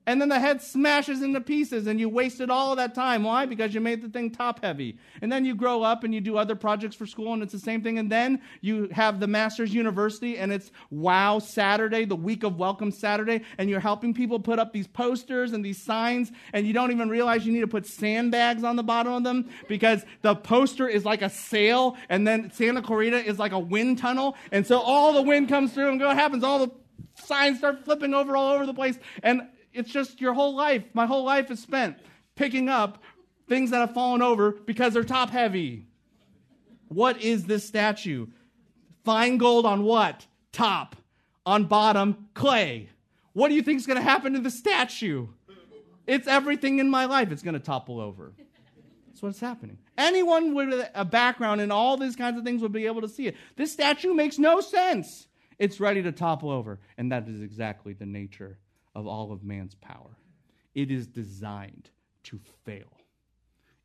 and 0.06 0.20
then 0.20 0.28
the 0.28 0.38
head 0.38 0.62
smashes 0.62 1.20
into 1.20 1.40
pieces 1.40 1.88
and 1.88 1.98
you 1.98 2.08
wasted 2.08 2.48
all 2.48 2.70
of 2.70 2.76
that 2.76 2.94
time. 2.94 3.24
Why? 3.24 3.44
Because 3.44 3.74
you 3.74 3.80
made 3.80 4.02
the 4.02 4.08
thing 4.08 4.30
top 4.30 4.62
heavy. 4.62 4.98
And 5.20 5.32
then 5.32 5.44
you 5.44 5.56
grow 5.56 5.82
up 5.82 6.04
and 6.04 6.14
you 6.14 6.20
do 6.20 6.38
other 6.38 6.54
projects 6.54 6.94
for 6.94 7.06
school 7.06 7.32
and 7.32 7.42
it's 7.42 7.52
the 7.52 7.58
same 7.58 7.82
thing. 7.82 7.98
And 7.98 8.10
then 8.10 8.40
you 8.60 8.88
have 8.92 9.18
the 9.18 9.26
masters 9.26 9.74
university 9.74 10.38
and 10.38 10.52
it's 10.52 10.70
wow 10.90 11.40
saturday 11.40 12.04
the 12.04 12.14
week 12.14 12.44
of 12.44 12.56
welcome 12.56 12.92
saturday. 12.92 13.42
And 13.58 13.68
you're 13.68 13.80
helping 13.80 14.14
people 14.14 14.38
put 14.38 14.60
up 14.60 14.72
these 14.72 14.86
posters 14.86 15.52
and 15.52 15.64
these 15.64 15.82
signs. 15.82 16.30
And 16.52 16.68
you 16.68 16.72
don't 16.72 16.92
even 16.92 17.08
realize 17.08 17.44
you 17.44 17.52
need 17.52 17.62
to 17.62 17.66
put 17.66 17.84
sandbags 17.84 18.62
on 18.62 18.76
the 18.76 18.84
bottom 18.84 19.12
of 19.12 19.24
them 19.24 19.50
because 19.68 20.04
the 20.22 20.36
poster 20.36 20.86
is 20.86 21.04
like 21.04 21.22
a 21.22 21.30
sail. 21.30 21.96
And 22.08 22.24
then 22.24 22.52
santa 22.52 22.80
clarita 22.80 23.24
is 23.24 23.40
like 23.40 23.52
a 23.52 23.58
wind 23.58 23.98
tunnel. 23.98 24.36
And 24.52 24.64
so 24.64 24.78
all 24.78 25.12
the 25.12 25.22
wind 25.22 25.48
comes 25.48 25.72
through 25.72 25.88
and 25.88 26.00
what 26.00 26.16
happens? 26.16 26.44
All 26.44 26.60
the 26.60 26.70
signs 27.16 27.58
start 27.58 27.84
flipping 27.84 28.14
over 28.14 28.36
all 28.36 28.54
over 28.54 28.66
the 28.66 28.74
place. 28.74 28.96
And 29.24 29.42
it's 29.76 29.90
just 29.90 30.20
your 30.20 30.32
whole 30.32 30.54
life. 30.54 30.84
My 30.94 31.06
whole 31.06 31.24
life 31.24 31.50
is 31.50 31.60
spent 31.60 31.98
picking 32.34 32.68
up 32.68 33.02
things 33.48 33.70
that 33.70 33.78
have 33.78 33.94
fallen 33.94 34.22
over 34.22 34.52
because 34.52 34.94
they're 34.94 35.04
top 35.04 35.30
heavy. 35.30 35.86
What 36.88 37.20
is 37.20 37.44
this 37.44 37.64
statue? 37.64 38.26
Fine 39.04 39.38
gold 39.38 39.66
on 39.66 39.84
what? 39.84 40.26
Top. 40.52 40.96
On 41.44 41.64
bottom, 41.64 42.28
clay. 42.34 42.88
What 43.34 43.48
do 43.48 43.54
you 43.54 43.62
think 43.62 43.78
is 43.78 43.86
going 43.86 43.98
to 43.98 44.02
happen 44.02 44.32
to 44.32 44.40
the 44.40 44.50
statue? 44.50 45.28
It's 46.06 46.26
everything 46.26 46.78
in 46.78 46.88
my 46.88 47.04
life. 47.04 47.30
It's 47.30 47.42
going 47.42 47.54
to 47.54 47.60
topple 47.60 48.00
over. 48.00 48.32
That's 49.08 49.22
what's 49.22 49.40
happening. 49.40 49.78
Anyone 49.98 50.54
with 50.54 50.88
a 50.94 51.04
background 51.04 51.60
in 51.60 51.70
all 51.70 51.96
these 51.96 52.16
kinds 52.16 52.38
of 52.38 52.44
things 52.44 52.62
would 52.62 52.72
be 52.72 52.86
able 52.86 53.00
to 53.02 53.08
see 53.08 53.26
it. 53.26 53.36
This 53.56 53.72
statue 53.72 54.14
makes 54.14 54.38
no 54.38 54.60
sense. 54.60 55.28
It's 55.58 55.80
ready 55.80 56.02
to 56.02 56.12
topple 56.12 56.50
over. 56.50 56.80
And 56.98 57.12
that 57.12 57.28
is 57.28 57.42
exactly 57.42 57.92
the 57.92 58.06
nature 58.06 58.58
of 58.96 59.06
all 59.06 59.30
of 59.30 59.44
man's 59.44 59.74
power. 59.74 60.16
It 60.74 60.90
is 60.90 61.06
designed 61.06 61.90
to 62.24 62.40
fail, 62.64 62.98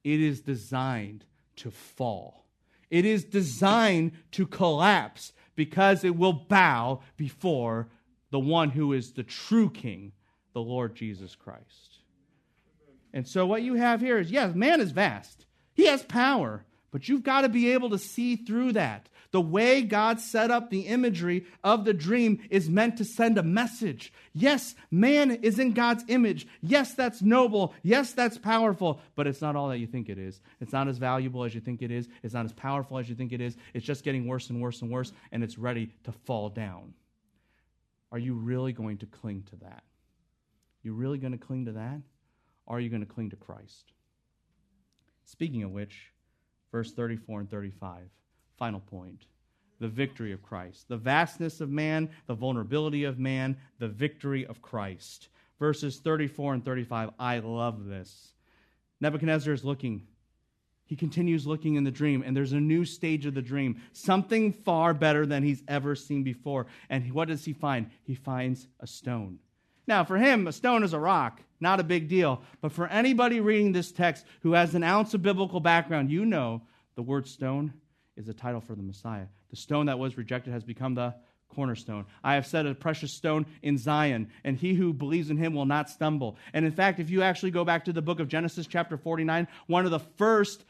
it 0.03 0.19
is 0.19 0.41
designed 0.41 1.25
to 1.57 1.69
fall, 1.69 2.45
it 2.89 3.05
is 3.05 3.25
designed 3.25 4.13
to 4.31 4.47
collapse 4.47 5.33
because 5.55 6.03
it 6.03 6.15
will 6.15 6.33
bow 6.33 7.01
before 7.17 7.89
the 8.31 8.39
one 8.39 8.69
who 8.69 8.93
is 8.93 9.11
the 9.11 9.23
true 9.23 9.69
king, 9.69 10.13
the 10.53 10.61
Lord 10.61 10.95
Jesus 10.95 11.35
Christ. 11.35 11.99
And 13.13 13.27
so, 13.27 13.45
what 13.45 13.61
you 13.61 13.73
have 13.73 13.99
here 13.99 14.17
is 14.17 14.31
yes, 14.31 14.55
man 14.55 14.79
is 14.79 14.91
vast, 14.91 15.45
he 15.73 15.87
has 15.87 16.03
power, 16.03 16.63
but 16.89 17.09
you've 17.09 17.23
got 17.23 17.41
to 17.41 17.49
be 17.49 17.73
able 17.73 17.89
to 17.89 17.97
see 17.97 18.37
through 18.37 18.73
that. 18.73 19.09
The 19.31 19.41
way 19.41 19.81
God 19.81 20.19
set 20.19 20.51
up 20.51 20.69
the 20.69 20.81
imagery 20.81 21.45
of 21.63 21.85
the 21.85 21.93
dream 21.93 22.39
is 22.49 22.69
meant 22.69 22.97
to 22.97 23.05
send 23.05 23.37
a 23.37 23.43
message. 23.43 24.11
Yes, 24.33 24.75
man 24.91 25.31
is 25.31 25.57
in 25.57 25.71
God's 25.71 26.03
image. 26.09 26.47
Yes, 26.61 26.93
that's 26.93 27.21
noble. 27.21 27.73
Yes, 27.81 28.11
that's 28.11 28.37
powerful, 28.37 28.99
but 29.15 29.27
it's 29.27 29.41
not 29.41 29.55
all 29.55 29.69
that 29.69 29.77
you 29.77 29.87
think 29.87 30.09
it 30.09 30.17
is. 30.17 30.41
It's 30.59 30.73
not 30.73 30.89
as 30.89 30.97
valuable 30.97 31.45
as 31.45 31.55
you 31.55 31.61
think 31.61 31.81
it 31.81 31.91
is. 31.91 32.09
It's 32.23 32.33
not 32.33 32.45
as 32.45 32.51
powerful 32.51 32.97
as 32.97 33.07
you 33.07 33.15
think 33.15 33.31
it 33.31 33.39
is. 33.39 33.55
It's 33.73 33.85
just 33.85 34.03
getting 34.03 34.27
worse 34.27 34.49
and 34.49 34.61
worse 34.61 34.81
and 34.81 34.91
worse, 34.91 35.13
and 35.31 35.45
it's 35.45 35.57
ready 35.57 35.93
to 36.03 36.11
fall 36.11 36.49
down. 36.49 36.93
Are 38.11 38.19
you 38.19 38.33
really 38.33 38.73
going 38.73 38.97
to 38.97 39.05
cling 39.05 39.43
to 39.51 39.55
that? 39.57 39.83
You 40.83 40.93
really 40.93 41.19
going 41.19 41.31
to 41.31 41.37
cling 41.37 41.65
to 41.65 41.71
that? 41.73 42.01
Or 42.65 42.77
are 42.77 42.79
you 42.81 42.89
going 42.89 43.05
to 43.05 43.11
cling 43.11 43.29
to 43.29 43.37
Christ? 43.37 43.93
Speaking 45.23 45.63
of 45.63 45.71
which, 45.71 46.11
verse 46.73 46.91
34 46.91 47.41
and 47.41 47.49
35 47.49 48.09
final 48.61 48.79
point 48.79 49.25
the 49.79 49.87
victory 49.87 50.31
of 50.31 50.43
Christ. 50.43 50.87
The 50.87 50.97
vastness 50.97 51.61
of 51.61 51.71
man, 51.71 52.11
the 52.27 52.35
vulnerability 52.35 53.05
of 53.05 53.17
man, 53.17 53.57
the 53.79 53.87
victory 53.87 54.45
of 54.45 54.61
Christ. 54.61 55.29
Verses 55.59 55.97
34 55.97 56.53
and 56.53 56.63
35. 56.63 57.09
I 57.17 57.39
love 57.39 57.87
this. 57.87 58.33
Nebuchadnezzar 58.99 59.51
is 59.51 59.65
looking. 59.65 60.05
He 60.85 60.95
continues 60.95 61.47
looking 61.47 61.73
in 61.73 61.83
the 61.83 61.89
dream, 61.89 62.21
and 62.23 62.37
there's 62.37 62.53
a 62.53 62.59
new 62.59 62.85
stage 62.85 63.25
of 63.25 63.33
the 63.33 63.41
dream, 63.41 63.81
something 63.93 64.53
far 64.53 64.93
better 64.93 65.25
than 65.25 65.41
he's 65.41 65.63
ever 65.67 65.95
seen 65.95 66.21
before. 66.21 66.67
And 66.87 67.11
what 67.11 67.29
does 67.29 67.43
he 67.43 67.53
find? 67.53 67.89
He 68.03 68.13
finds 68.13 68.67
a 68.79 68.85
stone. 68.85 69.39
Now, 69.87 70.03
for 70.03 70.17
him, 70.19 70.45
a 70.45 70.51
stone 70.51 70.83
is 70.83 70.93
a 70.93 70.99
rock, 70.99 71.41
not 71.59 71.79
a 71.79 71.83
big 71.83 72.07
deal. 72.07 72.43
But 72.61 72.73
for 72.73 72.85
anybody 72.85 73.39
reading 73.39 73.71
this 73.71 73.91
text 73.91 74.27
who 74.41 74.51
has 74.51 74.75
an 74.75 74.83
ounce 74.83 75.15
of 75.15 75.23
biblical 75.23 75.59
background, 75.59 76.11
you 76.11 76.23
know 76.23 76.61
the 76.93 77.01
word 77.01 77.27
stone 77.27 77.73
is 78.17 78.29
a 78.29 78.33
title 78.33 78.61
for 78.61 78.75
the 78.75 78.83
Messiah. 78.83 79.25
The 79.49 79.55
stone 79.55 79.85
that 79.87 79.99
was 79.99 80.17
rejected 80.17 80.53
has 80.53 80.63
become 80.63 80.95
the 80.95 81.15
cornerstone. 81.49 82.05
I 82.23 82.35
have 82.35 82.47
set 82.47 82.65
a 82.65 82.73
precious 82.73 83.13
stone 83.13 83.45
in 83.61 83.77
Zion, 83.77 84.29
and 84.43 84.57
he 84.57 84.73
who 84.73 84.93
believes 84.93 85.29
in 85.29 85.37
him 85.37 85.53
will 85.53 85.65
not 85.65 85.89
stumble. 85.89 86.37
And 86.53 86.65
in 86.65 86.71
fact, 86.71 86.99
if 86.99 87.09
you 87.09 87.21
actually 87.21 87.51
go 87.51 87.65
back 87.65 87.85
to 87.85 87.93
the 87.93 88.01
book 88.01 88.19
of 88.19 88.27
Genesis, 88.27 88.67
chapter 88.67 88.97
49, 88.97 89.47
one 89.67 89.85
of 89.85 89.91
the 89.91 89.99
first 89.99 90.63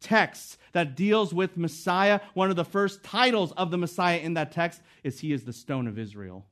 texts 0.00 0.58
that 0.72 0.96
deals 0.96 1.32
with 1.32 1.56
Messiah, 1.56 2.20
one 2.34 2.50
of 2.50 2.56
the 2.56 2.64
first 2.64 3.04
titles 3.04 3.52
of 3.52 3.70
the 3.70 3.78
Messiah 3.78 4.18
in 4.18 4.34
that 4.34 4.52
text 4.52 4.80
is 5.04 5.20
He 5.20 5.32
is 5.32 5.44
the 5.44 5.52
stone 5.52 5.86
of 5.86 5.98
Israel. 5.98 6.46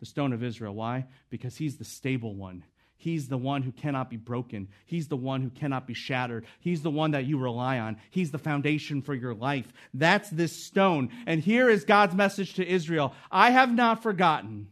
The 0.00 0.06
stone 0.06 0.32
of 0.32 0.42
Israel. 0.42 0.74
Why? 0.74 1.06
Because 1.30 1.56
He's 1.56 1.76
the 1.76 1.84
stable 1.84 2.34
one. 2.34 2.64
He's 3.02 3.26
the 3.26 3.36
one 3.36 3.62
who 3.62 3.72
cannot 3.72 4.10
be 4.10 4.16
broken. 4.16 4.68
He's 4.86 5.08
the 5.08 5.16
one 5.16 5.42
who 5.42 5.50
cannot 5.50 5.88
be 5.88 5.92
shattered. 5.92 6.46
He's 6.60 6.82
the 6.82 6.90
one 6.90 7.10
that 7.10 7.24
you 7.24 7.36
rely 7.36 7.80
on. 7.80 7.96
He's 8.10 8.30
the 8.30 8.38
foundation 8.38 9.02
for 9.02 9.12
your 9.12 9.34
life. 9.34 9.72
That's 9.92 10.30
this 10.30 10.52
stone. 10.52 11.10
And 11.26 11.42
here 11.42 11.68
is 11.68 11.82
God's 11.82 12.14
message 12.14 12.54
to 12.54 12.64
Israel 12.64 13.12
I 13.28 13.50
have 13.50 13.74
not 13.74 14.04
forgotten. 14.04 14.68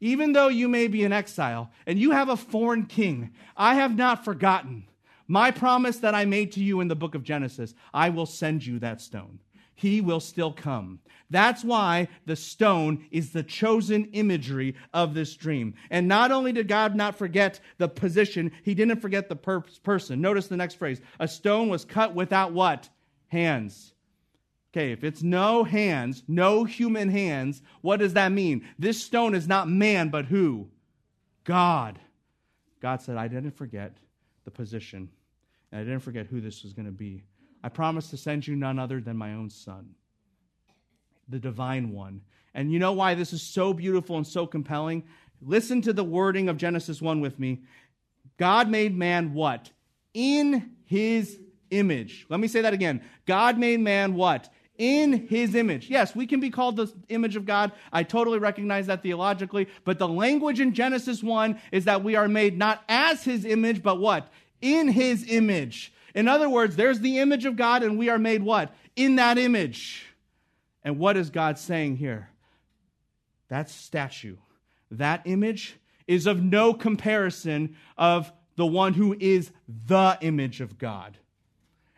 Even 0.00 0.32
though 0.32 0.48
you 0.48 0.66
may 0.66 0.88
be 0.88 1.04
in 1.04 1.12
exile 1.12 1.70
and 1.86 2.00
you 2.00 2.10
have 2.10 2.28
a 2.28 2.36
foreign 2.36 2.86
king, 2.86 3.30
I 3.56 3.76
have 3.76 3.94
not 3.96 4.24
forgotten. 4.24 4.88
My 5.28 5.52
promise 5.52 5.98
that 5.98 6.16
I 6.16 6.24
made 6.24 6.50
to 6.52 6.60
you 6.60 6.80
in 6.80 6.88
the 6.88 6.96
book 6.96 7.14
of 7.14 7.22
Genesis, 7.22 7.74
I 7.94 8.08
will 8.08 8.26
send 8.26 8.66
you 8.66 8.80
that 8.80 9.00
stone. 9.00 9.38
He 9.74 10.00
will 10.00 10.20
still 10.20 10.52
come. 10.52 11.00
That's 11.30 11.64
why 11.64 12.08
the 12.26 12.36
stone 12.36 13.06
is 13.10 13.32
the 13.32 13.42
chosen 13.42 14.04
imagery 14.12 14.74
of 14.92 15.14
this 15.14 15.34
dream. 15.34 15.74
And 15.90 16.06
not 16.06 16.30
only 16.30 16.52
did 16.52 16.68
God 16.68 16.94
not 16.94 17.16
forget 17.16 17.58
the 17.78 17.88
position, 17.88 18.52
he 18.62 18.74
didn't 18.74 19.00
forget 19.00 19.30
the 19.30 19.36
per- 19.36 19.64
person. 19.82 20.20
Notice 20.20 20.48
the 20.48 20.58
next 20.58 20.74
phrase. 20.74 21.00
A 21.18 21.26
stone 21.26 21.68
was 21.68 21.86
cut 21.86 22.14
without 22.14 22.52
what? 22.52 22.88
Hands. 23.28 23.94
Okay, 24.72 24.92
if 24.92 25.04
it's 25.04 25.22
no 25.22 25.64
hands, 25.64 26.22
no 26.28 26.64
human 26.64 27.08
hands, 27.10 27.62
what 27.80 27.98
does 27.98 28.14
that 28.14 28.32
mean? 28.32 28.66
This 28.78 29.02
stone 29.02 29.34
is 29.34 29.46
not 29.46 29.68
man, 29.68 30.08
but 30.08 30.26
who? 30.26 30.68
God. 31.44 31.98
God 32.80 33.02
said, 33.02 33.16
I 33.16 33.28
didn't 33.28 33.52
forget 33.52 33.96
the 34.44 34.50
position, 34.50 35.10
and 35.70 35.80
I 35.80 35.84
didn't 35.84 36.00
forget 36.00 36.26
who 36.26 36.40
this 36.40 36.62
was 36.62 36.72
going 36.72 36.86
to 36.86 36.92
be. 36.92 37.22
I 37.62 37.68
promise 37.68 38.10
to 38.10 38.16
send 38.16 38.46
you 38.46 38.56
none 38.56 38.78
other 38.78 39.00
than 39.00 39.16
my 39.16 39.34
own 39.34 39.50
son, 39.50 39.90
the 41.28 41.38
divine 41.38 41.90
one. 41.92 42.22
And 42.54 42.72
you 42.72 42.78
know 42.78 42.92
why 42.92 43.14
this 43.14 43.32
is 43.32 43.42
so 43.42 43.72
beautiful 43.72 44.16
and 44.16 44.26
so 44.26 44.46
compelling? 44.46 45.04
Listen 45.40 45.80
to 45.82 45.92
the 45.92 46.04
wording 46.04 46.48
of 46.48 46.56
Genesis 46.56 47.00
1 47.00 47.20
with 47.20 47.38
me. 47.38 47.62
God 48.36 48.68
made 48.68 48.96
man 48.96 49.32
what? 49.32 49.70
In 50.14 50.72
his 50.84 51.38
image. 51.70 52.26
Let 52.28 52.40
me 52.40 52.48
say 52.48 52.60
that 52.62 52.74
again. 52.74 53.02
God 53.26 53.58
made 53.58 53.80
man 53.80 54.14
what? 54.14 54.50
in 54.78 55.28
his 55.28 55.54
image. 55.54 55.88
Yes, 55.88 56.14
we 56.16 56.26
can 56.26 56.40
be 56.40 56.50
called 56.50 56.76
the 56.76 56.92
image 57.08 57.36
of 57.36 57.46
God. 57.46 57.72
I 57.92 58.02
totally 58.02 58.38
recognize 58.38 58.86
that 58.86 59.02
theologically. 59.02 59.68
But 59.84 59.98
the 59.98 60.08
language 60.08 60.60
in 60.60 60.74
Genesis 60.74 61.22
1 61.22 61.60
is 61.70 61.84
that 61.84 62.02
we 62.02 62.16
are 62.16 62.26
made 62.26 62.58
not 62.58 62.82
as 62.88 63.22
his 63.22 63.44
image, 63.44 63.82
but 63.82 64.00
what? 64.00 64.28
In 64.60 64.88
his 64.88 65.24
image. 65.28 65.92
In 66.14 66.28
other 66.28 66.48
words, 66.48 66.76
there's 66.76 67.00
the 67.00 67.18
image 67.18 67.44
of 67.44 67.56
God, 67.56 67.82
and 67.82 67.98
we 67.98 68.08
are 68.08 68.18
made 68.18 68.42
what? 68.42 68.74
In 68.96 69.16
that 69.16 69.38
image. 69.38 70.06
And 70.82 70.98
what 70.98 71.16
is 71.16 71.30
God 71.30 71.58
saying 71.58 71.96
here? 71.96 72.28
That 73.48 73.70
statue, 73.70 74.36
that 74.90 75.22
image 75.24 75.76
is 76.06 76.26
of 76.26 76.42
no 76.42 76.74
comparison 76.74 77.76
of 77.96 78.32
the 78.56 78.66
one 78.66 78.94
who 78.94 79.16
is 79.18 79.50
the 79.86 80.18
image 80.20 80.60
of 80.60 80.78
God. 80.78 81.18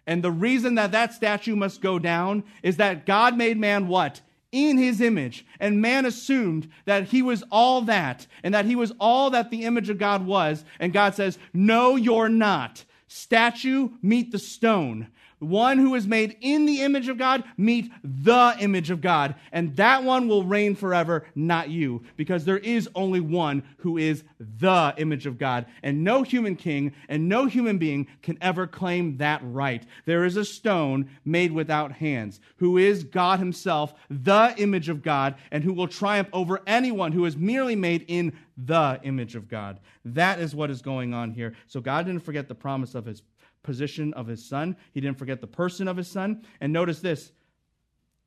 And 0.07 0.23
the 0.23 0.31
reason 0.31 0.75
that 0.75 0.93
that 0.93 1.15
statue 1.15 1.57
must 1.57 1.81
go 1.81 1.99
down 1.99 2.45
is 2.63 2.77
that 2.77 3.07
God 3.07 3.37
made 3.37 3.57
man 3.57 3.89
what? 3.89 4.21
In 4.53 4.77
his 4.77 5.01
image. 5.01 5.47
And 5.59 5.81
man 5.81 6.05
assumed 6.05 6.69
that 6.85 7.05
he 7.05 7.23
was 7.23 7.43
all 7.51 7.83
that 7.83 8.27
and 8.43 8.55
that 8.55 8.67
he 8.67 8.77
was 8.77 8.93
all 9.01 9.31
that 9.31 9.51
the 9.51 9.65
image 9.65 9.89
of 9.89 9.99
God 9.99 10.27
was. 10.27 10.65
And 10.79 10.93
God 10.93 11.15
says, 11.15 11.39
No, 11.53 11.97
you're 11.97 12.29
not. 12.29 12.85
Statue, 13.17 13.91
meet 14.03 14.33
the 14.33 14.41
stone 14.41 15.07
one 15.45 15.79
who 15.79 15.95
is 15.95 16.07
made 16.07 16.37
in 16.41 16.67
the 16.67 16.83
image 16.83 17.09
of 17.09 17.19
God 17.19 17.45
meet 17.57 17.91
the 18.03 18.57
image 18.59 18.91
of 18.91 19.01
God. 19.01 19.35
And 19.53 19.77
that 19.77 20.05
one 20.05 20.29
will 20.29 20.45
reign 20.45 20.75
forever, 20.75 21.27
not 21.35 21.71
you, 21.71 22.03
because 22.17 22.45
there 22.45 22.59
is 22.59 22.89
only 22.95 23.21
one 23.21 23.63
who 23.79 23.99
is 23.99 24.25
the 24.39 24.95
image 24.97 25.27
of 25.27 25.39
God. 25.39 25.67
And 25.83 26.05
no 26.05 26.23
human 26.23 26.57
king 26.57 26.95
and 27.09 27.29
no 27.29 27.47
human 27.47 27.79
being 27.79 28.07
can 28.23 28.39
ever 28.41 28.67
claim 28.67 29.19
that 29.19 29.41
right. 29.45 29.85
There 30.07 30.25
is 30.25 30.37
a 30.37 30.45
stone 30.45 31.09
made 31.25 31.53
without 31.53 31.93
hands, 31.93 32.41
who 32.57 32.79
is 32.79 33.05
God 33.05 33.39
himself, 33.39 33.95
the 34.11 34.55
image 34.59 34.89
of 34.89 35.03
God, 35.03 35.35
and 35.51 35.63
who 35.63 35.73
will 35.73 35.89
triumph 35.89 36.29
over 36.33 36.61
anyone 36.67 37.13
who 37.13 37.25
is 37.25 37.37
merely 37.37 37.77
made 37.77 38.05
in 38.09 38.33
the 38.57 39.01
image 39.03 39.35
of 39.35 39.49
God. 39.49 39.81
That 40.05 40.39
is 40.39 40.55
what 40.55 40.71
is 40.71 40.83
going 40.83 41.15
on 41.15 41.33
here. 41.33 41.55
So 41.67 41.81
God 41.81 42.07
didn't 42.07 42.25
forget 42.25 42.49
the 42.49 42.55
promise 42.55 42.95
of 42.95 43.07
his 43.07 43.23
position 43.65 44.15
of 44.15 44.29
his 44.29 44.45
son. 44.45 44.77
He 44.93 45.01
didn't 45.01 45.19
forget 45.19 45.41
the 45.41 45.49
person 45.49 45.89
of 45.89 45.97
his 45.97 46.09
son. 46.09 46.45
And 46.61 46.73
notice 46.73 47.01
this 47.01 47.33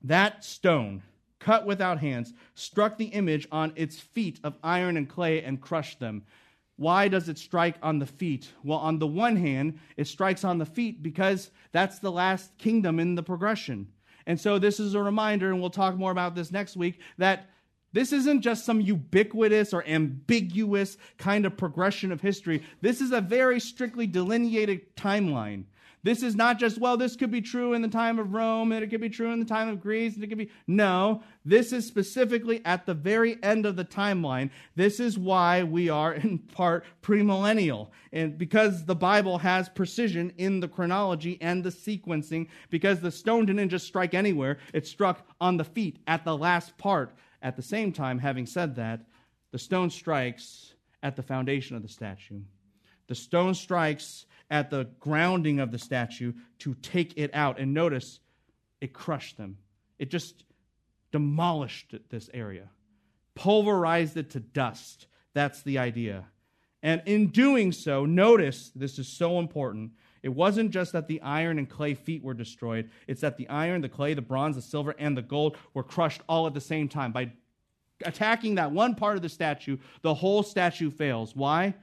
that 0.04 0.44
stone, 0.44 1.04
cut 1.40 1.66
without 1.66 2.00
hands, 2.00 2.34
struck 2.54 2.98
the 2.98 3.06
image 3.06 3.48
on 3.52 3.72
its 3.76 4.00
feet 4.00 4.40
of 4.44 4.58
iron 4.64 4.98
and 4.98 5.08
clay 5.08 5.42
and 5.42 5.62
crushed 5.62 6.00
them. 6.00 6.24
Why 6.76 7.08
does 7.08 7.28
it 7.28 7.40
strike 7.40 7.78
on 7.82 7.98
the 7.98 8.06
feet? 8.06 8.52
Well, 8.64 8.78
on 8.78 9.00
the 9.00 9.08
one 9.08 9.36
hand, 9.36 9.80
it 9.96 10.08
strikes 10.08 10.44
on 10.44 10.60
the 10.60 10.66
feet 10.66 11.02
because 11.02 11.50
that's 11.72 12.00
the 12.00 12.12
last 12.12 12.56
kingdom 12.60 13.00
in 13.00 13.16
the 13.16 13.24
progression. 13.24 13.88
And 14.28 14.40
so 14.40 14.60
this 14.60 14.80
is 14.80 14.94
a 14.94 15.02
reminder, 15.02 15.50
and 15.50 15.60
we'll 15.60 15.72
talk 15.72 15.96
more 15.96 16.12
about 16.12 16.36
this 16.36 16.52
next 16.52 16.76
week, 16.76 17.00
that 17.18 17.50
this 17.94 18.12
isn't 18.14 18.42
just 18.42 18.66
some 18.66 18.82
ubiquitous 18.82 19.74
or 19.74 19.86
ambiguous 19.88 20.98
kind 21.18 21.46
of 21.46 21.58
progression 21.58 22.12
of 22.12 22.22
history. 22.22 22.64
This 22.82 23.02
is 23.02 23.12
a 23.12 23.22
very 23.22 23.60
strictly 23.60 24.08
delineated 24.08 24.96
timeline. 24.96 25.66
This 26.04 26.24
is 26.24 26.36
not 26.36 26.60
just, 26.60 26.78
well, 26.78 26.96
this 26.96 27.16
could 27.16 27.32
be 27.32 27.42
true 27.42 27.74
in 27.74 27.82
the 27.82 27.88
time 27.88 28.18
of 28.20 28.34
Rome, 28.34 28.72
and 28.72 28.84
it 28.84 28.88
could 28.88 29.02
be 29.02 29.10
true 29.10 29.32
in 29.32 29.40
the 29.40 29.46
time 29.46 29.68
of 29.68 29.82
Greece, 29.82 30.16
and 30.16 30.24
it 30.24 30.28
could 30.28 30.38
be. 30.38 30.50
No, 30.66 31.22
this 31.44 31.74
is 31.74 31.86
specifically 31.86 32.62
at 32.64 32.86
the 32.86 32.94
very 32.94 33.42
end 33.44 33.66
of 33.66 33.76
the 33.76 33.84
timeline. 33.84 34.50
This 34.76 35.02
is 35.02 35.18
why 35.18 35.64
we 35.64 35.90
are, 35.90 36.14
in 36.14 36.38
part, 36.38 36.86
premillennial. 37.02 37.90
And 38.14 38.38
because 38.38 38.86
the 38.86 38.96
Bible 38.96 39.40
has 39.40 39.68
precision 39.68 40.32
in 40.38 40.60
the 40.60 40.68
chronology 40.70 41.40
and 41.42 41.64
the 41.64 41.72
sequencing, 41.72 42.48
because 42.70 43.02
the 43.02 43.12
stone 43.12 43.46
didn't 43.46 43.68
just 43.70 43.88
strike 43.88 44.14
anywhere, 44.14 44.60
it 44.74 44.88
struck 44.88 45.28
on 45.42 45.58
the 45.58 45.66
feet 45.66 45.98
at 46.08 46.24
the 46.24 46.38
last 46.38 46.78
part 46.78 47.12
at 47.42 47.56
the 47.56 47.62
same 47.62 47.92
time, 47.92 48.20
having 48.20 48.46
said 48.46 48.76
that, 48.76 49.02
the 49.52 49.60
stone 49.60 49.90
strikes 49.90 50.74
at 51.04 51.16
the 51.16 51.24
foundation 51.24 51.76
of 51.76 51.84
the 51.84 51.90
statue. 51.90 52.42
The 53.08 53.16
stone 53.16 53.54
strikes 53.54 54.26
at 54.50 54.70
the 54.70 54.90
grounding 55.00 55.60
of 55.60 55.72
the 55.72 55.80
statue 55.80 56.34
to 56.60 56.74
take 56.76 57.14
it 57.18 57.32
out. 57.34 57.60
And 57.60 57.74
notice, 57.74 58.20
it 58.82 58.94
crushed 58.94 59.38
them. 59.38 59.58
It 60.00 60.10
just 60.10 60.44
demolished 61.12 61.96
this 62.10 62.30
area, 62.34 62.70
pulverized 63.36 64.18
it 64.18 64.30
to 64.32 64.40
dust. 64.40 65.08
That's 65.34 65.62
the 65.62 65.78
idea. 65.78 66.26
And 66.84 67.02
in 67.06 67.28
doing 67.28 67.72
so, 67.72 68.06
notice 68.06 68.72
this 68.76 69.00
is 69.00 69.08
so 69.08 69.40
important. 69.40 69.92
It 70.28 70.36
wasn't 70.36 70.72
just 70.72 70.92
that 70.92 71.08
the 71.08 71.22
iron 71.22 71.58
and 71.58 71.70
clay 71.70 71.94
feet 71.94 72.22
were 72.22 72.34
destroyed, 72.34 72.90
it's 73.08 73.22
that 73.22 73.38
the 73.38 73.48
iron, 73.48 73.80
the 73.80 73.88
clay, 73.88 74.14
the 74.14 74.22
bronze, 74.22 74.58
the 74.58 74.62
silver, 74.62 74.94
and 75.00 75.16
the 75.16 75.22
gold 75.22 75.56
were 75.74 75.84
crushed 75.84 76.20
all 76.28 76.46
at 76.48 76.54
the 76.54 76.60
same 76.60 76.90
time. 76.90 77.14
By 77.14 77.32
attacking 78.04 78.56
that 78.56 78.74
one 78.74 78.94
part 78.94 79.16
of 79.16 79.22
the 79.22 79.30
statue, 79.30 79.78
the 80.02 80.14
whole 80.14 80.44
statue 80.44 80.92
fails. 80.92 81.34
Why? 81.34 81.76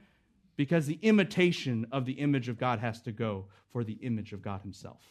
Because 0.57 0.85
the 0.85 0.99
imitation 1.01 1.87
of 1.91 2.05
the 2.05 2.13
image 2.13 2.47
of 2.47 2.59
God 2.59 2.77
has 2.77 3.01
to 3.01 3.11
go 3.11 3.47
for 3.71 3.83
the 3.83 3.93
image 3.93 4.31
of 4.31 4.43
God 4.43 4.61
Himself. 4.61 5.01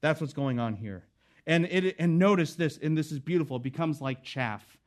That's 0.00 0.20
what's 0.20 0.32
going 0.32 0.60
on 0.60 0.74
here. 0.74 1.02
And, 1.48 1.64
it, 1.64 1.96
and 1.98 2.20
notice 2.20 2.54
this, 2.54 2.78
and 2.80 2.96
this 2.96 3.10
is 3.10 3.18
beautiful, 3.18 3.56
it 3.56 3.64
becomes 3.64 4.00
like 4.00 4.22
chaff 4.22 4.78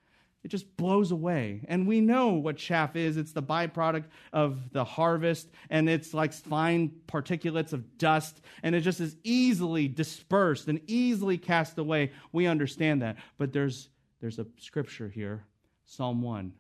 it 0.44 0.50
just 0.50 0.76
blows 0.76 1.12
away. 1.12 1.62
And 1.68 1.88
we 1.88 2.02
know 2.02 2.30
what 2.30 2.58
chaff 2.58 2.96
is 2.96 3.16
it's 3.16 3.32
the 3.32 3.42
byproduct 3.42 4.06
of 4.34 4.74
the 4.74 4.84
harvest, 4.84 5.50
and 5.70 5.90
it's 5.90 6.14
like 6.14 6.34
fine 6.34 6.92
particulates 7.08 7.72
of 7.72 7.98
dust, 7.98 8.42
and 8.62 8.76
it 8.76 8.82
just 8.82 9.00
is 9.00 9.16
easily 9.24 9.88
dispersed 9.88 10.68
and 10.68 10.82
easily 10.88 11.38
cast 11.38 11.78
away. 11.78 12.12
We 12.34 12.46
understand 12.46 13.02
that. 13.02 13.18
But 13.38 13.54
there's, 13.54 13.90
there's 14.20 14.40
a 14.40 14.46
scripture 14.58 15.08
here, 15.08 15.46
Psalm 15.86 16.22
1. 16.22 16.52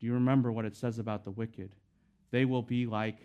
Do 0.00 0.06
you 0.06 0.14
remember 0.14 0.50
what 0.50 0.64
it 0.64 0.76
says 0.76 0.98
about 0.98 1.24
the 1.24 1.30
wicked? 1.30 1.74
They 2.30 2.44
will 2.46 2.62
be 2.62 2.86
like 2.86 3.18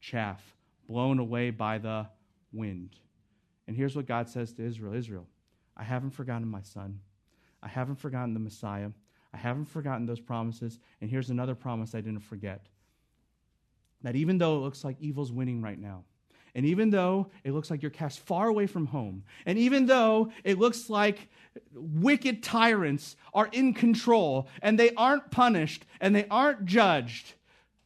chaff, 0.00 0.42
blown 0.88 1.18
away 1.18 1.50
by 1.50 1.78
the 1.78 2.06
wind. 2.52 2.96
And 3.66 3.76
here's 3.76 3.96
what 3.96 4.06
God 4.06 4.28
says 4.28 4.52
to 4.54 4.64
Israel 4.64 4.94
Israel, 4.94 5.26
I 5.74 5.84
haven't 5.84 6.10
forgotten 6.10 6.48
my 6.48 6.62
son. 6.62 7.00
I 7.62 7.68
haven't 7.68 7.96
forgotten 7.96 8.34
the 8.34 8.40
Messiah. 8.40 8.90
I 9.36 9.38
haven't 9.38 9.66
forgotten 9.66 10.06
those 10.06 10.20
promises. 10.20 10.78
And 11.02 11.10
here's 11.10 11.28
another 11.28 11.54
promise 11.54 11.94
I 11.94 12.00
didn't 12.00 12.20
forget 12.20 12.66
that 14.02 14.16
even 14.16 14.38
though 14.38 14.56
it 14.56 14.60
looks 14.60 14.82
like 14.82 14.96
evil's 15.00 15.32
winning 15.32 15.60
right 15.60 15.78
now, 15.78 16.04
and 16.54 16.64
even 16.64 16.88
though 16.88 17.30
it 17.44 17.52
looks 17.52 17.70
like 17.70 17.82
you're 17.82 17.90
cast 17.90 18.20
far 18.20 18.48
away 18.48 18.66
from 18.66 18.86
home, 18.86 19.24
and 19.44 19.58
even 19.58 19.84
though 19.84 20.30
it 20.42 20.58
looks 20.58 20.88
like 20.88 21.28
wicked 21.74 22.42
tyrants 22.42 23.16
are 23.34 23.48
in 23.52 23.74
control 23.74 24.48
and 24.62 24.78
they 24.78 24.94
aren't 24.94 25.30
punished 25.30 25.84
and 26.00 26.14
they 26.14 26.26
aren't 26.30 26.64
judged, 26.64 27.34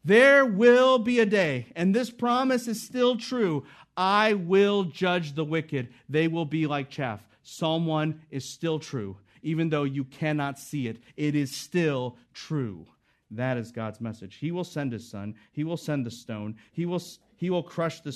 there 0.04 0.46
will 0.46 0.98
be 0.98 1.18
a 1.18 1.26
day, 1.26 1.66
and 1.74 1.92
this 1.92 2.10
promise 2.10 2.68
is 2.68 2.80
still 2.80 3.16
true. 3.16 3.64
I 3.96 4.34
will 4.34 4.84
judge 4.84 5.34
the 5.34 5.44
wicked. 5.44 5.88
They 6.08 6.28
will 6.28 6.44
be 6.46 6.68
like 6.68 6.90
chaff. 6.90 7.20
Psalm 7.42 7.86
1 7.86 8.20
is 8.30 8.44
still 8.44 8.78
true 8.78 9.16
even 9.42 9.68
though 9.68 9.84
you 9.84 10.04
cannot 10.04 10.58
see 10.58 10.86
it. 10.86 10.98
It 11.16 11.34
is 11.34 11.54
still 11.54 12.16
true. 12.34 12.86
That 13.30 13.56
is 13.56 13.70
God's 13.70 14.00
message. 14.00 14.36
He 14.36 14.50
will 14.50 14.64
send 14.64 14.92
his 14.92 15.08
son, 15.08 15.34
he 15.52 15.64
will 15.64 15.76
send 15.76 16.04
the 16.04 16.10
stone, 16.10 16.56
he 16.72 16.84
will, 16.86 17.02
he 17.36 17.48
will 17.48 17.62
crush 17.62 18.00
the 18.00 18.12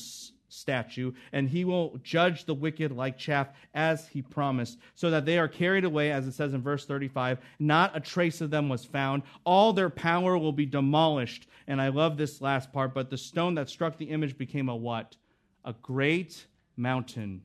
statue, 0.48 1.12
and 1.32 1.48
he 1.48 1.64
will 1.64 1.98
judge 2.02 2.44
the 2.44 2.54
wicked 2.54 2.92
like 2.92 3.16
chaff 3.16 3.48
as 3.74 4.08
he 4.08 4.22
promised, 4.22 4.78
so 4.94 5.10
that 5.10 5.24
they 5.24 5.38
are 5.38 5.48
carried 5.48 5.84
away, 5.84 6.10
as 6.10 6.26
it 6.26 6.32
says 6.32 6.52
in 6.52 6.62
verse 6.62 6.84
35. 6.84 7.38
Not 7.58 7.96
a 7.96 8.00
trace 8.00 8.40
of 8.40 8.50
them 8.50 8.68
was 8.68 8.84
found. 8.84 9.22
All 9.44 9.72
their 9.72 9.90
power 9.90 10.36
will 10.36 10.52
be 10.52 10.66
demolished. 10.66 11.48
And 11.66 11.80
I 11.80 11.88
love 11.88 12.16
this 12.16 12.40
last 12.40 12.72
part, 12.72 12.92
but 12.92 13.10
the 13.10 13.16
stone 13.16 13.54
that 13.54 13.68
struck 13.68 13.96
the 13.98 14.10
image 14.10 14.36
became 14.36 14.68
a 14.68 14.76
what? 14.76 15.16
a 15.64 15.72
great 15.82 16.46
mountain. 16.76 17.42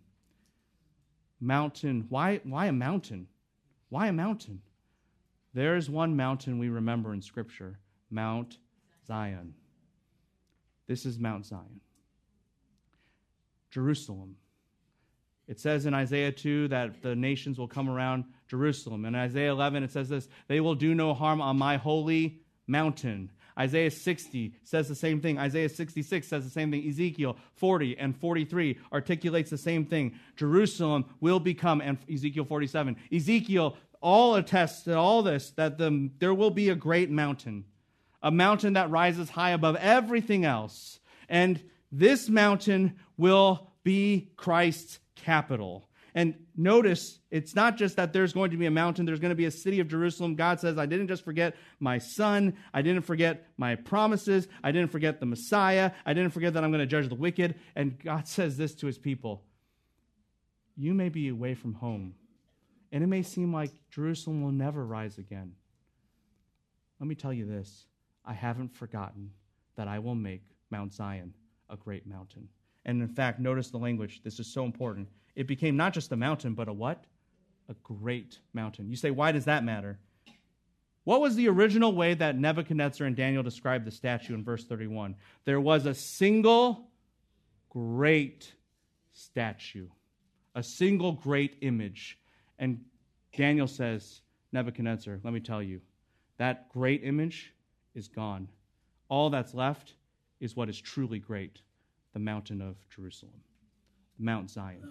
Mountain. 1.39 2.05
Why, 2.09 2.41
why 2.43 2.65
a 2.65 2.73
mountain? 2.73 3.27
Why 3.89 4.07
a 4.07 4.13
mountain? 4.13 4.61
There 5.53 5.75
is 5.75 5.89
one 5.89 6.15
mountain 6.15 6.59
we 6.59 6.69
remember 6.69 7.13
in 7.13 7.21
Scripture 7.21 7.79
Mount 8.11 8.57
Zion. 9.05 9.53
This 10.87 11.05
is 11.05 11.19
Mount 11.19 11.45
Zion. 11.45 11.81
Jerusalem. 13.71 14.35
It 15.47 15.59
says 15.59 15.87
in 15.87 15.93
Isaiah 15.93 16.31
2 16.31 16.67
that 16.67 17.01
the 17.01 17.15
nations 17.15 17.57
will 17.57 17.67
come 17.67 17.89
around 17.89 18.25
Jerusalem. 18.47 19.05
In 19.05 19.15
Isaiah 19.15 19.51
11, 19.51 19.83
it 19.83 19.91
says 19.91 20.09
this 20.09 20.29
They 20.47 20.59
will 20.59 20.75
do 20.75 20.93
no 20.93 21.13
harm 21.13 21.41
on 21.41 21.57
my 21.57 21.77
holy 21.77 22.41
mountain. 22.67 23.31
Isaiah 23.59 23.91
60 23.91 24.53
says 24.63 24.87
the 24.87 24.95
same 24.95 25.19
thing. 25.19 25.37
Isaiah 25.37 25.67
66 25.67 26.27
says 26.27 26.45
the 26.45 26.49
same 26.49 26.71
thing. 26.71 26.87
Ezekiel 26.87 27.37
40 27.55 27.97
and 27.97 28.15
43 28.15 28.79
articulates 28.93 29.49
the 29.49 29.57
same 29.57 29.85
thing. 29.85 30.17
Jerusalem 30.37 31.05
will 31.19 31.39
become, 31.39 31.81
and 31.81 31.97
Ezekiel 32.11 32.45
47. 32.45 32.95
Ezekiel 33.13 33.75
all 34.01 34.35
attests 34.35 34.83
to 34.83 34.95
all 34.95 35.21
this 35.21 35.51
that 35.51 35.77
the, 35.77 36.09
there 36.19 36.33
will 36.33 36.51
be 36.51 36.69
a 36.69 36.75
great 36.75 37.09
mountain, 37.09 37.65
a 38.23 38.31
mountain 38.31 38.73
that 38.73 38.89
rises 38.89 39.31
high 39.31 39.51
above 39.51 39.75
everything 39.75 40.45
else. 40.45 40.99
And 41.27 41.61
this 41.91 42.29
mountain 42.29 42.97
will 43.17 43.71
be 43.83 44.31
Christ's 44.37 44.99
capital. 45.15 45.88
And 46.19 46.33
notice, 46.57 47.21
it's 47.31 47.55
not 47.55 47.77
just 47.77 47.95
that 47.95 48.11
there's 48.11 48.33
going 48.33 48.51
to 48.51 48.57
be 48.57 48.65
a 48.65 48.71
mountain, 48.71 49.05
there's 49.05 49.21
going 49.21 49.29
to 49.29 49.35
be 49.35 49.45
a 49.45 49.51
city 49.51 49.79
of 49.79 49.87
Jerusalem. 49.87 50.35
God 50.35 50.59
says, 50.59 50.77
I 50.77 50.85
didn't 50.85 51.07
just 51.07 51.23
forget 51.23 51.55
my 51.79 51.97
son, 51.97 52.57
I 52.73 52.81
didn't 52.81 53.03
forget 53.03 53.47
my 53.55 53.75
promises, 53.75 54.49
I 54.61 54.73
didn't 54.73 54.91
forget 54.91 55.21
the 55.21 55.25
Messiah, 55.25 55.91
I 56.05 56.13
didn't 56.13 56.31
forget 56.31 56.55
that 56.55 56.63
I'm 56.65 56.71
going 56.71 56.81
to 56.81 56.85
judge 56.85 57.07
the 57.07 57.15
wicked. 57.15 57.55
And 57.73 57.97
God 58.03 58.27
says 58.27 58.57
this 58.57 58.75
to 58.75 58.87
his 58.87 58.97
people 58.97 59.45
You 60.75 60.93
may 60.93 61.07
be 61.07 61.29
away 61.29 61.55
from 61.55 61.75
home, 61.75 62.15
and 62.91 63.01
it 63.01 63.07
may 63.07 63.23
seem 63.23 63.53
like 63.53 63.71
Jerusalem 63.89 64.43
will 64.43 64.51
never 64.51 64.85
rise 64.85 65.19
again. 65.19 65.53
Let 66.99 67.07
me 67.07 67.15
tell 67.15 67.31
you 67.31 67.45
this 67.45 67.85
I 68.25 68.33
haven't 68.33 68.75
forgotten 68.75 69.31
that 69.77 69.87
I 69.87 69.99
will 69.99 70.15
make 70.15 70.43
Mount 70.69 70.93
Zion 70.93 71.33
a 71.69 71.77
great 71.77 72.05
mountain. 72.05 72.49
And 72.83 73.01
in 73.01 73.07
fact, 73.07 73.39
notice 73.39 73.69
the 73.69 73.77
language. 73.77 74.19
This 74.21 74.37
is 74.37 74.53
so 74.53 74.65
important. 74.65 75.07
It 75.39 75.47
became 75.47 75.77
not 75.77 75.93
just 75.93 76.11
a 76.11 76.17
mountain, 76.17 76.53
but 76.53 76.67
a 76.67 76.73
what? 76.73 77.05
A 77.69 77.73
great 77.81 78.39
mountain. 78.51 78.89
You 78.89 78.97
say, 78.97 79.09
why 79.09 79.31
does 79.31 79.45
that 79.45 79.63
matter? 79.63 79.97
What 81.05 81.21
was 81.21 81.37
the 81.37 81.47
original 81.47 81.95
way 81.95 82.13
that 82.13 82.37
Nebuchadnezzar 82.37 83.07
and 83.07 83.15
Daniel 83.15 83.41
described 83.41 83.85
the 83.85 83.91
statue 83.91 84.33
in 84.33 84.43
verse 84.43 84.65
31? 84.65 85.15
There 85.45 85.61
was 85.61 85.85
a 85.85 85.93
single 85.93 86.89
great 87.69 88.53
statue, 89.13 89.87
a 90.55 90.61
single 90.61 91.13
great 91.13 91.55
image. 91.61 92.19
And 92.59 92.83
Daniel 93.33 93.67
says, 93.67 94.19
Nebuchadnezzar, 94.51 95.21
let 95.23 95.33
me 95.33 95.39
tell 95.39 95.63
you, 95.63 95.79
that 96.35 96.67
great 96.67 97.05
image 97.05 97.53
is 97.95 98.09
gone. 98.09 98.49
All 99.07 99.29
that's 99.29 99.53
left 99.53 99.93
is 100.41 100.53
what 100.53 100.67
is 100.67 100.81
truly 100.81 101.19
great 101.19 101.61
the 102.11 102.19
mountain 102.19 102.61
of 102.61 102.75
Jerusalem, 102.89 103.41
Mount 104.17 104.49
Zion. 104.49 104.83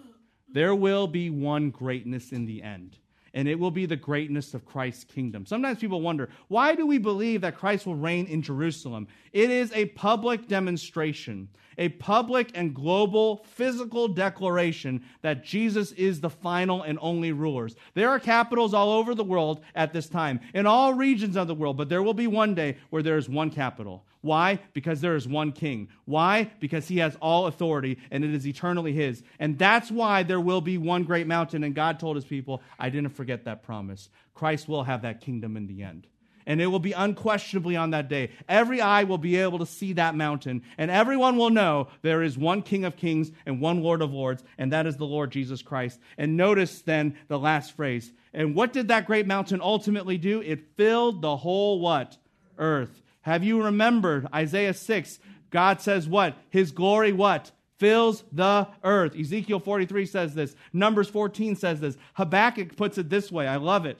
There 0.51 0.75
will 0.75 1.07
be 1.07 1.29
one 1.29 1.69
greatness 1.69 2.31
in 2.31 2.45
the 2.45 2.63
end, 2.63 2.97
and 3.33 3.47
it 3.47 3.59
will 3.59 3.71
be 3.71 3.85
the 3.85 3.95
greatness 3.95 4.53
of 4.53 4.65
Christ's 4.65 5.03
kingdom. 5.03 5.45
Sometimes 5.45 5.79
people 5.79 6.01
wonder, 6.01 6.29
why 6.47 6.75
do 6.75 6.87
we 6.87 6.97
believe 6.97 7.41
that 7.41 7.55
Christ 7.57 7.85
will 7.85 7.95
reign 7.95 8.25
in 8.25 8.41
Jerusalem? 8.41 9.07
It 9.31 9.51
is 9.51 9.71
a 9.73 9.85
public 9.87 10.47
demonstration, 10.47 11.47
a 11.79 11.89
public 11.89 12.51
and 12.53 12.75
global 12.75 13.43
physical 13.55 14.07
declaration 14.07 15.03
that 15.21 15.43
Jesus 15.43 15.91
is 15.93 16.21
the 16.21 16.29
final 16.29 16.83
and 16.83 16.99
only 17.01 17.31
rulers. 17.31 17.75
There 17.95 18.09
are 18.09 18.19
capitals 18.19 18.73
all 18.75 18.91
over 18.91 19.15
the 19.15 19.23
world 19.23 19.61
at 19.73 19.93
this 19.93 20.07
time, 20.07 20.41
in 20.53 20.67
all 20.67 20.93
regions 20.93 21.35
of 21.35 21.47
the 21.47 21.55
world, 21.55 21.77
but 21.77 21.89
there 21.89 22.03
will 22.03 22.13
be 22.13 22.27
one 22.27 22.53
day 22.53 22.77
where 22.91 23.01
there 23.01 23.17
is 23.17 23.27
one 23.27 23.49
capital. 23.49 24.05
Why? 24.21 24.59
Because 24.73 24.99
there 24.99 25.15
is 25.15 25.27
one 25.27 25.53
king. 25.53 25.87
Why? 26.03 26.51
Because 26.59 26.89
he 26.89 26.97
has 26.97 27.15
all 27.21 27.47
authority 27.47 27.97
and 28.11 28.25
it 28.25 28.33
is 28.33 28.45
eternally 28.45 28.91
his. 28.91 29.23
And 29.39 29.57
that's 29.57 29.89
why 29.89 30.23
there 30.23 30.41
will 30.41 30.59
be 30.59 30.77
one 30.77 31.05
great 31.05 31.25
mountain. 31.25 31.63
And 31.63 31.73
God 31.73 31.99
told 31.99 32.17
his 32.17 32.25
people, 32.25 32.61
I 32.77 32.89
didn't 32.89 33.15
forget 33.15 33.45
that 33.45 33.63
promise. 33.63 34.09
Christ 34.33 34.67
will 34.67 34.83
have 34.83 35.03
that 35.03 35.21
kingdom 35.21 35.55
in 35.55 35.67
the 35.67 35.83
end. 35.83 36.07
And 36.45 36.61
it 36.61 36.67
will 36.67 36.79
be 36.79 36.93
unquestionably 36.93 37.75
on 37.75 37.91
that 37.91 38.09
day. 38.09 38.31
Every 38.47 38.81
eye 38.81 39.03
will 39.03 39.17
be 39.17 39.35
able 39.37 39.59
to 39.59 39.65
see 39.65 39.93
that 39.93 40.15
mountain, 40.15 40.63
and 40.77 40.89
everyone 40.89 41.37
will 41.37 41.49
know 41.49 41.89
there 42.01 42.23
is 42.23 42.37
one 42.37 42.61
King 42.61 42.85
of 42.85 42.95
kings 42.95 43.31
and 43.45 43.61
one 43.61 43.83
Lord 43.83 44.01
of 44.01 44.13
lords, 44.13 44.43
and 44.57 44.71
that 44.71 44.87
is 44.87 44.97
the 44.97 45.05
Lord 45.05 45.31
Jesus 45.31 45.61
Christ. 45.61 45.99
And 46.17 46.37
notice 46.37 46.81
then 46.81 47.17
the 47.27 47.39
last 47.39 47.75
phrase. 47.75 48.11
And 48.33 48.55
what 48.55 48.73
did 48.73 48.87
that 48.87 49.05
great 49.05 49.27
mountain 49.27 49.61
ultimately 49.61 50.17
do? 50.17 50.41
It 50.41 50.75
filled 50.75 51.21
the 51.21 51.37
whole 51.37 51.79
what? 51.79 52.17
Earth. 52.57 53.01
Have 53.21 53.43
you 53.43 53.63
remembered 53.63 54.27
Isaiah 54.33 54.73
6? 54.73 55.19
God 55.49 55.81
says 55.81 56.07
what? 56.07 56.35
His 56.49 56.71
glory 56.71 57.11
what? 57.11 57.51
Fills 57.77 58.23
the 58.31 58.67
earth. 58.83 59.15
Ezekiel 59.17 59.59
43 59.59 60.05
says 60.05 60.35
this. 60.35 60.55
Numbers 60.73 61.09
14 61.09 61.55
says 61.55 61.79
this. 61.79 61.97
Habakkuk 62.15 62.75
puts 62.75 62.97
it 62.97 63.09
this 63.09 63.31
way. 63.31 63.47
I 63.47 63.55
love 63.55 63.85
it. 63.85 63.97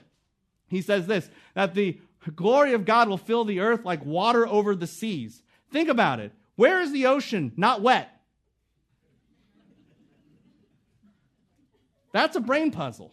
He 0.68 0.82
says 0.82 1.06
this 1.06 1.28
that 1.54 1.74
the 1.74 1.98
glory 2.30 2.74
of 2.74 2.84
God 2.84 3.08
will 3.08 3.18
fill 3.18 3.44
the 3.44 3.60
earth 3.60 3.84
like 3.84 4.04
water 4.04 4.46
over 4.46 4.74
the 4.74 4.86
seas. 4.86 5.42
Think 5.70 5.88
about 5.88 6.20
it. 6.20 6.32
Where 6.56 6.80
is 6.80 6.92
the 6.92 7.06
ocean 7.06 7.52
not 7.56 7.80
wet? 7.80 8.10
That's 12.12 12.36
a 12.36 12.40
brain 12.40 12.70
puzzle 12.70 13.12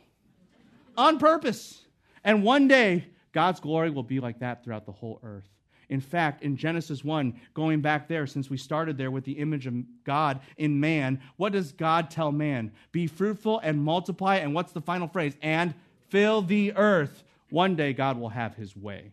on 0.97 1.19
purpose. 1.19 1.81
And 2.23 2.43
one 2.43 2.67
day, 2.67 3.05
God's 3.31 3.59
glory 3.59 3.89
will 3.89 4.03
be 4.03 4.19
like 4.19 4.39
that 4.39 4.63
throughout 4.63 4.85
the 4.85 4.91
whole 4.91 5.19
earth. 5.23 5.47
In 5.89 6.01
fact, 6.01 6.43
in 6.43 6.57
Genesis 6.57 7.03
1, 7.03 7.39
going 7.53 7.79
back 7.79 8.09
there, 8.09 8.27
since 8.27 8.49
we 8.49 8.57
started 8.57 8.97
there 8.97 9.11
with 9.11 9.23
the 9.23 9.33
image 9.33 9.67
of 9.67 9.75
God 10.03 10.41
in 10.57 10.79
man, 10.79 11.21
what 11.37 11.53
does 11.53 11.71
God 11.71 12.09
tell 12.09 12.31
man? 12.31 12.73
Be 12.91 13.07
fruitful 13.07 13.59
and 13.59 13.81
multiply. 13.81 14.37
And 14.37 14.53
what's 14.53 14.73
the 14.73 14.81
final 14.81 15.07
phrase? 15.07 15.37
And 15.41 15.73
fill 16.09 16.41
the 16.41 16.73
earth. 16.75 17.23
One 17.49 17.75
day, 17.75 17.93
God 17.93 18.19
will 18.19 18.29
have 18.29 18.55
his 18.55 18.75
way, 18.75 19.11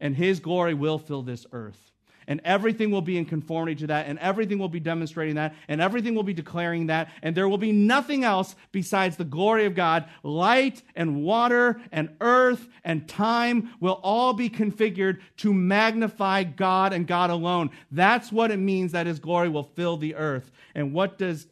and 0.00 0.16
his 0.16 0.40
glory 0.40 0.74
will 0.74 0.98
fill 0.98 1.22
this 1.22 1.46
earth 1.52 1.92
and 2.26 2.40
everything 2.44 2.90
will 2.90 3.02
be 3.02 3.16
in 3.16 3.24
conformity 3.24 3.74
to 3.76 3.86
that, 3.88 4.06
and 4.06 4.18
everything 4.18 4.58
will 4.58 4.68
be 4.68 4.80
demonstrating 4.80 5.36
that, 5.36 5.54
and 5.68 5.80
everything 5.80 6.14
will 6.14 6.22
be 6.22 6.34
declaring 6.34 6.86
that, 6.86 7.10
and 7.22 7.36
there 7.36 7.48
will 7.48 7.58
be 7.58 7.72
nothing 7.72 8.24
else 8.24 8.54
besides 8.72 9.16
the 9.16 9.24
glory 9.24 9.66
of 9.66 9.74
God. 9.74 10.06
Light 10.22 10.82
and 10.94 11.22
water 11.22 11.80
and 11.92 12.10
earth 12.20 12.68
and 12.84 13.08
time 13.08 13.70
will 13.80 14.00
all 14.02 14.32
be 14.32 14.50
configured 14.50 15.20
to 15.38 15.52
magnify 15.52 16.44
God 16.44 16.92
and 16.92 17.06
God 17.06 17.30
alone. 17.30 17.70
That's 17.90 18.32
what 18.32 18.50
it 18.50 18.58
means 18.58 18.92
that 18.92 19.06
his 19.06 19.18
glory 19.18 19.48
will 19.48 19.64
fill 19.64 19.96
the 19.96 20.14
earth. 20.14 20.50
And 20.74 20.92
what 20.92 21.18
does 21.18 21.46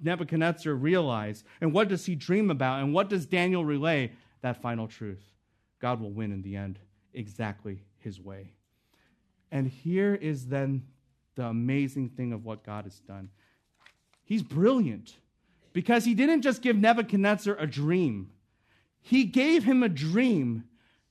Nebuchadnezzar 0.00 0.72
realize? 0.72 1.44
And 1.60 1.72
what 1.72 1.88
does 1.88 2.06
he 2.06 2.14
dream 2.14 2.50
about? 2.50 2.82
And 2.82 2.94
what 2.94 3.08
does 3.08 3.26
Daniel 3.26 3.64
relay? 3.64 4.12
That 4.42 4.62
final 4.62 4.86
truth 4.86 5.22
God 5.80 6.00
will 6.00 6.10
win 6.10 6.32
in 6.32 6.42
the 6.42 6.56
end 6.56 6.78
exactly 7.14 7.82
his 7.98 8.20
way. 8.20 8.52
And 9.50 9.66
here 9.66 10.14
is 10.14 10.48
then 10.48 10.84
the 11.36 11.46
amazing 11.46 12.10
thing 12.10 12.32
of 12.32 12.44
what 12.44 12.64
God 12.64 12.84
has 12.84 12.98
done. 13.00 13.30
He's 14.24 14.42
brilliant 14.42 15.14
because 15.72 16.04
he 16.04 16.14
didn't 16.14 16.42
just 16.42 16.62
give 16.62 16.76
Nebuchadnezzar 16.76 17.56
a 17.58 17.66
dream, 17.66 18.30
he 19.00 19.24
gave 19.24 19.64
him 19.64 19.82
a 19.82 19.88
dream 19.88 20.64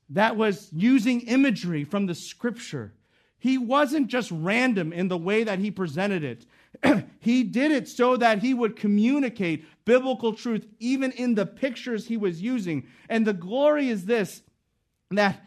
that 0.10 0.38
was 0.38 0.70
using 0.72 1.22
imagery 1.22 1.84
from 1.84 2.06
the 2.06 2.16
scripture. 2.16 2.94
He 3.40 3.58
wasn't 3.58 4.08
just 4.08 4.32
random 4.32 4.94
in 4.94 5.08
the 5.08 5.18
way 5.18 5.44
that 5.44 5.60
he 5.60 5.72
presented 5.72 6.24
it. 6.24 6.46
he 7.20 7.44
did 7.44 7.72
it 7.72 7.88
so 7.88 8.18
that 8.18 8.40
he 8.40 8.54
would 8.54 8.76
communicate 8.76 9.66
biblical 9.86 10.34
truth 10.34 10.68
even 10.80 11.12
in 11.12 11.36
the 11.36 11.46
pictures 11.46 12.08
he 12.08 12.18
was 12.18 12.42
using. 12.42 12.88
And 13.10 13.26
the 13.26 13.34
glory 13.34 13.90
is 13.90 14.06
this 14.06 14.42
that 15.12 15.42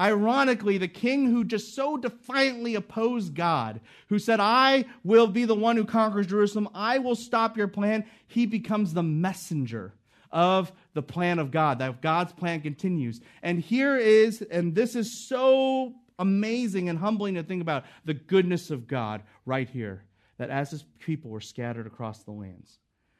Ironically, 0.00 0.78
the 0.78 0.86
king 0.86 1.26
who 1.26 1.42
just 1.42 1.74
so 1.74 1.96
defiantly 1.96 2.76
opposed 2.76 3.34
God, 3.34 3.80
who 4.08 4.20
said, 4.20 4.38
I 4.38 4.84
will 5.02 5.26
be 5.26 5.44
the 5.44 5.56
one 5.56 5.76
who 5.76 5.84
conquers 5.84 6.28
Jerusalem, 6.28 6.68
I 6.72 6.98
will 6.98 7.16
stop 7.16 7.56
your 7.56 7.66
plan, 7.66 8.04
he 8.28 8.46
becomes 8.46 8.94
the 8.94 9.02
messenger 9.02 9.92
of 10.30 10.70
the 10.94 11.02
plan 11.02 11.40
of 11.40 11.50
God, 11.50 11.80
that 11.80 12.00
God's 12.00 12.32
plan 12.32 12.60
continues. 12.60 13.20
And 13.42 13.58
here 13.58 13.96
is, 13.96 14.40
and 14.42 14.72
this 14.72 14.94
is 14.94 15.10
so 15.10 15.94
amazing 16.20 16.88
and 16.88 16.98
humbling 16.98 17.34
to 17.34 17.42
think 17.42 17.62
about 17.62 17.84
the 18.04 18.14
goodness 18.14 18.70
of 18.70 18.86
God 18.86 19.22
right 19.46 19.68
here, 19.68 20.04
that 20.38 20.50
as 20.50 20.70
his 20.70 20.84
people 20.98 21.30
were 21.30 21.40
scattered 21.40 21.86
across 21.86 22.22
the 22.22 22.30
lands, 22.30 22.78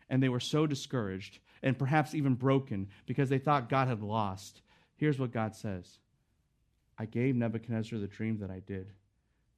and 0.08 0.22
they 0.22 0.28
were 0.28 0.40
so 0.40 0.66
discouraged 0.66 1.38
and 1.62 1.78
perhaps 1.78 2.14
even 2.14 2.34
broken 2.34 2.88
because 3.06 3.28
they 3.28 3.38
thought 3.38 3.68
God 3.68 3.88
had 3.88 4.02
lost, 4.02 4.62
here's 4.96 5.18
what 5.18 5.32
God 5.32 5.54
says. 5.54 5.98
I 6.98 7.04
gave 7.04 7.36
Nebuchadnezzar 7.36 7.98
the 7.98 8.06
dream 8.06 8.38
that 8.38 8.50
I 8.50 8.60
did. 8.60 8.92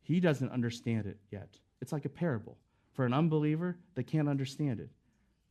He 0.03 0.21
doesn't 0.21 0.51
understand 0.51 1.07
it 1.07 1.19
yet. 1.31 1.57
It's 1.81 1.93
like 1.93 2.05
a 2.05 2.11
parable. 2.11 2.59
For 2.93 3.07
an 3.07 3.15
unbeliever, 3.15 3.79
they 3.95 4.03
can't 4.03 4.29
understand 4.29 4.81
it. 4.81 4.91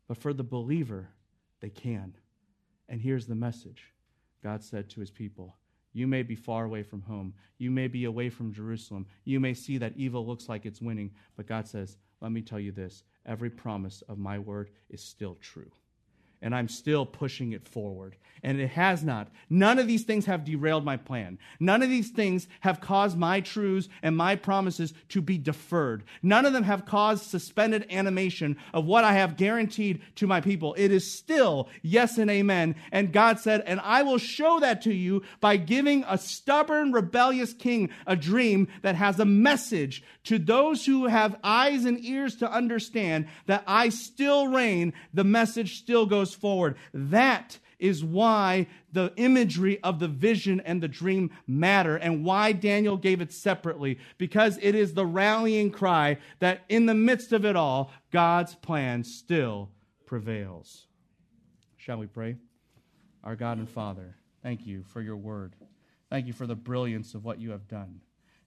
But 0.08 0.18
for 0.18 0.34
the 0.34 0.44
believer, 0.44 1.10
they 1.62 1.70
can. 1.70 2.16
And 2.88 3.00
here's 3.00 3.28
the 3.28 3.36
message 3.36 3.94
God 4.44 4.64
said 4.64 4.90
to 4.90 5.00
his 5.00 5.12
people 5.12 5.56
You 5.94 6.08
may 6.08 6.24
be 6.24 6.36
far 6.36 6.66
away 6.66 6.84
from 6.84 7.02
home. 7.02 7.34
You 7.58 7.72
may 7.72 7.88
be 7.88 8.06
away 8.06 8.30
from 8.30 8.54
Jerusalem. 8.54 9.08
You 9.26 9.40
may 9.40 9.54
see 9.54 9.78
that 9.80 9.94
evil 9.96 10.26
looks 10.26 10.48
like 10.48 10.66
it's 10.66 10.82
winning. 10.82 11.12
But 11.36 11.48
God 11.48 11.68
says, 11.68 11.98
Let 12.22 12.32
me 12.32 12.42
tell 12.42 12.60
you 12.60 12.72
this 12.72 13.04
every 13.26 13.50
promise 13.50 14.02
of 14.08 14.18
my 14.18 14.40
word 14.40 14.70
is 14.90 15.02
still 15.02 15.36
true 15.42 15.72
and 16.42 16.56
I'm 16.56 16.70
still 16.70 17.06
pushing 17.06 17.52
it 17.52 17.68
forward. 17.68 18.16
And 18.42 18.62
it 18.62 18.70
has 18.70 19.04
not. 19.04 19.28
None 19.50 19.80
of 19.80 19.88
these 19.88 20.04
things 20.04 20.26
have 20.28 20.46
derailed 20.46 20.86
my 20.86 20.96
plan. 20.96 21.40
None 21.60 21.84
of 21.84 21.90
these 21.90 22.10
things 22.10 22.48
have 22.62 22.80
caused 22.80 23.18
my 23.18 23.42
truths 23.42 23.90
and 24.02 24.16
my 24.16 24.38
promises 24.38 24.94
to 25.10 25.22
be 25.22 25.38
deferred. 25.38 26.06
None 26.24 26.46
of 26.46 26.54
them 26.54 26.64
have 26.64 26.86
caused 26.86 27.26
suspended 27.26 27.86
animation 27.90 28.56
of 28.74 28.86
what 28.86 29.04
I 29.04 29.14
have 29.14 29.36
guaranteed 29.36 30.02
to 30.16 30.28
my 30.28 30.40
people. 30.40 30.74
It 30.76 30.90
is 30.90 31.12
still 31.12 31.68
yes 31.82 32.18
and 32.18 32.32
amen. 32.32 32.76
And 32.94 33.12
God 33.12 33.40
said, 33.40 33.62
and 33.66 33.82
I 33.82 34.04
will 34.04 34.18
show 34.18 34.62
that 34.62 34.84
to 34.84 34.94
you 34.94 35.24
by 35.42 35.58
giving 35.58 36.06
a 36.08 36.18
stubborn, 36.18 36.94
rebellious 36.94 37.54
king 37.54 37.90
a 38.08 38.16
dream 38.16 38.70
that 38.84 38.96
has 38.96 39.20
a 39.20 39.26
message 39.26 40.02
to 40.24 40.40
those 40.40 40.86
who 40.86 41.08
have 41.08 41.36
eyes 41.44 41.84
and 41.84 42.04
ears 42.06 42.38
to 42.38 42.50
understand 42.50 43.28
that 43.48 43.64
I 43.68 43.90
still 43.90 44.48
reign. 44.48 44.94
The 45.14 45.26
message 45.26 45.80
still 45.80 46.06
goes 46.06 46.29
forward. 46.34 46.76
That 46.94 47.58
is 47.80 48.04
why 48.04 48.68
the 48.92 49.14
imagery 49.16 49.82
of 49.84 50.00
the 50.00 50.08
vision 50.08 50.60
and 50.62 50.84
the 50.84 50.88
dream 50.88 51.32
matter 51.48 51.96
and 51.96 52.26
why 52.26 52.52
Daniel 52.52 52.98
gave 52.98 53.22
it 53.22 53.32
separately, 53.32 53.98
because 54.18 54.60
it 54.62 54.76
is 54.76 54.94
the 54.94 55.06
rallying 55.06 55.72
cry 55.72 56.18
that 56.40 56.62
in 56.68 56.86
the 56.86 56.94
midst 56.94 57.32
of 57.32 57.46
it 57.46 57.56
all, 57.56 57.92
God's 58.12 58.56
plan 58.56 59.04
still 59.04 59.70
prevails. 60.06 60.88
Shall 61.78 61.98
we 61.98 62.08
pray? 62.08 62.36
Our 63.24 63.36
God 63.36 63.58
and 63.58 63.70
Father, 63.70 64.16
thank 64.44 64.66
you 64.66 64.84
for 64.84 65.02
your 65.02 65.18
word. 65.18 65.56
Thank 66.10 66.28
you 66.28 66.34
for 66.34 66.48
the 66.48 66.56
brilliance 66.56 67.14
of 67.14 67.24
what 67.24 67.40
you 67.40 67.52
have 67.52 67.68
done. 67.68 68.02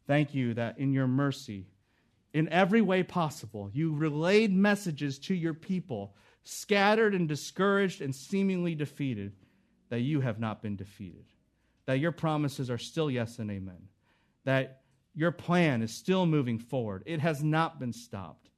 Thank 0.06 0.34
you 0.34 0.52
that 0.54 0.78
in 0.78 0.92
your 0.92 1.06
mercy, 1.06 1.68
in 2.34 2.48
every 2.48 2.82
way 2.82 3.02
possible, 3.02 3.70
you 3.72 3.94
relayed 3.94 4.52
messages 4.52 5.18
to 5.20 5.34
your 5.34 5.54
people 5.54 6.14
scattered 6.44 7.14
and 7.14 7.28
discouraged 7.28 8.00
and 8.00 8.14
seemingly 8.14 8.74
defeated, 8.74 9.32
that 9.90 10.00
you 10.00 10.20
have 10.20 10.40
not 10.40 10.62
been 10.62 10.74
defeated, 10.74 11.26
that 11.84 11.98
your 11.98 12.12
promises 12.12 12.70
are 12.70 12.78
still 12.78 13.10
yes 13.10 13.38
and 13.38 13.50
amen, 13.50 13.88
that 14.44 14.80
your 15.14 15.30
plan 15.30 15.82
is 15.82 15.92
still 15.92 16.24
moving 16.24 16.58
forward. 16.58 17.02
It 17.04 17.20
has 17.20 17.44
not 17.44 17.78
been 17.78 17.92
stopped. 17.92 18.48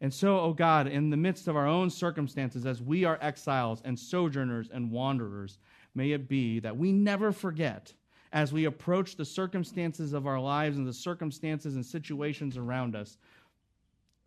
And 0.00 0.12
so, 0.14 0.38
oh 0.38 0.52
God, 0.52 0.86
in 0.86 1.10
the 1.10 1.16
midst 1.16 1.48
of 1.48 1.56
our 1.56 1.66
own 1.66 1.90
circumstances, 1.90 2.66
as 2.66 2.82
we 2.82 3.04
are 3.04 3.18
exiles 3.20 3.82
and 3.84 3.98
sojourners 3.98 4.68
and 4.72 4.90
wanderers, 4.90 5.58
may 5.94 6.12
it 6.12 6.28
be 6.28 6.60
that 6.60 6.76
we 6.76 6.92
never 6.92 7.32
forget 7.32 7.92
as 8.32 8.52
we 8.52 8.66
approach 8.66 9.16
the 9.16 9.24
circumstances 9.24 10.12
of 10.12 10.26
our 10.26 10.38
lives 10.38 10.76
and 10.76 10.86
the 10.86 10.92
circumstances 10.92 11.74
and 11.74 11.84
situations 11.84 12.56
around 12.56 12.94
us 12.94 13.16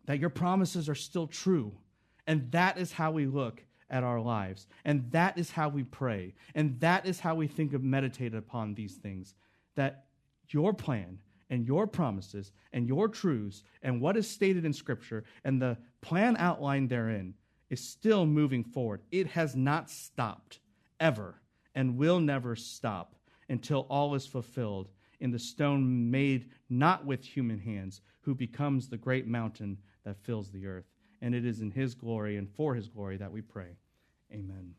that 0.06 0.18
your 0.18 0.30
promises 0.30 0.88
are 0.88 0.94
still 0.94 1.26
true 1.26 1.72
and 2.26 2.50
that 2.52 2.78
is 2.78 2.92
how 2.92 3.10
we 3.10 3.26
look 3.26 3.62
at 3.90 4.04
our 4.04 4.20
lives. 4.20 4.66
And 4.84 5.10
that 5.10 5.36
is 5.36 5.50
how 5.50 5.68
we 5.68 5.84
pray. 5.84 6.34
And 6.54 6.78
that 6.80 7.06
is 7.06 7.20
how 7.20 7.34
we 7.34 7.48
think 7.48 7.72
of 7.72 7.82
meditate 7.82 8.34
upon 8.34 8.74
these 8.74 8.94
things. 8.94 9.34
That 9.74 10.04
your 10.48 10.72
plan 10.72 11.18
and 11.50 11.66
your 11.66 11.86
promises 11.86 12.52
and 12.72 12.86
your 12.86 13.08
truths 13.08 13.64
and 13.82 14.00
what 14.00 14.16
is 14.16 14.28
stated 14.28 14.64
in 14.64 14.72
Scripture 14.72 15.24
and 15.44 15.60
the 15.60 15.76
plan 16.00 16.36
outlined 16.38 16.88
therein 16.88 17.34
is 17.68 17.80
still 17.80 18.26
moving 18.26 18.64
forward. 18.64 19.00
It 19.10 19.26
has 19.28 19.56
not 19.56 19.90
stopped 19.90 20.60
ever 20.98 21.40
and 21.74 21.96
will 21.96 22.20
never 22.20 22.56
stop 22.56 23.14
until 23.48 23.86
all 23.88 24.14
is 24.14 24.26
fulfilled 24.26 24.88
in 25.20 25.30
the 25.30 25.38
stone 25.38 26.10
made 26.10 26.50
not 26.68 27.04
with 27.04 27.24
human 27.24 27.58
hands, 27.58 28.00
who 28.22 28.34
becomes 28.34 28.88
the 28.88 28.96
great 28.96 29.26
mountain 29.26 29.76
that 30.04 30.16
fills 30.24 30.50
the 30.50 30.66
earth 30.66 30.89
and 31.20 31.34
it 31.34 31.44
is 31.44 31.60
in 31.60 31.70
his 31.70 31.94
glory 31.94 32.36
and 32.36 32.48
for 32.48 32.74
his 32.74 32.88
glory 32.88 33.16
that 33.16 33.32
we 33.32 33.40
pray. 33.40 33.76
Amen. 34.32 34.74